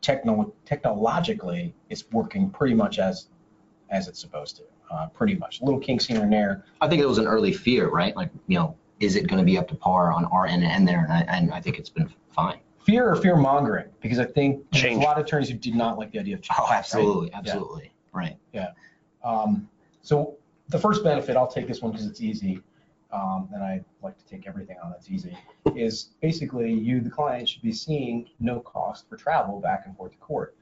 Techno- 0.00 0.52
technologically, 0.64 1.74
it's 1.90 2.04
working 2.12 2.50
pretty 2.50 2.74
much 2.74 2.98
as 2.98 3.28
as 3.90 4.06
it's 4.06 4.20
supposed 4.20 4.56
to. 4.56 4.62
Uh, 4.90 5.06
pretty 5.08 5.34
much, 5.34 5.60
little 5.60 5.80
kinks 5.80 6.06
here 6.06 6.22
and 6.22 6.32
there. 6.32 6.64
I 6.80 6.88
think 6.88 7.02
it 7.02 7.06
was 7.06 7.18
an 7.18 7.26
early 7.26 7.52
fear, 7.52 7.90
right? 7.90 8.16
Like, 8.16 8.30
you 8.46 8.58
know, 8.58 8.74
is 9.00 9.16
it 9.16 9.26
going 9.26 9.38
to 9.38 9.44
be 9.44 9.58
up 9.58 9.68
to 9.68 9.74
par 9.74 10.12
on 10.12 10.24
our 10.26 10.46
end 10.46 10.64
and 10.64 10.88
there? 10.88 11.04
And 11.04 11.12
I, 11.12 11.20
and 11.28 11.52
I 11.52 11.60
think 11.60 11.78
it's 11.78 11.90
been 11.90 12.08
fine. 12.34 12.58
Fear 12.84 13.10
or 13.10 13.16
fear 13.16 13.36
mongering, 13.36 13.90
because 14.00 14.18
I 14.18 14.24
think 14.24 14.64
a 14.72 14.94
lot 14.94 15.18
of 15.18 15.26
attorneys 15.26 15.50
who 15.50 15.56
did 15.58 15.74
not 15.74 15.98
like 15.98 16.10
the 16.12 16.18
idea 16.20 16.36
of 16.36 16.40
change. 16.40 16.58
Oh, 16.58 16.64
right? 16.64 16.78
absolutely, 16.78 17.28
Yeah. 17.28 17.38
absolutely, 17.38 17.92
right. 18.14 18.38
Um, 19.28 19.68
so 20.00 20.38
the 20.68 20.78
first 20.78 21.04
benefit, 21.04 21.36
I'll 21.36 21.46
take 21.46 21.68
this 21.68 21.82
one 21.82 21.92
because 21.92 22.06
it's 22.06 22.22
easy, 22.22 22.62
um, 23.12 23.48
and 23.52 23.62
I 23.62 23.84
like 24.02 24.16
to 24.18 24.24
take 24.24 24.46
everything 24.46 24.76
on 24.82 24.90
that's 24.90 25.10
easy, 25.10 25.36
is 25.76 26.10
basically 26.22 26.72
you, 26.72 27.00
the 27.00 27.10
client, 27.10 27.48
should 27.48 27.62
be 27.62 27.72
seeing 27.72 28.28
no 28.40 28.60
cost 28.60 29.08
for 29.08 29.16
travel 29.16 29.60
back 29.60 29.82
and 29.84 29.94
forth 29.96 30.12
to 30.12 30.18
court. 30.18 30.56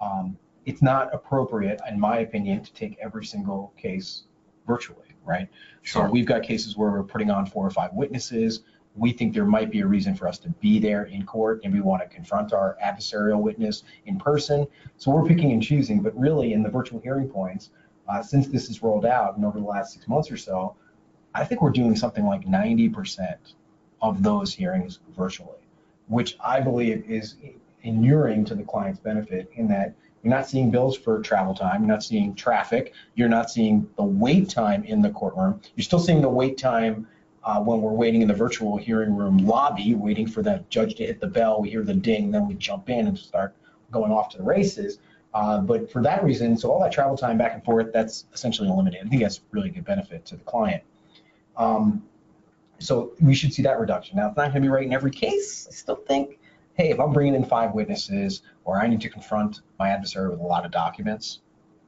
Um, 0.00 0.36
it's 0.66 0.82
not 0.82 1.12
appropriate, 1.14 1.80
in 1.88 1.98
my 1.98 2.18
opinion, 2.18 2.62
to 2.62 2.72
take 2.74 2.98
every 3.00 3.24
single 3.24 3.72
case 3.78 4.24
virtually, 4.66 5.08
right? 5.24 5.48
So 5.84 6.04
we've 6.04 6.26
got 6.26 6.42
cases 6.42 6.76
where 6.76 6.90
we're 6.90 7.02
putting 7.02 7.30
on 7.30 7.46
four 7.46 7.66
or 7.66 7.70
five 7.70 7.92
witnesses. 7.94 8.64
We 8.94 9.12
think 9.12 9.32
there 9.32 9.46
might 9.46 9.70
be 9.70 9.80
a 9.80 9.86
reason 9.86 10.14
for 10.14 10.28
us 10.28 10.38
to 10.40 10.50
be 10.60 10.78
there 10.78 11.04
in 11.04 11.24
court 11.24 11.60
and 11.64 11.72
we 11.72 11.80
want 11.80 12.02
to 12.02 12.08
confront 12.08 12.52
our 12.52 12.76
adversarial 12.84 13.40
witness 13.40 13.84
in 14.04 14.18
person. 14.18 14.66
So 14.98 15.10
we're 15.10 15.26
picking 15.26 15.52
and 15.52 15.62
choosing, 15.62 16.02
but 16.02 16.18
really 16.18 16.52
in 16.52 16.62
the 16.62 16.68
virtual 16.68 17.00
hearing 17.00 17.28
points, 17.28 17.70
uh, 18.10 18.22
since 18.22 18.48
this 18.48 18.68
is 18.68 18.82
rolled 18.82 19.06
out 19.06 19.36
and 19.36 19.44
over 19.44 19.60
the 19.60 19.64
last 19.64 19.92
six 19.92 20.08
months 20.08 20.30
or 20.30 20.36
so, 20.36 20.74
I 21.34 21.44
think 21.44 21.62
we're 21.62 21.70
doing 21.70 21.94
something 21.94 22.24
like 22.24 22.44
90% 22.44 23.36
of 24.02 24.22
those 24.22 24.52
hearings 24.52 24.98
virtually, 25.16 25.58
which 26.08 26.36
I 26.44 26.60
believe 26.60 27.08
is 27.08 27.36
inuring 27.82 28.44
to 28.46 28.54
the 28.54 28.64
client's 28.64 29.00
benefit 29.00 29.50
in 29.54 29.68
that 29.68 29.94
you're 30.22 30.34
not 30.34 30.48
seeing 30.48 30.70
bills 30.70 30.98
for 30.98 31.20
travel 31.22 31.54
time, 31.54 31.82
you're 31.82 31.88
not 31.88 32.02
seeing 32.02 32.34
traffic, 32.34 32.92
you're 33.14 33.28
not 33.28 33.48
seeing 33.48 33.88
the 33.96 34.02
wait 34.02 34.50
time 34.50 34.84
in 34.84 35.00
the 35.00 35.10
courtroom. 35.10 35.60
You're 35.76 35.84
still 35.84 36.00
seeing 36.00 36.20
the 36.20 36.28
wait 36.28 36.58
time 36.58 37.06
uh, 37.44 37.60
when 37.60 37.80
we're 37.80 37.92
waiting 37.92 38.20
in 38.22 38.28
the 38.28 38.34
virtual 38.34 38.76
hearing 38.76 39.16
room 39.16 39.38
lobby, 39.38 39.94
waiting 39.94 40.26
for 40.26 40.42
that 40.42 40.68
judge 40.68 40.96
to 40.96 41.06
hit 41.06 41.20
the 41.20 41.26
bell. 41.26 41.62
We 41.62 41.70
hear 41.70 41.84
the 41.84 41.94
ding, 41.94 42.32
then 42.32 42.46
we 42.48 42.54
jump 42.54 42.90
in 42.90 43.06
and 43.06 43.18
start 43.18 43.54
going 43.90 44.12
off 44.12 44.28
to 44.30 44.38
the 44.38 44.44
races. 44.44 44.98
Uh, 45.32 45.60
but 45.60 45.90
for 45.90 46.02
that 46.02 46.24
reason, 46.24 46.56
so 46.56 46.70
all 46.70 46.80
that 46.80 46.92
travel 46.92 47.16
time 47.16 47.38
back 47.38 47.54
and 47.54 47.64
forth, 47.64 47.92
that's 47.92 48.26
essentially 48.32 48.68
eliminated. 48.68 49.06
I 49.06 49.10
think 49.10 49.22
that's 49.22 49.40
really 49.52 49.70
good 49.70 49.84
benefit 49.84 50.24
to 50.26 50.36
the 50.36 50.44
client. 50.44 50.82
Um, 51.56 52.02
so 52.78 53.12
we 53.20 53.34
should 53.34 53.52
see 53.52 53.62
that 53.62 53.78
reduction. 53.78 54.16
Now, 54.16 54.28
it's 54.28 54.36
not 54.36 54.44
going 54.44 54.54
to 54.54 54.60
be 54.60 54.68
right 54.68 54.84
in 54.84 54.92
every 54.92 55.10
case. 55.10 55.68
I 55.68 55.72
still 55.72 55.96
think, 55.96 56.38
hey, 56.74 56.90
if 56.90 56.98
I'm 56.98 57.12
bringing 57.12 57.34
in 57.34 57.44
five 57.44 57.74
witnesses 57.74 58.42
or 58.64 58.80
I 58.80 58.86
need 58.86 59.00
to 59.02 59.08
confront 59.08 59.60
my 59.78 59.90
adversary 59.90 60.30
with 60.30 60.40
a 60.40 60.44
lot 60.44 60.64
of 60.64 60.72
documents, 60.72 61.40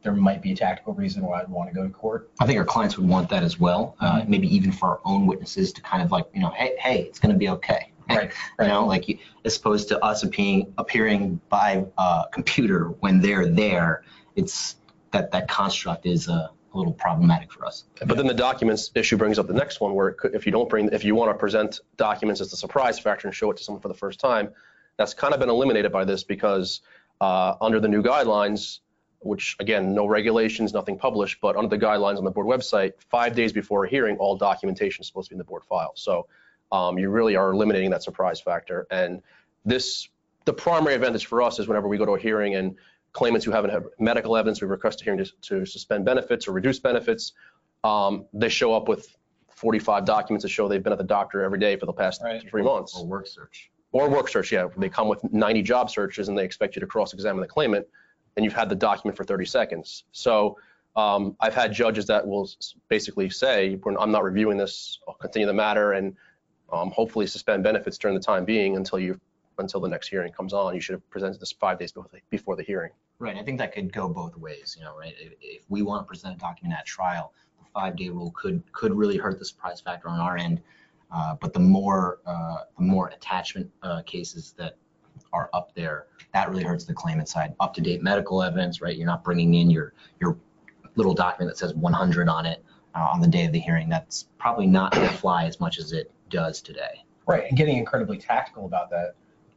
there 0.03 0.13
might 0.13 0.43
be 0.43 0.53
a 0.53 0.57
tactical 0.57 0.93
reason 0.95 1.23
why 1.23 1.41
I'd 1.41 1.49
want 1.49 1.71
to 1.71 1.75
go 1.75 1.85
to 1.85 1.91
court. 1.91 2.31
I 2.41 2.47
think 2.47 2.59
our 2.59 2.65
clients 2.65 2.99
would 2.99 3.09
want 3.09 3.31
that 3.31 3.43
as 3.43 3.59
well. 3.59 3.97
Uh, 4.01 4.25
maybe 4.27 4.53
even 4.55 4.73
for 4.73 4.89
our 4.89 5.01
own 5.05 5.27
witnesses 5.27 5.73
to 5.75 5.83
kind 5.83 6.03
of 6.03 6.11
like, 6.11 6.27
you 6.35 6.41
know, 6.41 6.51
hey, 6.51 6.75
hey, 6.79 7.03
it's 7.03 7.21
going 7.21 7.33
to 7.33 7.39
be 7.39 7.49
okay. 7.51 7.92
Right, 8.09 8.33
You 8.61 8.67
know, 8.67 8.87
like 8.87 9.09
you- 9.09 9.19
as 9.45 9.57
opposed 9.57 9.89
to 9.89 10.03
us 10.05 10.23
appearing 10.23 10.73
appearing 10.79 11.41
by 11.49 11.85
uh, 11.99 12.25
computer 12.27 12.89
when 13.01 13.21
they're 13.21 13.47
there. 13.47 14.05
It's 14.37 14.77
that 15.13 15.31
that 15.33 15.49
construct 15.49 16.07
is 16.07 16.29
uh, 16.29 16.49
a 16.73 16.79
little 16.79 16.93
problematic 16.93 17.53
for 17.53 17.67
us. 17.67 17.85
But 18.07 18.17
then 18.17 18.27
the 18.27 18.35
documents 18.35 18.91
issue 18.95 19.17
brings 19.17 19.39
up 19.39 19.47
the 19.47 19.53
next 19.53 19.81
one 19.81 19.95
where 19.95 20.09
it 20.09 20.17
could, 20.17 20.35
if 20.35 20.47
you 20.47 20.53
don't 20.53 20.69
bring, 20.69 20.89
if 20.93 21.05
you 21.05 21.15
want 21.15 21.31
to 21.31 21.39
present 21.39 21.81
documents 21.97 22.41
as 22.41 22.53
a 22.53 22.57
surprise 22.57 22.99
factor 22.99 23.29
and 23.29 23.35
show 23.35 23.51
it 23.51 23.57
to 23.59 23.65
someone 23.65 23.83
for 23.83 23.89
the 23.89 23.95
first 23.95 24.21
time, 24.21 24.51
that's 24.97 25.15
kind 25.15 25.35
of 25.35 25.41
been 25.41 25.51
eliminated 25.51 25.93
by 25.93 26.05
this 26.05 26.25
because 26.25 26.81
uh, 27.21 27.55
under 27.61 27.79
the 27.79 27.89
new 27.89 28.03
guidelines, 28.03 28.81
which 29.21 29.57
again, 29.61 29.95
no 29.95 30.07
regulations, 30.07 30.73
nothing 30.73 30.99
published, 30.99 31.41
but 31.41 31.57
under 31.57 31.69
the 31.69 31.85
guidelines 31.85 32.17
on 32.19 32.25
the 32.25 32.31
board 32.31 32.47
website, 32.47 32.93
five 33.11 33.35
days 33.35 33.53
before 33.53 33.85
a 33.85 33.89
hearing, 33.89 34.17
all 34.17 34.37
documentation 34.37 35.03
is 35.03 35.07
supposed 35.07 35.29
to 35.29 35.35
be 35.35 35.35
in 35.35 35.39
the 35.39 35.45
board 35.45 35.65
file. 35.65 35.93
So 35.95 36.27
um, 36.73 36.99
you 36.99 37.11
really 37.11 37.37
are 37.37 37.51
eliminating 37.53 37.91
that 37.91 38.03
surprise 38.03 38.41
factor. 38.41 38.87
And 38.91 39.23
this, 39.65 40.09
the 40.47 40.53
primary 40.53 40.95
advantage 40.95 41.27
for 41.27 41.43
us 41.43 41.59
is 41.61 41.69
whenever 41.69 41.87
we 41.87 41.99
go 41.99 42.07
to 42.07 42.13
a 42.13 42.19
hearing 42.19 42.57
and 42.57 42.77
claimants 43.13 43.45
who 43.45 43.53
haven't 43.53 43.71
had 43.71 43.85
medical 43.99 44.37
evidence, 44.37 44.61
we 44.63 44.67
request 44.67 45.03
a 45.03 45.05
hearing 45.05 45.23
to, 45.23 45.31
to 45.43 45.67
suspend 45.67 46.05
benefits 46.05 46.49
or 46.49 46.53
reduce 46.53 46.79
benefits. 46.81 47.33
Um, 47.85 48.25
they 48.33 48.49
show 48.49 48.75
up 48.75 48.89
with 48.89 49.15
45 49.51 50.07
documents 50.07 50.43
that 50.43 50.49
show 50.49 50.67
they've 50.67 50.83
been 50.83 50.93
at 50.95 50.99
the 50.99 51.05
doctor 51.05 51.43
every 51.43 51.59
day 51.59 51.77
for 51.77 51.87
the 51.87 51.93
past 51.93 52.23
Right. 52.23 52.43
three 52.49 52.63
months. 52.63 52.97
Or 52.97 53.07
work 53.07 53.27
search. 53.27 53.71
Or 53.93 54.09
work 54.09 54.29
search, 54.29 54.51
yeah. 54.51 54.69
They 54.77 54.89
come 54.89 55.09
with 55.09 55.23
90 55.31 55.63
job 55.63 55.91
searches 55.91 56.29
and 56.29 56.39
they 56.39 56.45
expect 56.45 56.75
you 56.75 56.81
to 56.81 56.87
cross-examine 56.87 57.43
the 57.43 57.47
claimant, 57.47 57.87
and 58.37 58.45
you've 58.45 58.55
had 58.55 58.71
the 58.71 58.75
document 58.75 59.17
for 59.17 59.25
30 59.25 59.45
seconds. 59.45 60.05
So 60.13 60.57
um, 60.97 61.37
I've 61.39 61.55
had 61.55 61.75
judges 61.75 62.07
that 62.07 62.27
will 62.27 62.49
basically 62.89 63.29
say, 63.29 63.79
I'm 64.01 64.11
not 64.11 64.25
reviewing 64.25 64.57
this, 64.57 64.99
I'll 65.07 65.15
continue 65.15 65.47
the 65.47 65.53
matter, 65.53 65.93
and 65.93 66.17
um, 66.73 66.91
hopefully 66.91 67.27
suspend 67.27 67.63
benefits 67.63 67.99
during 67.99 68.17
the 68.17 68.23
time 68.23 68.45
being 68.45 68.77
until 68.77 68.99
you, 68.99 69.21
until 69.59 69.81
the 69.81 69.89
next 69.89 70.09
hearing 70.09 70.33
comes 70.33 70.53
on. 70.53 70.75
You 70.75 70.81
should 70.81 70.95
have 70.95 71.11
presented 71.11 71.41
this 71.41 71.53
five 71.53 71.79
days 71.79 71.93
before 71.93 72.11
the, 72.13 72.21
before 72.31 72.57
the 72.57 72.63
hearing. 72.63 72.91
Right, 73.19 73.37
I 73.37 73.43
think 73.43 73.59
that 73.59 73.73
could 73.73 73.93
go 73.93 74.09
both 74.09 74.37
ways, 74.37 74.75
you 74.79 74.85
know, 74.85 74.97
right? 74.97 75.15
If, 75.19 75.35
if 75.41 75.63
we 75.69 75.83
want 75.83 76.05
to 76.05 76.09
present 76.09 76.35
a 76.35 76.39
document 76.39 76.79
at 76.79 76.87
trial, 76.87 77.33
the 77.59 77.67
five-day 77.73 78.09
rule 78.09 78.33
could, 78.35 78.63
could 78.73 78.95
really 78.95 79.17
hurt 79.17 79.39
the 79.39 79.45
surprise 79.45 79.81
factor 79.81 80.09
on 80.09 80.19
our 80.19 80.37
end. 80.37 80.61
Uh, 81.11 81.35
but 81.41 81.53
the 81.53 81.61
more, 81.61 82.21
uh, 82.27 82.59
the 82.79 82.85
more 82.85 83.09
attachment, 83.09 83.71
uh, 83.83 84.03
cases 84.03 84.55
that 84.57 84.77
are 85.33 85.51
up 85.53 85.75
there, 85.75 86.07
that 86.33 86.51
really 86.51 86.65
hurts 86.65 86.85
the 86.85 86.95
claimant 86.95 87.29
side. 87.29 87.55
Up-to-date 87.61 88.03
medical 88.03 88.43
evidence, 88.43 88.81
right? 88.81 88.97
You're 88.97 89.07
not 89.07 89.23
bringing 89.23 89.55
in 89.55 89.71
your, 89.71 89.93
your 90.21 90.39
little 90.97 91.15
document 91.15 91.55
that 91.55 91.59
says 91.59 91.75
100 91.75 92.29
on 92.29 92.47
it, 92.47 92.65
uh, 92.95 93.09
on 93.13 93.21
the 93.21 93.29
day 93.29 93.45
of 93.45 93.53
the 93.53 93.61
hearing. 93.61 93.89
That's 93.89 94.27
probably 94.39 94.67
not 94.67 94.93
going 94.93 95.09
to 95.09 95.15
fly 95.15 95.45
as 95.45 95.61
much 95.61 95.79
as 95.79 95.93
it 95.93 96.11
does 96.33 96.61
today. 96.61 97.05
Right, 97.27 97.45
and 97.49 97.57
getting 97.57 97.77
incredibly 97.77 98.19
tactical 98.19 98.67
about 98.67 98.91
that. 98.91 99.15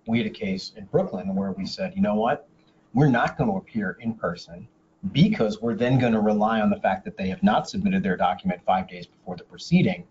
We 0.07 0.19
had 0.19 0.27
a 0.27 0.31
case 0.31 0.73
in 0.75 0.85
Brooklyn 0.85 1.33
where 1.33 1.51
we 1.51 1.65
said, 1.65 1.93
you 1.95 2.01
know 2.03 2.13
what? 2.13 2.47
We're 2.93 3.09
not 3.09 3.37
going 3.37 3.49
to 3.49 3.57
appear 3.57 3.97
in 3.99 4.13
person 4.13 4.67
because 5.11 5.61
we're 5.61 5.73
then 5.73 5.97
going 5.97 6.13
to 6.13 6.19
rely 6.19 6.61
on 6.61 6.69
the 6.69 6.79
fact 6.79 7.05
that 7.05 7.17
they 7.17 7.27
have 7.29 7.41
not 7.41 7.67
submitted 7.67 8.03
their 8.03 8.15
document 8.15 8.61
five 8.65 8.87
days 8.87 9.07
before 9.07 9.35
the 9.35 9.43
proceeding 9.43 10.05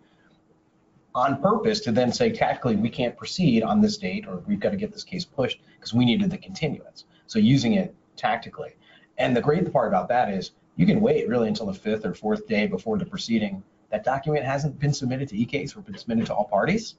on 1.14 1.40
purpose 1.40 1.80
to 1.80 1.92
then 1.92 2.12
say 2.12 2.30
tactically, 2.30 2.76
we 2.76 2.90
can't 2.90 3.16
proceed 3.16 3.62
on 3.62 3.80
this 3.80 3.96
date 3.96 4.26
or 4.26 4.38
we've 4.46 4.60
got 4.60 4.70
to 4.70 4.76
get 4.76 4.92
this 4.92 5.04
case 5.04 5.24
pushed 5.24 5.60
because 5.76 5.94
we 5.94 6.04
needed 6.04 6.30
the 6.30 6.38
continuance. 6.38 7.04
So 7.26 7.38
using 7.38 7.74
it 7.74 7.94
tactically. 8.16 8.74
And 9.18 9.36
the 9.36 9.40
great 9.40 9.72
part 9.72 9.88
about 9.88 10.08
that 10.08 10.28
is 10.28 10.52
you 10.76 10.86
can 10.86 11.00
wait 11.00 11.28
really 11.28 11.48
until 11.48 11.66
the 11.66 11.74
fifth 11.74 12.04
or 12.04 12.14
fourth 12.14 12.48
day 12.48 12.66
before 12.66 12.98
the 12.98 13.06
proceeding. 13.06 13.62
That 13.94 14.02
document 14.02 14.44
hasn't 14.44 14.80
been 14.80 14.92
submitted 14.92 15.28
to 15.28 15.38
E-case 15.38 15.76
or 15.76 15.80
been 15.80 15.96
submitted 15.96 16.26
to 16.26 16.34
all 16.34 16.46
parties. 16.46 16.96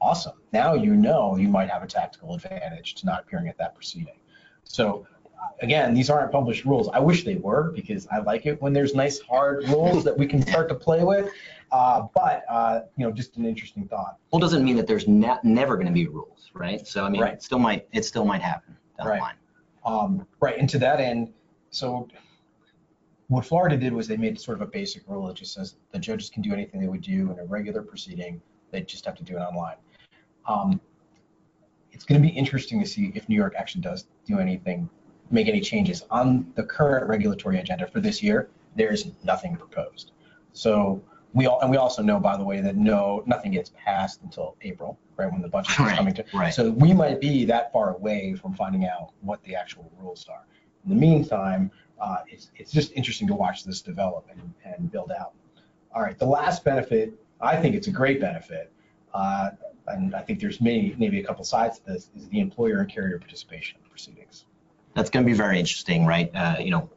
Awesome. 0.00 0.32
Now 0.50 0.72
you 0.72 0.96
know 0.96 1.36
you 1.36 1.46
might 1.46 1.68
have 1.68 1.82
a 1.82 1.86
tactical 1.86 2.34
advantage 2.34 2.94
to 2.94 3.04
not 3.04 3.20
appearing 3.24 3.48
at 3.48 3.58
that 3.58 3.74
proceeding. 3.74 4.16
So 4.64 5.06
again, 5.60 5.92
these 5.92 6.08
aren't 6.08 6.32
published 6.32 6.64
rules. 6.64 6.88
I 6.88 7.00
wish 7.00 7.22
they 7.22 7.34
were 7.34 7.70
because 7.74 8.08
I 8.10 8.20
like 8.20 8.46
it 8.46 8.62
when 8.62 8.72
there's 8.72 8.94
nice 8.94 9.20
hard 9.20 9.68
rules 9.68 10.04
that 10.04 10.16
we 10.16 10.26
can 10.26 10.40
start 10.40 10.70
to 10.70 10.74
play 10.74 11.04
with. 11.04 11.30
Uh, 11.70 12.06
but 12.14 12.44
uh, 12.48 12.80
you 12.96 13.04
know, 13.04 13.12
just 13.12 13.36
an 13.36 13.44
interesting 13.44 13.86
thought. 13.86 14.16
Well, 14.32 14.40
doesn't 14.40 14.64
mean 14.64 14.76
that 14.76 14.86
there's 14.86 15.06
ne- 15.06 15.36
never 15.42 15.74
going 15.74 15.88
to 15.88 15.92
be 15.92 16.06
rules, 16.06 16.50
right? 16.54 16.86
So, 16.86 17.04
I 17.04 17.10
mean, 17.10 17.20
Right. 17.20 17.34
it 17.34 17.42
still 17.42 17.58
might, 17.58 17.86
it 17.92 18.06
still 18.06 18.24
might 18.24 18.40
happen 18.40 18.74
down 18.96 19.06
the 19.06 19.12
line. 19.20 19.34
Um, 19.84 20.26
right, 20.40 20.56
and 20.58 20.66
to 20.70 20.78
that 20.78 20.98
end, 20.98 21.30
so 21.72 22.08
what 23.28 23.44
Florida 23.44 23.76
did 23.76 23.92
was 23.92 24.08
they 24.08 24.16
made 24.16 24.40
sort 24.40 24.56
of 24.60 24.62
a 24.66 24.70
basic 24.70 25.02
rule 25.06 25.26
that 25.26 25.36
just 25.36 25.52
says 25.52 25.76
the 25.92 25.98
judges 25.98 26.30
can 26.30 26.42
do 26.42 26.52
anything 26.52 26.80
they 26.80 26.88
would 26.88 27.02
do 27.02 27.30
in 27.30 27.38
a 27.38 27.44
regular 27.44 27.82
proceeding. 27.82 28.40
They 28.70 28.82
just 28.82 29.04
have 29.04 29.14
to 29.16 29.22
do 29.22 29.36
it 29.36 29.40
online. 29.40 29.76
Um, 30.46 30.80
it's 31.92 32.04
going 32.04 32.20
to 32.20 32.26
be 32.26 32.34
interesting 32.34 32.80
to 32.80 32.86
see 32.86 33.12
if 33.14 33.28
New 33.28 33.36
York 33.36 33.54
actually 33.56 33.82
does 33.82 34.06
do 34.26 34.38
anything, 34.38 34.88
make 35.30 35.46
any 35.48 35.60
changes 35.60 36.04
on 36.10 36.50
the 36.54 36.62
current 36.62 37.06
regulatory 37.06 37.58
agenda 37.58 37.86
for 37.86 38.00
this 38.00 38.22
year. 38.22 38.48
There's 38.76 39.10
nothing 39.24 39.56
proposed. 39.56 40.12
So 40.52 41.02
we 41.34 41.46
all, 41.46 41.60
and 41.60 41.70
we 41.70 41.76
also 41.76 42.02
know, 42.02 42.18
by 42.18 42.36
the 42.38 42.44
way, 42.44 42.62
that 42.62 42.76
no, 42.76 43.22
nothing 43.26 43.52
gets 43.52 43.72
passed 43.76 44.22
until 44.22 44.56
April, 44.62 44.98
right, 45.18 45.30
when 45.30 45.42
the 45.42 45.48
budget 45.48 45.72
is 45.72 45.78
Right, 45.80 45.96
coming 45.96 46.14
to. 46.14 46.24
right. 46.32 46.54
So 46.54 46.70
we 46.70 46.94
might 46.94 47.20
be 47.20 47.44
that 47.44 47.72
far 47.72 47.94
away 47.94 48.34
from 48.34 48.54
finding 48.54 48.86
out 48.86 49.12
what 49.20 49.42
the 49.44 49.54
actual 49.54 49.90
rules 50.00 50.26
are. 50.30 50.46
In 50.84 50.90
the 50.90 50.96
meantime, 50.96 51.70
uh, 52.00 52.18
it's, 52.28 52.50
it's 52.56 52.72
just 52.72 52.92
interesting 52.92 53.28
to 53.28 53.34
watch 53.34 53.64
this 53.64 53.80
develop 53.80 54.26
and, 54.30 54.54
and 54.64 54.90
build 54.90 55.12
out. 55.12 55.32
All 55.94 56.02
right, 56.02 56.18
the 56.18 56.26
last 56.26 56.64
benefit, 56.64 57.12
I 57.40 57.56
think 57.56 57.74
it's 57.74 57.88
a 57.88 57.90
great 57.90 58.20
benefit, 58.20 58.70
uh, 59.14 59.50
and 59.86 60.14
I 60.14 60.22
think 60.22 60.40
there's 60.40 60.60
maybe, 60.60 60.94
maybe 60.98 61.20
a 61.20 61.24
couple 61.24 61.44
sides 61.44 61.78
to 61.78 61.86
this, 61.86 62.10
is 62.16 62.28
the 62.28 62.40
employer 62.40 62.80
and 62.80 62.92
carrier 62.92 63.18
participation 63.18 63.78
in 63.78 63.84
the 63.84 63.90
proceedings. 63.90 64.44
That's 64.94 65.10
going 65.10 65.24
to 65.24 65.30
be 65.30 65.36
very 65.36 65.58
interesting, 65.58 66.04
right? 66.04 66.30
Uh, 66.34 66.56
you 66.60 66.70
know, 66.70 66.90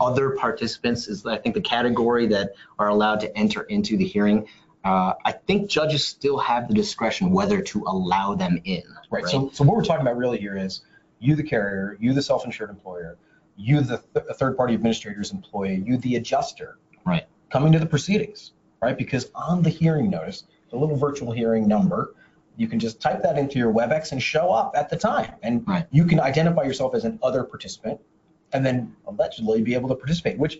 other 0.00 0.30
participants 0.30 1.08
is, 1.08 1.26
I 1.26 1.38
think, 1.38 1.54
the 1.54 1.60
category 1.60 2.26
that 2.28 2.54
are 2.78 2.88
allowed 2.88 3.20
to 3.20 3.36
enter 3.36 3.62
into 3.62 3.96
the 3.96 4.04
hearing. 4.04 4.48
Uh, 4.84 5.14
I 5.24 5.32
think 5.32 5.68
judges 5.68 6.06
still 6.06 6.38
have 6.38 6.68
the 6.68 6.74
discretion 6.74 7.30
whether 7.30 7.60
to 7.60 7.84
allow 7.86 8.34
them 8.34 8.60
in. 8.64 8.82
Right, 9.10 9.26
so, 9.26 9.50
so 9.52 9.64
what 9.64 9.76
we're 9.76 9.84
talking 9.84 10.02
about 10.02 10.16
really 10.16 10.38
here 10.38 10.56
is 10.56 10.82
you, 11.18 11.34
the 11.34 11.42
carrier, 11.42 11.96
you, 12.00 12.12
the 12.12 12.22
self-insured 12.22 12.70
employer, 12.70 13.18
you, 13.58 13.80
the 13.80 14.02
th- 14.14 14.26
third-party 14.36 14.74
administrator's 14.74 15.32
employee, 15.32 15.82
you, 15.84 15.98
the 15.98 16.16
adjuster. 16.16 16.78
Right. 17.04 17.26
Coming 17.50 17.72
to 17.72 17.78
the 17.78 17.86
proceedings, 17.86 18.52
right? 18.80 18.96
Because 18.96 19.30
on 19.34 19.62
the 19.62 19.70
hearing 19.70 20.08
notice, 20.10 20.44
the 20.70 20.76
little 20.76 20.96
virtual 20.96 21.32
hearing 21.32 21.66
number, 21.66 22.14
you 22.56 22.68
can 22.68 22.78
just 22.78 23.00
type 23.00 23.22
that 23.22 23.36
into 23.38 23.58
your 23.58 23.72
WebEx 23.72 24.12
and 24.12 24.22
show 24.22 24.50
up 24.50 24.72
at 24.76 24.88
the 24.88 24.96
time. 24.96 25.32
And 25.42 25.66
Right. 25.66 25.86
you 25.90 26.04
can 26.04 26.20
identify 26.20 26.62
yourself 26.62 26.94
as 26.94 27.04
an 27.04 27.18
other 27.22 27.42
participant 27.44 28.00
and 28.52 28.64
then 28.64 28.94
allegedly 29.06 29.62
be 29.62 29.74
able 29.74 29.88
to 29.88 29.94
participate, 29.94 30.38
which 30.38 30.58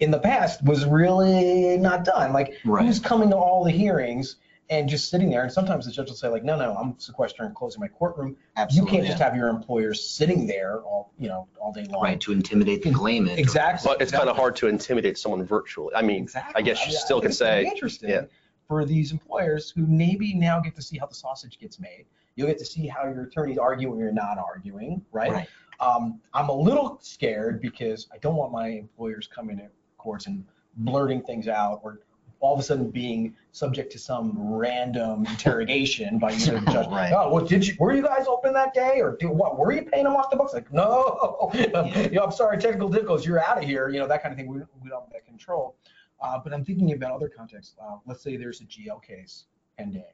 in 0.00 0.10
the 0.10 0.18
past 0.18 0.62
was 0.64 0.86
really 0.86 1.76
not 1.76 2.04
done. 2.04 2.32
Like, 2.32 2.54
Right. 2.64 2.84
who's 2.84 2.98
coming 2.98 3.30
to 3.30 3.36
all 3.36 3.64
the 3.64 3.70
hearings 3.70 4.36
and 4.70 4.88
just 4.88 5.10
sitting 5.10 5.28
there? 5.30 5.42
And 5.42 5.52
sometimes 5.52 5.84
the 5.84 5.92
judge 5.92 6.08
will 6.08 6.16
say, 6.16 6.28
like, 6.28 6.44
no, 6.44 6.56
no, 6.56 6.74
I'm 6.74 6.98
sequestering, 6.98 7.52
closing 7.52 7.80
my 7.80 7.88
courtroom. 7.88 8.36
Absolutely, 8.56 8.90
You 8.90 8.96
can't 8.96 9.06
just 9.08 9.22
have 9.22 9.36
your 9.36 9.48
employers 9.48 10.08
sitting 10.08 10.46
there 10.46 10.80
all, 10.80 11.12
you 11.18 11.28
know, 11.28 11.48
all 11.60 11.72
day 11.72 11.84
long. 11.90 12.02
Right, 12.02 12.20
to 12.22 12.32
intimidate 12.32 12.82
the 12.82 12.92
claimant. 12.92 13.38
Exactly. 13.38 13.90
But 13.90 14.00
it's 14.00 14.12
kind 14.12 14.28
of 14.30 14.36
hard 14.36 14.56
to 14.56 14.68
intimidate 14.68 15.18
someone 15.18 15.44
virtually. 15.44 15.94
I 15.94 16.02
mean, 16.02 16.22
Exactly. 16.22 16.54
I 16.54 16.62
guess 16.62 16.80
you 16.86 16.92
mean, 16.92 16.98
still 16.98 17.18
think 17.18 17.22
can 17.22 17.30
it's 17.32 17.38
very 17.40 17.64
say, 17.64 17.70
Interesting 17.70 18.10
yeah. 18.10 18.22
for 18.68 18.84
these 18.84 19.10
employers 19.12 19.70
who 19.70 19.86
maybe 19.86 20.34
now 20.34 20.60
get 20.60 20.76
to 20.76 20.82
see 20.82 20.96
how 20.96 21.06
the 21.06 21.14
sausage 21.14 21.58
gets 21.58 21.80
made. 21.80 22.06
You'll 22.36 22.46
get 22.46 22.58
to 22.58 22.64
see 22.64 22.86
how 22.86 23.04
your 23.04 23.24
attorneys 23.24 23.58
argue 23.58 23.90
when 23.90 23.98
you're 23.98 24.12
not 24.12 24.38
arguing, 24.38 25.02
right? 25.12 25.32
Right. 25.32 25.48
Um, 25.80 26.20
I'm 26.32 26.48
a 26.48 26.54
little 26.54 26.98
scared 27.02 27.60
because 27.60 28.08
I 28.12 28.18
don't 28.18 28.36
want 28.36 28.52
my 28.52 28.68
employers 28.68 29.28
coming 29.34 29.56
to 29.56 29.68
courts 29.98 30.26
and 30.26 30.44
blurting 30.76 31.22
things 31.22 31.48
out 31.48 31.80
or 31.82 32.00
all 32.40 32.54
of 32.54 32.60
a 32.60 32.62
sudden 32.62 32.90
being 32.90 33.36
subject 33.52 33.92
to 33.92 33.98
some 33.98 34.32
random 34.36 35.26
interrogation 35.26 36.18
by 36.18 36.32
either 36.32 36.58
the 36.58 36.66
judge. 36.72 36.88
Right. 36.88 37.12
Oh, 37.14 37.32
well, 37.32 37.44
did 37.44 37.66
you, 37.66 37.74
were 37.78 37.94
you 37.94 38.02
guys 38.02 38.26
open 38.26 38.54
that 38.54 38.72
day 38.72 39.00
or 39.00 39.16
do 39.20 39.30
what, 39.30 39.58
were 39.58 39.72
you 39.72 39.82
paying 39.82 40.04
them 40.04 40.16
off 40.16 40.30
the 40.30 40.36
books? 40.36 40.54
Like, 40.54 40.72
no, 40.72 41.50
you 41.54 41.68
know, 41.68 42.24
I'm 42.24 42.32
sorry, 42.32 42.58
technical 42.58 42.88
difficulties, 42.88 43.26
you're 43.26 43.42
out 43.42 43.58
of 43.58 43.64
here, 43.64 43.90
you 43.90 43.98
know, 43.98 44.08
that 44.08 44.22
kind 44.22 44.32
of 44.32 44.38
thing. 44.38 44.48
We, 44.48 44.58
we 44.82 44.88
don't 44.88 45.02
have 45.02 45.12
that 45.12 45.26
control. 45.26 45.76
Uh, 46.22 46.38
but 46.42 46.52
I'm 46.52 46.64
thinking 46.64 46.92
about 46.92 47.12
other 47.12 47.28
contexts. 47.28 47.76
Uh, 47.82 47.96
let's 48.06 48.22
say 48.22 48.36
there's 48.36 48.60
a 48.60 48.64
GL 48.64 49.02
case 49.02 49.44
pending, 49.78 50.04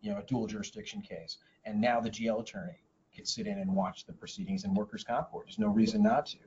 you 0.00 0.10
know, 0.10 0.18
a 0.18 0.22
dual 0.22 0.46
jurisdiction 0.46 1.02
case, 1.02 1.38
and 1.64 1.80
now 1.80 2.00
the 2.00 2.10
GL 2.10 2.40
attorney 2.40 2.78
could 3.14 3.28
sit 3.28 3.46
in 3.46 3.58
and 3.58 3.74
watch 3.74 4.06
the 4.06 4.12
proceedings 4.12 4.64
in 4.64 4.74
workers' 4.74 5.04
comp 5.04 5.30
court. 5.30 5.46
There's 5.46 5.58
no 5.58 5.68
reason 5.68 6.02
not 6.02 6.26
to. 6.26 6.38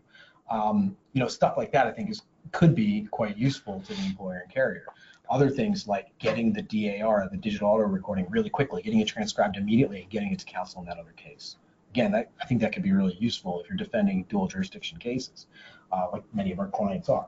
Um, 0.50 0.98
you 1.14 1.22
know, 1.22 1.28
stuff 1.28 1.56
like 1.58 1.72
that 1.72 1.88
I 1.88 1.92
think 1.92 2.10
is 2.10 2.24
could 2.52 2.76
be 2.76 3.08
quite 3.12 3.38
useful 3.38 3.82
to 3.82 3.94
the 3.94 4.06
employer 4.06 4.40
and 4.40 4.52
carrier. 4.52 4.86
Other 5.30 5.50
things 5.50 5.88
like 5.88 6.08
getting 6.20 6.54
the 6.54 6.62
DAR, 6.62 7.28
the 7.32 7.38
digital 7.38 7.70
audio 7.70 7.88
recording, 7.88 8.28
really 8.30 8.50
quickly, 8.50 8.82
getting 8.82 9.00
it 9.00 9.08
transcribed 9.08 9.58
immediately, 9.58 10.02
and 10.02 10.10
getting 10.10 10.32
it 10.32 10.40
to 10.40 10.46
counsel 10.46 10.82
in 10.82 10.88
that 10.88 10.98
other 10.98 11.14
case. 11.16 11.58
Again, 11.92 12.12
that, 12.12 12.32
I 12.42 12.46
think 12.46 12.62
that 12.62 12.74
could 12.74 12.84
be 12.84 12.92
really 12.92 13.16
useful 13.20 13.62
if 13.62 13.70
you're 13.70 13.78
defending 13.78 14.26
dual 14.30 14.48
jurisdiction 14.48 14.98
cases, 14.98 15.48
uh, 15.92 16.08
like 16.12 16.24
many 16.34 16.52
of 16.52 16.60
our 16.60 16.68
clients 16.68 17.08
are. 17.10 17.28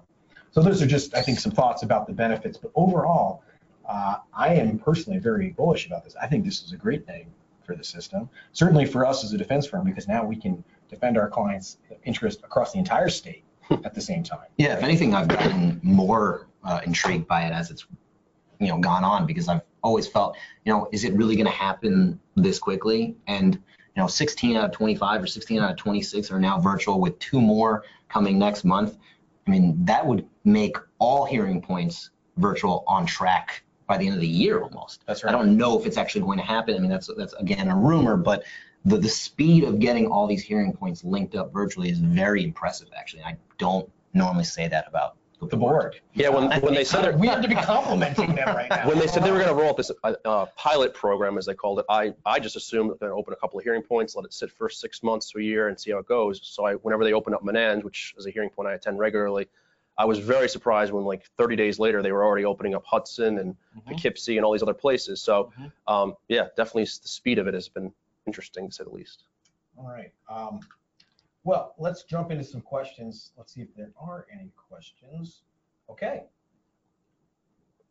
So 0.51 0.61
those 0.61 0.81
are 0.81 0.87
just, 0.87 1.15
I 1.15 1.21
think, 1.21 1.39
some 1.39 1.51
thoughts 1.51 1.83
about 1.83 2.07
the 2.07 2.13
benefits. 2.13 2.57
But 2.57 2.71
overall, 2.75 3.43
uh, 3.87 4.17
I 4.33 4.55
am 4.55 4.79
personally 4.79 5.19
very 5.19 5.51
bullish 5.51 5.85
about 5.85 6.03
this. 6.03 6.15
I 6.21 6.27
think 6.27 6.45
this 6.45 6.63
is 6.63 6.73
a 6.73 6.77
great 6.77 7.05
thing 7.05 7.27
for 7.63 7.75
the 7.75 7.83
system. 7.83 8.29
Certainly 8.53 8.85
for 8.87 9.05
us 9.05 9.23
as 9.23 9.33
a 9.33 9.37
defense 9.37 9.67
firm, 9.67 9.85
because 9.85 10.07
now 10.07 10.25
we 10.25 10.35
can 10.35 10.63
defend 10.89 11.17
our 11.17 11.29
clients' 11.29 11.77
interest 12.03 12.39
across 12.43 12.73
the 12.73 12.79
entire 12.79 13.09
state 13.09 13.43
at 13.83 13.93
the 13.93 14.01
same 14.01 14.23
time. 14.23 14.47
Yeah, 14.57 14.77
if 14.77 14.83
anything, 14.83 15.13
I've 15.13 15.27
gotten 15.27 15.79
more 15.83 16.47
uh, 16.65 16.81
intrigued 16.85 17.27
by 17.27 17.45
it 17.45 17.53
as 17.53 17.71
it's, 17.71 17.85
you 18.59 18.67
know, 18.67 18.79
gone 18.79 19.03
on 19.03 19.25
because 19.25 19.47
I've 19.47 19.61
always 19.83 20.07
felt, 20.07 20.35
you 20.65 20.73
know, 20.73 20.89
is 20.91 21.03
it 21.03 21.13
really 21.13 21.35
going 21.35 21.45
to 21.45 21.51
happen 21.51 22.19
this 22.35 22.59
quickly? 22.59 23.15
And, 23.27 23.55
you 23.55 24.01
know, 24.01 24.07
16 24.07 24.57
out 24.57 24.65
of 24.65 24.71
25 24.71 25.23
or 25.23 25.27
16 25.27 25.59
out 25.59 25.71
of 25.71 25.77
26 25.77 26.31
are 26.31 26.39
now 26.39 26.59
virtual 26.59 26.99
with 26.99 27.17
two 27.19 27.39
more 27.39 27.83
coming 28.09 28.37
next 28.39 28.65
month. 28.65 28.97
I 29.47 29.51
mean, 29.51 29.85
that 29.85 30.05
would 30.05 30.27
make 30.43 30.75
all 30.99 31.25
hearing 31.25 31.61
points 31.61 32.09
virtual 32.37 32.83
on 32.87 33.05
track 33.05 33.63
by 33.87 33.97
the 33.97 34.05
end 34.05 34.15
of 34.15 34.21
the 34.21 34.27
year 34.27 34.61
almost. 34.61 35.03
That's 35.05 35.23
right 35.23 35.33
I 35.33 35.37
don't 35.37 35.57
know 35.57 35.79
if 35.79 35.85
it's 35.85 35.97
actually 35.97 36.21
going 36.21 36.39
to 36.39 36.43
happen. 36.43 36.75
I 36.75 36.79
mean, 36.79 36.89
that's 36.89 37.09
that's 37.15 37.33
again 37.33 37.69
a 37.69 37.75
rumor, 37.75 38.17
but 38.17 38.43
the 38.83 38.97
the 38.97 39.09
speed 39.09 39.63
of 39.63 39.79
getting 39.79 40.07
all 40.07 40.27
these 40.27 40.43
hearing 40.43 40.73
points 40.73 41.03
linked 41.03 41.35
up 41.35 41.53
virtually 41.53 41.89
is 41.89 41.99
very 41.99 42.43
impressive. 42.43 42.87
Actually, 42.97 43.23
I 43.23 43.37
don't 43.57 43.89
normally 44.13 44.43
say 44.43 44.67
that 44.67 44.87
about 44.87 45.17
The 45.41 45.57
board. 45.57 45.99
Yeah, 46.13 46.29
when, 46.29 46.49
when 46.61 46.73
they 46.73 46.83
said 46.85 47.03
they're, 47.03 47.17
We 47.17 47.27
have 47.27 47.41
to 47.41 47.47
be 47.47 47.55
complimenting 47.55 48.35
them 48.35 48.47
right 48.55 48.69
now. 48.69 48.87
when 48.87 48.97
they 48.97 49.05
said 49.07 49.23
they 49.23 49.31
were 49.31 49.37
going 49.37 49.49
to 49.49 49.53
roll 49.55 49.69
out 49.69 49.77
this 49.77 49.91
uh, 50.03 50.13
uh, 50.23 50.45
pilot 50.55 50.93
program, 50.93 51.37
as 51.37 51.45
they 51.45 51.53
called 51.53 51.79
it, 51.79 51.85
I, 51.89 52.13
I 52.25 52.39
just 52.39 52.55
assumed 52.55 52.89
they're 52.91 53.09
going 53.09 53.11
to 53.11 53.15
open 53.17 53.33
a 53.33 53.35
couple 53.35 53.59
of 53.59 53.63
hearing 53.65 53.81
points, 53.81 54.15
let 54.15 54.25
it 54.25 54.33
sit 54.33 54.49
for 54.51 54.69
six 54.69 55.03
months 55.03 55.29
to 55.31 55.39
a 55.39 55.41
year 55.41 55.67
and 55.67 55.79
see 55.79 55.91
how 55.91 55.97
it 55.99 56.07
goes. 56.07 56.39
So 56.43 56.65
I, 56.65 56.73
whenever 56.75 57.03
they 57.03 57.13
open 57.13 57.33
up 57.33 57.43
Menands, 57.43 57.83
which 57.83 58.15
is 58.17 58.25
a 58.25 58.31
hearing 58.31 58.49
point 58.49 58.69
I 58.69 58.73
attend 58.73 58.97
regularly, 58.97 59.47
I 59.97 60.05
was 60.05 60.19
very 60.19 60.49
surprised 60.49 60.91
when 60.91 61.03
like 61.05 61.25
30 61.37 61.55
days 61.55 61.79
later, 61.79 62.01
they 62.01 62.11
were 62.11 62.23
already 62.25 62.45
opening 62.45 62.73
up 62.73 62.83
Hudson 62.85 63.37
and 63.39 63.55
Mhm. 63.77 63.85
Poughkeepsie 63.87 64.37
and 64.37 64.45
all 64.45 64.51
these 64.53 64.63
other 64.63 64.73
places. 64.73 65.21
So 65.21 65.51
Mhm. 65.59 65.71
um, 65.87 66.15
yeah, 66.29 66.47
definitely 66.57 66.83
s- 66.83 66.97
the 66.97 67.07
speed 67.09 67.39
of 67.39 67.47
it 67.47 67.53
has 67.53 67.67
been 67.69 67.91
interesting 68.25 68.67
to 68.69 68.73
say 68.73 68.83
the 68.85 68.89
least. 68.89 69.23
All 69.77 69.87
right. 69.87 70.11
Um, 70.29 70.61
well, 71.45 71.75
let's 71.77 72.03
jump 72.03 72.31
into 72.31 72.43
some 72.43 72.59
questions. 72.59 73.31
Let's 73.37 73.53
see 73.53 73.61
if 73.61 73.73
there 73.75 73.91
are 74.01 74.25
any 74.33 74.51
questions. 74.55 75.43
Okay. 75.89 76.23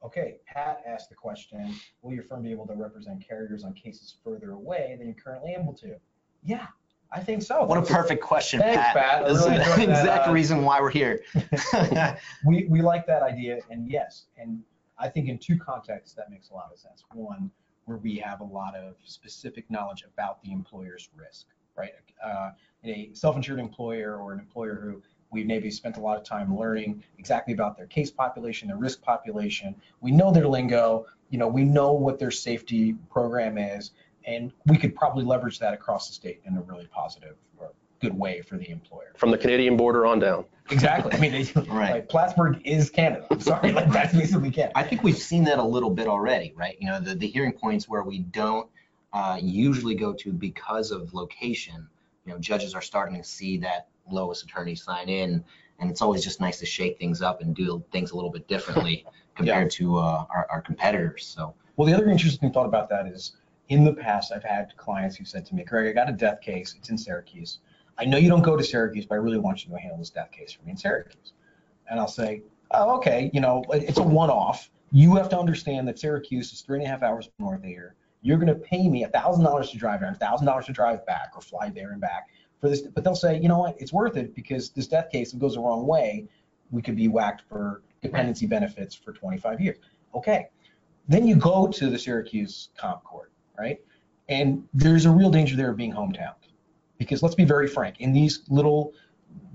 Okay, 0.04 0.36
Pat 0.44 0.82
asked 0.84 1.08
the 1.08 1.14
question, 1.14 1.74
will 2.02 2.12
your 2.12 2.24
firm 2.24 2.42
be 2.42 2.50
able 2.50 2.66
to 2.66 2.74
represent 2.74 3.26
carriers 3.26 3.64
on 3.64 3.72
cases 3.72 4.16
further 4.22 4.50
away 4.50 4.96
than 4.98 5.06
you're 5.06 5.16
currently 5.16 5.56
able 5.58 5.72
to? 5.74 5.94
Yeah, 6.42 6.66
I 7.10 7.20
think 7.20 7.42
so. 7.42 7.64
What 7.64 7.78
a 7.78 7.82
perfect 7.82 8.22
question, 8.22 8.60
Thanks, 8.60 8.76
Pat. 8.76 8.94
Pat. 8.94 9.26
This 9.26 9.38
is 9.38 9.46
the 9.46 9.82
exact 9.82 10.28
uh, 10.28 10.32
reason 10.32 10.62
why 10.62 10.80
we're 10.80 10.90
here. 10.90 11.22
We, 12.44 12.66
we 12.68 12.82
like 12.82 13.06
that 13.06 13.22
idea, 13.22 13.60
and 13.70 13.88
yes, 13.88 14.26
and 14.36 14.60
I 14.98 15.08
think 15.08 15.28
in 15.28 15.38
two 15.38 15.58
contexts, 15.58 16.14
that 16.16 16.30
makes 16.30 16.50
a 16.50 16.54
lot 16.54 16.70
of 16.70 16.78
sense. 16.78 17.04
One, 17.14 17.50
where 17.86 17.98
we 17.98 18.16
have 18.16 18.40
a 18.40 18.44
lot 18.44 18.74
of 18.74 18.96
specific 19.04 19.70
knowledge 19.70 20.04
about 20.12 20.42
the 20.42 20.52
employer's 20.52 21.08
risk, 21.16 21.46
right? 21.76 21.92
Uh, 22.24 22.50
A 22.84 23.10
self-insured 23.12 23.58
employer 23.58 24.16
or 24.16 24.32
an 24.32 24.38
employer 24.40 24.74
who 24.76 25.02
we've 25.30 25.46
maybe 25.46 25.70
spent 25.70 25.96
a 25.96 26.00
lot 26.00 26.16
of 26.16 26.24
time 26.24 26.56
learning 26.56 27.02
exactly 27.18 27.52
about 27.54 27.76
their 27.76 27.87
case 27.87 28.10
population, 28.10 28.68
their 28.68 28.76
risk 28.76 29.02
population. 29.02 29.74
We 30.00 30.12
know 30.12 30.30
their 30.32 30.46
lingo, 30.46 31.06
you 31.30 31.38
know, 31.38 31.48
we 31.48 31.64
know 31.64 31.92
what 31.92 32.18
their 32.18 32.30
safety 32.30 32.94
program 33.10 33.58
is, 33.58 33.90
and 34.26 34.52
we 34.66 34.76
could 34.76 34.94
probably 34.94 35.24
leverage 35.24 35.58
that 35.58 35.74
across 35.74 36.08
the 36.08 36.14
state 36.14 36.40
in 36.46 36.56
a 36.56 36.62
really 36.62 36.87
positive 36.87 37.37
or 37.58 37.72
good 38.00 38.16
way 38.16 38.42
for 38.42 38.56
the 38.58 38.70
employer. 38.70 39.12
From 39.16 39.30
the 39.32 39.38
Canadian 39.38 39.76
border 39.76 40.06
on 40.06 40.20
down. 40.20 40.44
Exactly. 40.70 41.12
I 41.12 41.18
mean, 41.18 41.32
they, 41.32 41.42
Right. 41.68 41.90
like 41.92 42.08
Plattsburgh 42.08 42.62
is 42.64 42.88
Canada. 42.90 43.26
I'm 43.30 43.40
sorry, 43.40 43.72
like 43.72 43.90
that's 43.90 44.14
basically 44.14 44.50
Canada. 44.50 44.72
I 44.78 44.82
think 44.84 45.02
we've 45.02 45.18
seen 45.18 45.44
that 45.44 45.58
a 45.58 45.64
little 45.64 45.90
bit 45.90 46.06
already, 46.06 46.52
right? 46.56 46.76
You 46.80 46.87
know, 46.87 47.00
the, 47.00 47.14
the 47.14 47.26
hearing 47.26 47.52
points 47.52 47.88
where 47.88 48.02
we 48.04 48.20
don't 48.20 48.70
uh, 49.14 49.38
usually 49.40 49.94
go 49.94 50.12
to 50.12 50.33
because 50.33 50.90
of 50.90 51.14
location, 51.14 51.88
you 52.27 52.33
know, 52.33 52.38
judges 52.38 52.74
are 52.74 52.83
starting 52.83 53.16
to 53.16 53.24
see 53.24 53.57
that 53.59 53.87
Lois 54.11 54.42
attorney 54.42 54.74
sign 54.74 55.09
in, 55.09 55.44
and 55.79 55.88
it's 55.88 56.03
always 56.03 56.24
just 56.24 56.40
nice 56.40 56.59
to 56.59 56.66
shake 56.66 56.98
things 56.98 57.22
up 57.22 57.40
and 57.40 57.55
do 57.55 57.83
things 57.92 58.11
a 58.11 58.16
little 58.16 58.31
bit 58.31 58.48
differently 58.48 59.07
compared 59.37 59.70
to 59.70 59.98
uh, 59.98 60.27
our, 60.29 60.48
our 60.50 60.61
competitors. 60.61 61.24
So, 61.24 61.55
Well, 61.77 61.87
the 61.87 61.94
other 61.94 62.11
interesting 62.11 62.53
thought 62.53 62.66
about 62.66 62.88
that 62.90 63.07
is, 63.07 63.37
in 63.68 63.85
the 63.85 63.94
past, 63.94 64.33
I've 64.33 64.44
had 64.44 64.77
clients 64.77 65.16
who 65.16 65.24
said 65.24 65.46
to 65.46 65.55
me, 65.55 65.62
"Greg, 65.64 65.88
I 65.88 65.92
got 65.92 66.11
a 66.11 66.12
death 66.12 66.40
case. 66.40 66.74
It's 66.77 66.90
in 66.90 66.98
Syracuse. 66.98 67.61
I 67.96 68.05
know 68.05 68.18
you 68.18 68.29
don't 68.29 68.42
go 68.42 68.57
to 68.57 68.64
Syracuse, 68.64 69.07
but 69.07 69.14
I 69.14 69.18
really 69.18 69.38
want 69.38 69.64
you 69.64 69.70
to 69.70 69.79
handle 69.79 69.98
this 69.98 70.11
death 70.11 70.33
case 70.33 70.53
for 70.53 70.64
me 70.64 70.72
in 70.72 70.77
Syracuse." 70.77 71.33
And 71.88 72.00
I'll 72.00 72.09
say, 72.09 72.42
"Oh, 72.72 72.96
okay. 72.96 73.31
You 73.33 73.40
know, 73.40 73.64
it's 73.70 73.98
a 73.98 74.03
one-off. 74.03 74.70
You 74.90 75.14
have 75.14 75.29
to 75.31 75.38
understand 75.38 75.87
that 75.88 75.98
Syracuse 76.00 76.53
is 76.53 76.62
three 76.62 76.79
and 76.79 76.87
a 76.87 76.88
half 76.88 77.03
hours 77.03 77.31
north 77.38 77.61
of 77.61 77.64
here. 77.64 77.94
You're 78.24 78.38
going 78.38 78.48
to 78.48 78.54
pay 78.54 78.88
me 78.88 79.04
a 79.04 79.08
thousand 79.08 79.44
dollars 79.44 79.70
to 79.70 79.76
drive 79.78 80.00
there, 80.00 80.10
a 80.10 80.14
thousand 80.14 80.46
dollars 80.46 80.64
to 80.66 80.72
drive 80.72 81.04
back, 81.06 81.32
or 81.37 81.42
fly 81.42 81.68
there 81.68 81.92
and 81.92 82.00
back 82.00 82.30
for 82.58 82.70
this." 82.70 82.80
But 82.80 83.04
they'll 83.04 83.14
say, 83.14 83.38
"You 83.38 83.48
know 83.48 83.58
what? 83.58 83.76
It's 83.78 83.92
worth 83.92 84.16
it 84.16 84.34
because 84.34 84.70
this 84.70 84.87
death 84.88 85.10
case, 85.12 85.28
if 85.28 85.34
it 85.34 85.40
goes 85.40 85.54
the 85.54 85.60
wrong 85.60 85.87
way, 85.87 86.26
we 86.70 86.80
could 86.80 86.96
be 86.96 87.08
whacked 87.08 87.42
for 87.48 87.82
dependency 88.02 88.46
benefits 88.46 88.94
for 88.94 89.12
25 89.12 89.60
years." 89.60 89.76
Okay. 90.14 90.48
Then 91.06 91.26
you 91.26 91.37
go 91.37 91.68
to 91.68 91.90
the 91.90 91.98
Syracuse 91.98 92.70
comp 92.78 93.04
court, 93.04 93.30
right? 93.58 93.78
And 94.30 94.66
there's 94.72 95.04
a 95.04 95.10
real 95.10 95.30
danger 95.30 95.54
there 95.54 95.70
of 95.70 95.76
being 95.76 95.92
hometown. 95.92 96.32
Because 96.96 97.22
let's 97.22 97.34
be 97.34 97.44
very 97.44 97.68
frank, 97.68 98.00
in 98.00 98.12
these 98.14 98.42
little 98.48 98.94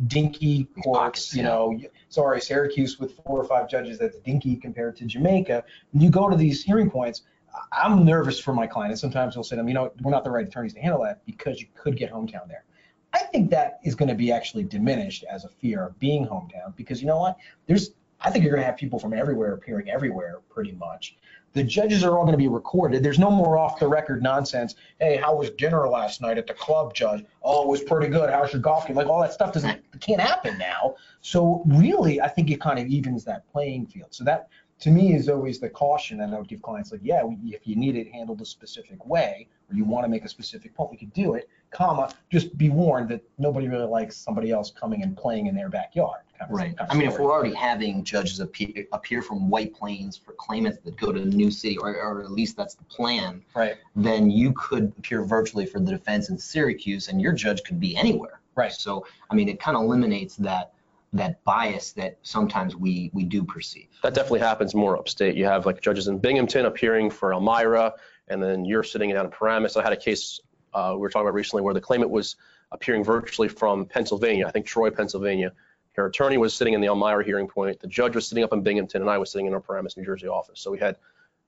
dinky 0.08 0.66
courts, 0.84 1.34
you 1.34 1.42
know, 1.42 1.80
sorry, 2.10 2.40
Syracuse 2.40 3.00
with 3.00 3.16
four 3.26 3.40
or 3.40 3.46
five 3.46 3.68
judges, 3.68 3.98
that's 3.98 4.18
dinky 4.20 4.56
compared 4.58 4.96
to 4.98 5.06
Jamaica. 5.06 5.64
When 5.92 6.04
you 6.04 6.12
go 6.12 6.30
to 6.30 6.36
these 6.36 6.64
hearing 6.64 6.92
points, 6.92 7.24
I'm 7.72 8.06
nervous 8.06 8.40
for 8.40 8.54
my 8.54 8.68
client. 8.68 8.92
And 8.92 9.00
sometimes 9.00 9.36
they'll 9.36 9.44
say 9.44 9.56
to 9.56 9.58
them, 9.58 9.68
you 9.68 9.74
know, 9.74 9.92
we're 10.02 10.12
not 10.12 10.24
the 10.24 10.32
right 10.32 10.48
attorneys 10.48 10.74
to 10.74 10.82
handle 10.82 11.04
that 11.04 11.26
because 11.26 11.60
you 11.62 11.68
could 11.76 11.98
get 11.98 12.12
hometown 12.12 12.48
there. 12.48 12.66
I 13.14 13.20
think 13.20 13.50
that 13.52 13.80
is 13.84 13.96
going 13.96 14.10
to 14.10 14.16
be 14.16 14.32
actually 14.32 14.64
diminished 14.64 15.24
as 15.30 15.46
a 15.46 15.50
fear 15.50 15.86
of 15.88 16.00
being 16.00 16.28
hometown 16.28 16.76
because 16.76 17.02
you 17.02 17.08
know 17.08 17.18
what? 17.18 17.38
There's, 17.66 17.92
I 18.22 18.30
think 18.30 18.44
you're 18.44 18.54
going 18.54 18.62
to 18.62 18.68
have 18.68 18.78
people 18.78 19.00
from 19.00 19.14
everywhere 19.14 19.54
appearing 19.54 19.90
everywhere 19.90 20.42
pretty 20.50 20.74
much. 20.74 21.18
The 21.54 21.64
judges 21.64 22.04
are 22.04 22.16
all 22.16 22.26
going 22.26 22.34
to 22.34 22.38
be 22.38 22.48
recorded. 22.48 23.02
There's 23.02 23.18
no 23.18 23.32
more 23.32 23.58
off 23.58 23.80
the 23.80 23.88
record 23.88 24.22
nonsense. 24.22 24.76
Hey, 25.00 25.16
how 25.16 25.36
was 25.36 25.50
dinner 25.52 25.88
last 25.90 26.22
night 26.22 26.38
at 26.38 26.46
the 26.46 26.54
club, 26.54 26.94
judge? 26.94 27.26
Oh, 27.42 27.64
it 27.64 27.68
was 27.68 27.82
pretty 27.82 28.08
good. 28.08 28.30
How's 28.30 28.54
your 28.54 28.62
golf 28.62 28.86
game? 28.86 28.96
Like 28.96 29.08
all 29.08 29.22
that 29.22 29.34
stuff 29.34 29.54
doesn't, 29.54 29.82
can't 30.00 30.22
happen 30.22 30.60
now. 30.60 30.96
So 31.22 31.64
really, 31.66 32.22
I 32.22 32.28
think 32.28 32.52
it 32.52 32.62
kind 32.62 32.78
of 32.78 32.86
evens 32.86 33.24
that 33.26 33.52
playing 33.52 33.88
field. 33.88 34.10
So 34.14 34.24
that 34.26 34.50
to 34.80 34.90
me 34.90 35.14
is 35.14 35.28
always 35.30 35.60
the 35.60 35.70
caution 35.70 36.18
that 36.20 36.30
I 36.34 36.38
would 36.38 36.48
give 36.48 36.62
clients 36.62 36.92
like, 36.92 37.02
yeah, 37.04 37.24
we, 37.24 37.36
if 37.54 37.68
you 37.68 37.76
need 37.76 37.96
it 37.98 38.12
handled 38.12 38.42
a 38.42 38.46
specific 38.46 39.06
way 39.06 39.48
or 39.70 39.76
you 39.76 39.84
want 39.84 40.06
to 40.06 40.10
make 40.10 40.24
a 40.24 40.30
specific 40.30 40.74
point, 40.74 40.90
we 40.92 40.98
could 40.98 41.14
do 41.14 41.34
it, 41.36 41.50
comma, 41.70 42.14
just 42.30 42.58
be 42.58 42.70
warned 42.70 43.10
that 43.10 43.22
nobody 43.38 43.68
really 43.68 43.86
likes 43.86 44.16
somebody 44.16 44.52
else 44.52 44.72
coming 44.72 45.04
and 45.04 45.18
playing 45.18 45.48
in 45.48 45.56
their 45.56 45.70
backyard. 45.70 46.22
kind 46.40 46.50
of- 46.50 46.58
right. 46.58 46.78
kind 46.78 46.90
of 46.90 46.96
I 46.96 46.98
mean, 46.98 47.10
if 47.10 47.20
we're 47.20 47.32
already 47.32 47.54
having 47.54 48.04
judges 48.06 48.40
appear, 48.40 48.86
appear 48.94 49.22
from 49.22 49.50
White 49.50 49.74
Plains 49.74 50.16
for 50.16 50.32
claimants 50.34 50.80
that 50.86 50.96
go 50.96 51.12
to 51.12 51.22
a 51.22 51.26
New 51.26 51.52
City, 51.52 51.78
or, 51.78 51.94
or 51.98 52.22
at 52.24 52.32
least 52.32 52.56
that's 52.56 52.76
the 52.76 52.86
plan, 52.86 53.44
Right, 53.54 53.76
then 53.98 54.32
you 54.32 54.54
could 54.54 54.94
appear 54.98 55.24
virtually 55.26 55.66
for 55.66 55.80
the 55.82 55.92
defense 55.92 56.30
in 56.30 56.38
Syracuse, 56.38 57.10
and 57.10 57.22
your 57.22 57.34
judge 57.34 57.64
could 57.64 57.80
be 57.82 57.98
anywhere. 57.98 58.40
right. 58.56 58.72
So, 58.72 59.06
I 59.30 59.36
mean, 59.36 59.50
it 59.50 59.60
kind 59.60 59.76
of 59.76 59.84
eliminates 59.84 60.38
that 60.38 60.72
that 61.14 61.44
bias 61.44 61.94
that 61.94 62.20
sometimes 62.22 62.76
we 62.76 63.10
we 63.14 63.24
do 63.24 63.44
perceive. 63.44 63.88
That 64.04 64.14
definitely 64.14 64.40
happens 64.42 64.76
more 64.76 64.98
upstate. 64.98 65.36
You 65.36 65.46
have 65.46 65.66
like 65.66 65.82
judges 65.82 66.08
in 66.08 66.20
Binghamton 66.20 66.66
appearing 66.66 67.10
for 67.10 67.34
Elmira, 67.34 67.94
and 68.28 68.42
then 68.42 68.66
you're 68.66 68.84
sitting 68.84 69.12
down 69.12 69.26
in 69.26 69.32
Paramus. 69.32 69.76
I 69.76 69.84
had 69.84 69.94
a 69.94 69.98
case 69.98 70.40
uh, 70.74 70.92
we 70.94 71.00
were 71.00 71.10
talking 71.10 71.28
about 71.28 71.34
recently 71.34 71.64
where 71.64 71.74
the 71.74 71.82
claimant 71.82 72.12
was 72.12 72.36
appearing 72.72 73.04
virtually 73.04 73.48
from 73.48 73.86
Pennsylvania, 73.86 74.48
I 74.48 74.52
think 74.52 74.66
Troy, 74.66 74.92
Pennsylvania. 74.92 75.54
Her 75.94 76.06
attorney 76.06 76.38
was 76.38 76.54
sitting 76.54 76.74
in 76.74 76.82
the 76.82 76.88
Elmira 76.88 77.26
hearing 77.26 77.48
point. 77.48 77.80
The 77.80 77.88
judge 77.88 78.16
was 78.16 78.28
sitting 78.28 78.44
up 78.44 78.54
in 78.54 78.62
Binghamton, 78.62 79.02
and 79.02 79.10
I 79.10 79.18
was 79.18 79.32
sitting 79.32 79.48
in 79.48 79.54
our 79.54 79.60
Paramus, 79.60 79.98
New 79.98 80.06
Jersey 80.06 80.28
office. 80.28 80.62
So 80.62 80.72
we 80.72 80.78
had 80.78 80.98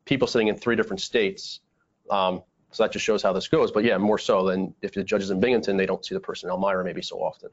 people 0.05 0.27
sitting 0.27 0.47
in 0.47 0.57
three 0.57 0.75
different 0.75 1.01
states. 1.01 1.61
Um, 2.09 2.43
so 2.71 2.83
that 2.83 2.91
just 2.91 3.05
shows 3.05 3.21
how 3.21 3.33
this 3.33 3.47
goes. 3.47 3.71
But 3.71 3.83
yeah, 3.83 3.97
more 3.97 4.17
so 4.17 4.47
than 4.47 4.73
if 4.81 4.93
the 4.93 5.03
judge 5.03 5.21
is 5.21 5.29
in 5.29 5.39
Binghamton, 5.39 5.77
they 5.77 5.85
don't 5.85 6.03
see 6.05 6.15
the 6.15 6.21
person 6.21 6.49
in 6.49 6.53
Elmira 6.53 6.83
maybe 6.83 7.01
so 7.01 7.17
often. 7.17 7.49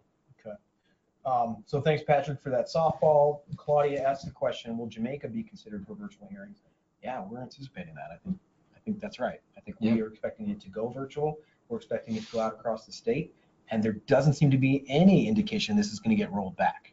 Um, 1.24 1.62
so 1.66 1.80
thanks, 1.80 2.02
Patrick, 2.02 2.40
for 2.40 2.50
that 2.50 2.68
softball. 2.74 3.40
Claudia 3.56 4.02
asked 4.02 4.24
the 4.24 4.30
question, 4.30 4.78
will 4.78 4.86
Jamaica 4.86 5.28
be 5.28 5.42
considered 5.42 5.86
for 5.86 5.94
virtual 5.94 6.26
hearings? 6.30 6.58
Yeah, 7.02 7.22
we're 7.28 7.40
anticipating 7.40 7.94
that. 7.94 8.08
I 8.12 8.16
think, 8.24 8.38
I 8.74 8.80
think 8.80 9.00
that's 9.00 9.20
right. 9.20 9.40
I 9.56 9.60
think 9.60 9.80
we 9.80 10.00
are 10.00 10.06
expecting 10.06 10.48
it 10.50 10.60
to 10.62 10.68
go 10.68 10.88
virtual. 10.88 11.38
We're 11.68 11.76
expecting 11.76 12.16
it 12.16 12.24
to 12.26 12.32
go 12.32 12.40
out 12.40 12.54
across 12.54 12.86
the 12.86 12.92
state. 12.92 13.34
And 13.70 13.82
there 13.82 13.92
doesn't 14.06 14.34
seem 14.34 14.50
to 14.50 14.56
be 14.58 14.84
any 14.88 15.28
indication 15.28 15.76
this 15.76 15.92
is 15.92 16.00
going 16.00 16.16
to 16.16 16.16
get 16.16 16.32
rolled 16.32 16.56
back. 16.56 16.92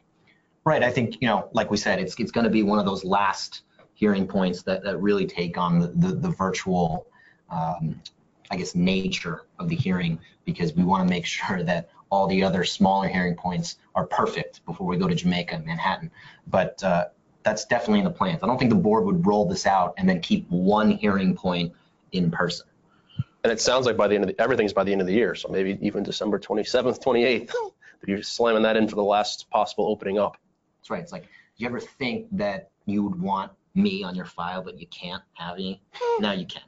Right. 0.64 0.82
I 0.82 0.90
think 0.90 1.16
you 1.20 1.28
know, 1.28 1.48
like 1.52 1.70
we 1.70 1.76
said, 1.76 2.00
it's 2.00 2.18
it's 2.18 2.32
going 2.32 2.44
to 2.44 2.50
be 2.50 2.62
one 2.62 2.78
of 2.78 2.84
those 2.84 3.04
last 3.04 3.62
hearing 3.94 4.26
points 4.26 4.62
that 4.64 4.82
that 4.82 5.00
really 5.00 5.24
take 5.24 5.56
on 5.56 5.78
the 5.78 5.86
the, 5.88 6.08
the 6.08 6.30
virtual, 6.30 7.06
um, 7.50 8.02
I 8.50 8.56
guess, 8.56 8.74
nature 8.74 9.42
of 9.58 9.68
the 9.68 9.76
hearing 9.76 10.18
because 10.44 10.74
we 10.74 10.84
want 10.84 11.06
to 11.06 11.10
make 11.10 11.26
sure 11.26 11.62
that 11.62 11.88
all 12.10 12.26
the 12.26 12.42
other 12.42 12.64
smaller 12.64 13.08
hearing 13.08 13.34
points 13.34 13.76
are 13.94 14.06
perfect 14.06 14.64
before 14.64 14.86
we 14.86 14.96
go 14.96 15.08
to 15.08 15.14
Jamaica 15.14 15.56
and 15.56 15.66
Manhattan. 15.66 16.10
But 16.46 16.82
uh, 16.82 17.06
that's 17.42 17.64
definitely 17.64 18.00
in 18.00 18.04
the 18.04 18.10
plans. 18.10 18.42
I 18.42 18.46
don't 18.46 18.58
think 18.58 18.70
the 18.70 18.76
board 18.76 19.04
would 19.04 19.26
roll 19.26 19.46
this 19.48 19.66
out 19.66 19.94
and 19.98 20.08
then 20.08 20.20
keep 20.20 20.48
one 20.50 20.90
hearing 20.90 21.34
point 21.34 21.72
in 22.12 22.30
person. 22.30 22.66
And 23.44 23.52
it 23.52 23.60
sounds 23.60 23.86
like 23.86 23.96
by 23.96 24.08
the 24.08 24.14
end 24.14 24.24
of 24.24 24.28
the, 24.28 24.40
everything's 24.40 24.72
by 24.72 24.84
the 24.84 24.92
end 24.92 25.00
of 25.00 25.06
the 25.06 25.12
year. 25.12 25.34
So 25.34 25.48
maybe 25.48 25.78
even 25.80 26.02
December 26.02 26.38
27th, 26.38 27.00
28th, 27.02 27.52
you're 28.06 28.22
slamming 28.22 28.62
that 28.62 28.76
in 28.76 28.88
for 28.88 28.96
the 28.96 29.04
last 29.04 29.48
possible 29.50 29.86
opening 29.88 30.18
up. 30.18 30.36
That's 30.78 30.90
right. 30.90 31.02
It's 31.02 31.12
like, 31.12 31.22
do 31.22 31.28
you 31.58 31.68
ever 31.68 31.80
think 31.80 32.26
that 32.32 32.70
you 32.86 33.02
would 33.02 33.20
want 33.20 33.52
me 33.74 34.02
on 34.02 34.14
your 34.14 34.24
file, 34.24 34.62
but 34.62 34.80
you 34.80 34.86
can't 34.88 35.22
have 35.34 35.56
me? 35.56 35.80
Now 36.20 36.32
you 36.32 36.46
can. 36.46 36.62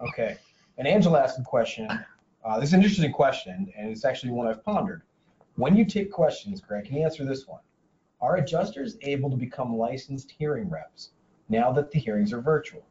Okay. 0.00 0.36
And 0.76 0.88
Angela 0.88 1.22
asked 1.22 1.38
a 1.38 1.42
question. 1.42 1.88
Uh, 2.44 2.60
this 2.60 2.70
is 2.70 2.74
an 2.74 2.82
interesting 2.82 3.12
question, 3.12 3.72
and 3.76 3.90
it's 3.90 4.04
actually 4.04 4.32
one 4.32 4.46
I've 4.46 4.64
pondered. 4.64 5.02
When 5.56 5.76
you 5.76 5.84
take 5.84 6.10
questions, 6.10 6.60
Greg, 6.60 6.86
can 6.86 6.96
you 6.96 7.04
answer 7.04 7.24
this 7.24 7.46
one? 7.46 7.60
Are 8.20 8.36
adjusters 8.36 8.96
able 9.02 9.30
to 9.30 9.36
become 9.36 9.76
licensed 9.76 10.34
hearing 10.36 10.68
reps 10.68 11.10
now 11.48 11.70
that 11.72 11.90
the 11.90 11.98
hearings 11.98 12.32
are 12.32 12.40
virtual? 12.40 12.84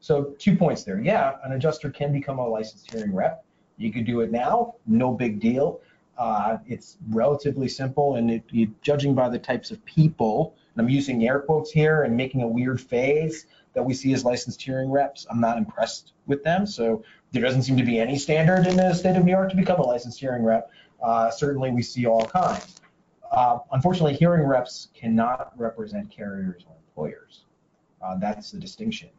So 0.00 0.34
two 0.38 0.56
points 0.56 0.84
there. 0.84 1.00
Yeah, 1.00 1.36
an 1.44 1.52
adjuster 1.52 1.90
can 1.90 2.12
become 2.12 2.38
a 2.38 2.46
licensed 2.46 2.92
hearing 2.92 3.14
rep. 3.14 3.44
You 3.78 3.92
could 3.92 4.04
do 4.04 4.20
it 4.20 4.30
now, 4.30 4.76
no 4.86 5.12
big 5.12 5.40
deal. 5.40 5.80
Uh, 6.16 6.58
it's 6.66 6.98
relatively 7.10 7.66
simple, 7.66 8.14
and 8.14 8.30
it, 8.30 8.44
it, 8.52 8.82
judging 8.82 9.14
by 9.14 9.28
the 9.28 9.38
types 9.38 9.72
of 9.72 9.84
people, 9.84 10.54
and 10.74 10.84
I'm 10.86 10.88
using 10.88 11.26
air 11.26 11.40
quotes 11.40 11.72
here 11.72 12.04
and 12.04 12.16
making 12.16 12.42
a 12.42 12.46
weird 12.46 12.80
face 12.80 13.46
that 13.74 13.82
we 13.82 13.92
see 13.92 14.12
as 14.12 14.24
licensed 14.24 14.62
hearing 14.62 14.90
reps, 14.90 15.26
I'm 15.30 15.40
not 15.40 15.58
impressed 15.58 16.12
with 16.26 16.42
them. 16.44 16.66
So 16.66 17.04
there 17.32 17.42
doesn't 17.42 17.62
seem 17.62 17.76
to 17.76 17.84
be 17.84 17.98
any 17.98 18.18
standard 18.18 18.66
in 18.66 18.76
the 18.76 18.94
state 18.94 19.16
of 19.16 19.24
New 19.24 19.32
York 19.32 19.50
to 19.50 19.56
become 19.56 19.80
a 19.80 19.82
licensed 19.82 20.20
hearing 20.20 20.44
rep. 20.44 20.70
Uh, 21.02 21.30
certainly, 21.30 21.70
we 21.70 21.82
see 21.82 22.06
all 22.06 22.24
kinds. 22.24 22.80
Uh, 23.30 23.58
unfortunately, 23.72 24.14
hearing 24.14 24.46
reps 24.46 24.88
cannot 24.94 25.52
represent 25.56 26.10
carriers 26.10 26.64
or 26.68 26.76
employers. 26.86 27.44
Uh, 28.00 28.16
that's 28.18 28.52
the 28.52 28.58
distinction. 28.58 29.10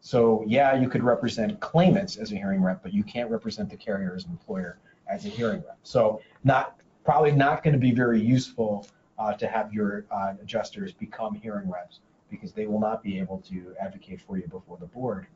So 0.00 0.44
yeah, 0.46 0.74
you 0.74 0.88
could 0.88 1.02
represent 1.02 1.60
claimants 1.60 2.16
as 2.16 2.32
a 2.32 2.36
hearing 2.36 2.60
rep, 2.60 2.82
but 2.82 2.92
you 2.92 3.04
can't 3.04 3.30
represent 3.30 3.70
the 3.70 3.76
carrier 3.76 4.14
as 4.16 4.24
an 4.24 4.32
employer 4.32 4.78
as 5.08 5.24
a 5.24 5.28
hearing 5.28 5.62
rep. 5.66 5.78
So 5.84 6.20
not 6.44 6.76
probably 7.04 7.32
not 7.32 7.62
going 7.62 7.72
to 7.72 7.78
be 7.78 7.92
very 7.92 8.20
useful 8.20 8.86
uh, 9.18 9.32
to 9.34 9.46
have 9.46 9.72
your 9.72 10.04
uh, 10.10 10.34
adjusters 10.42 10.92
become 10.92 11.34
hearing 11.36 11.70
reps 11.70 12.00
because 12.32 12.52
they 12.52 12.66
will 12.66 12.80
not 12.80 13.02
be 13.02 13.20
able 13.20 13.38
to 13.50 13.74
advocate 13.80 14.20
for 14.20 14.36
you 14.36 14.48
before 14.48 14.78
the 14.80 14.86
board. 14.86 15.28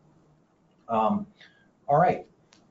Um, 0.89 1.27
all 1.87 2.01
right, 2.01 2.27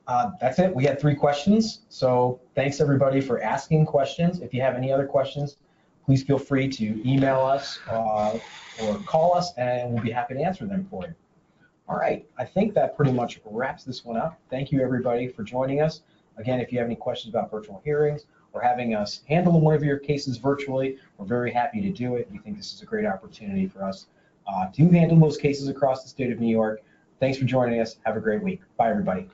uh, 0.07 0.31
that's 0.41 0.59
it. 0.59 0.75
We 0.75 0.83
had 0.83 0.99
three 0.99 1.15
questions. 1.15 1.81
So 1.87 2.41
thanks 2.55 2.81
everybody 2.81 3.21
for 3.21 3.41
asking 3.41 3.85
questions. 3.85 4.41
If 4.41 4.53
you 4.53 4.61
have 4.61 4.75
any 4.75 4.91
other 4.91 5.05
questions, 5.05 5.57
please 6.05 6.23
feel 6.23 6.37
free 6.37 6.67
to 6.67 7.09
email 7.09 7.39
us 7.39 7.79
uh, 7.89 8.37
or 8.83 8.97
call 9.05 9.35
us 9.35 9.53
and 9.57 9.93
we'll 9.93 10.03
be 10.03 10.11
happy 10.11 10.33
to 10.33 10.41
answer 10.41 10.65
them 10.65 10.85
for 10.89 11.03
you. 11.05 11.15
All 11.87 11.97
right, 11.97 12.25
I 12.37 12.45
think 12.45 12.73
that 12.73 12.95
pretty 12.95 13.11
much 13.11 13.39
wraps 13.45 13.83
this 13.83 14.03
one 14.03 14.17
up. 14.17 14.39
Thank 14.49 14.71
you 14.71 14.81
everybody 14.81 15.27
for 15.27 15.43
joining 15.43 15.81
us. 15.81 16.01
Again, 16.37 16.59
if 16.59 16.71
you 16.71 16.79
have 16.79 16.87
any 16.87 16.95
questions 16.95 17.33
about 17.33 17.49
virtual 17.49 17.81
hearings 17.85 18.25
or 18.53 18.61
having 18.61 18.95
us 18.95 19.21
handle 19.27 19.59
one 19.59 19.75
of 19.75 19.83
your 19.83 19.97
cases 19.97 20.37
virtually, 20.37 20.97
we're 21.17 21.25
very 21.25 21.51
happy 21.51 21.81
to 21.81 21.91
do 21.91 22.15
it. 22.15 22.27
We 22.31 22.39
think 22.39 22.57
this 22.57 22.73
is 22.73 22.81
a 22.81 22.85
great 22.85 23.05
opportunity 23.05 23.67
for 23.67 23.83
us 23.83 24.07
uh, 24.47 24.67
to 24.73 24.89
handle 24.89 25.19
those 25.19 25.37
cases 25.37 25.67
across 25.67 26.03
the 26.03 26.09
state 26.09 26.31
of 26.31 26.39
New 26.39 26.51
York. 26.51 26.81
Thanks 27.19 27.37
for 27.37 27.45
joining 27.45 27.79
us. 27.79 27.97
Have 28.05 28.17
a 28.17 28.21
great 28.21 28.43
week. 28.43 28.61
Bye, 28.77 28.89
everybody. 28.89 29.29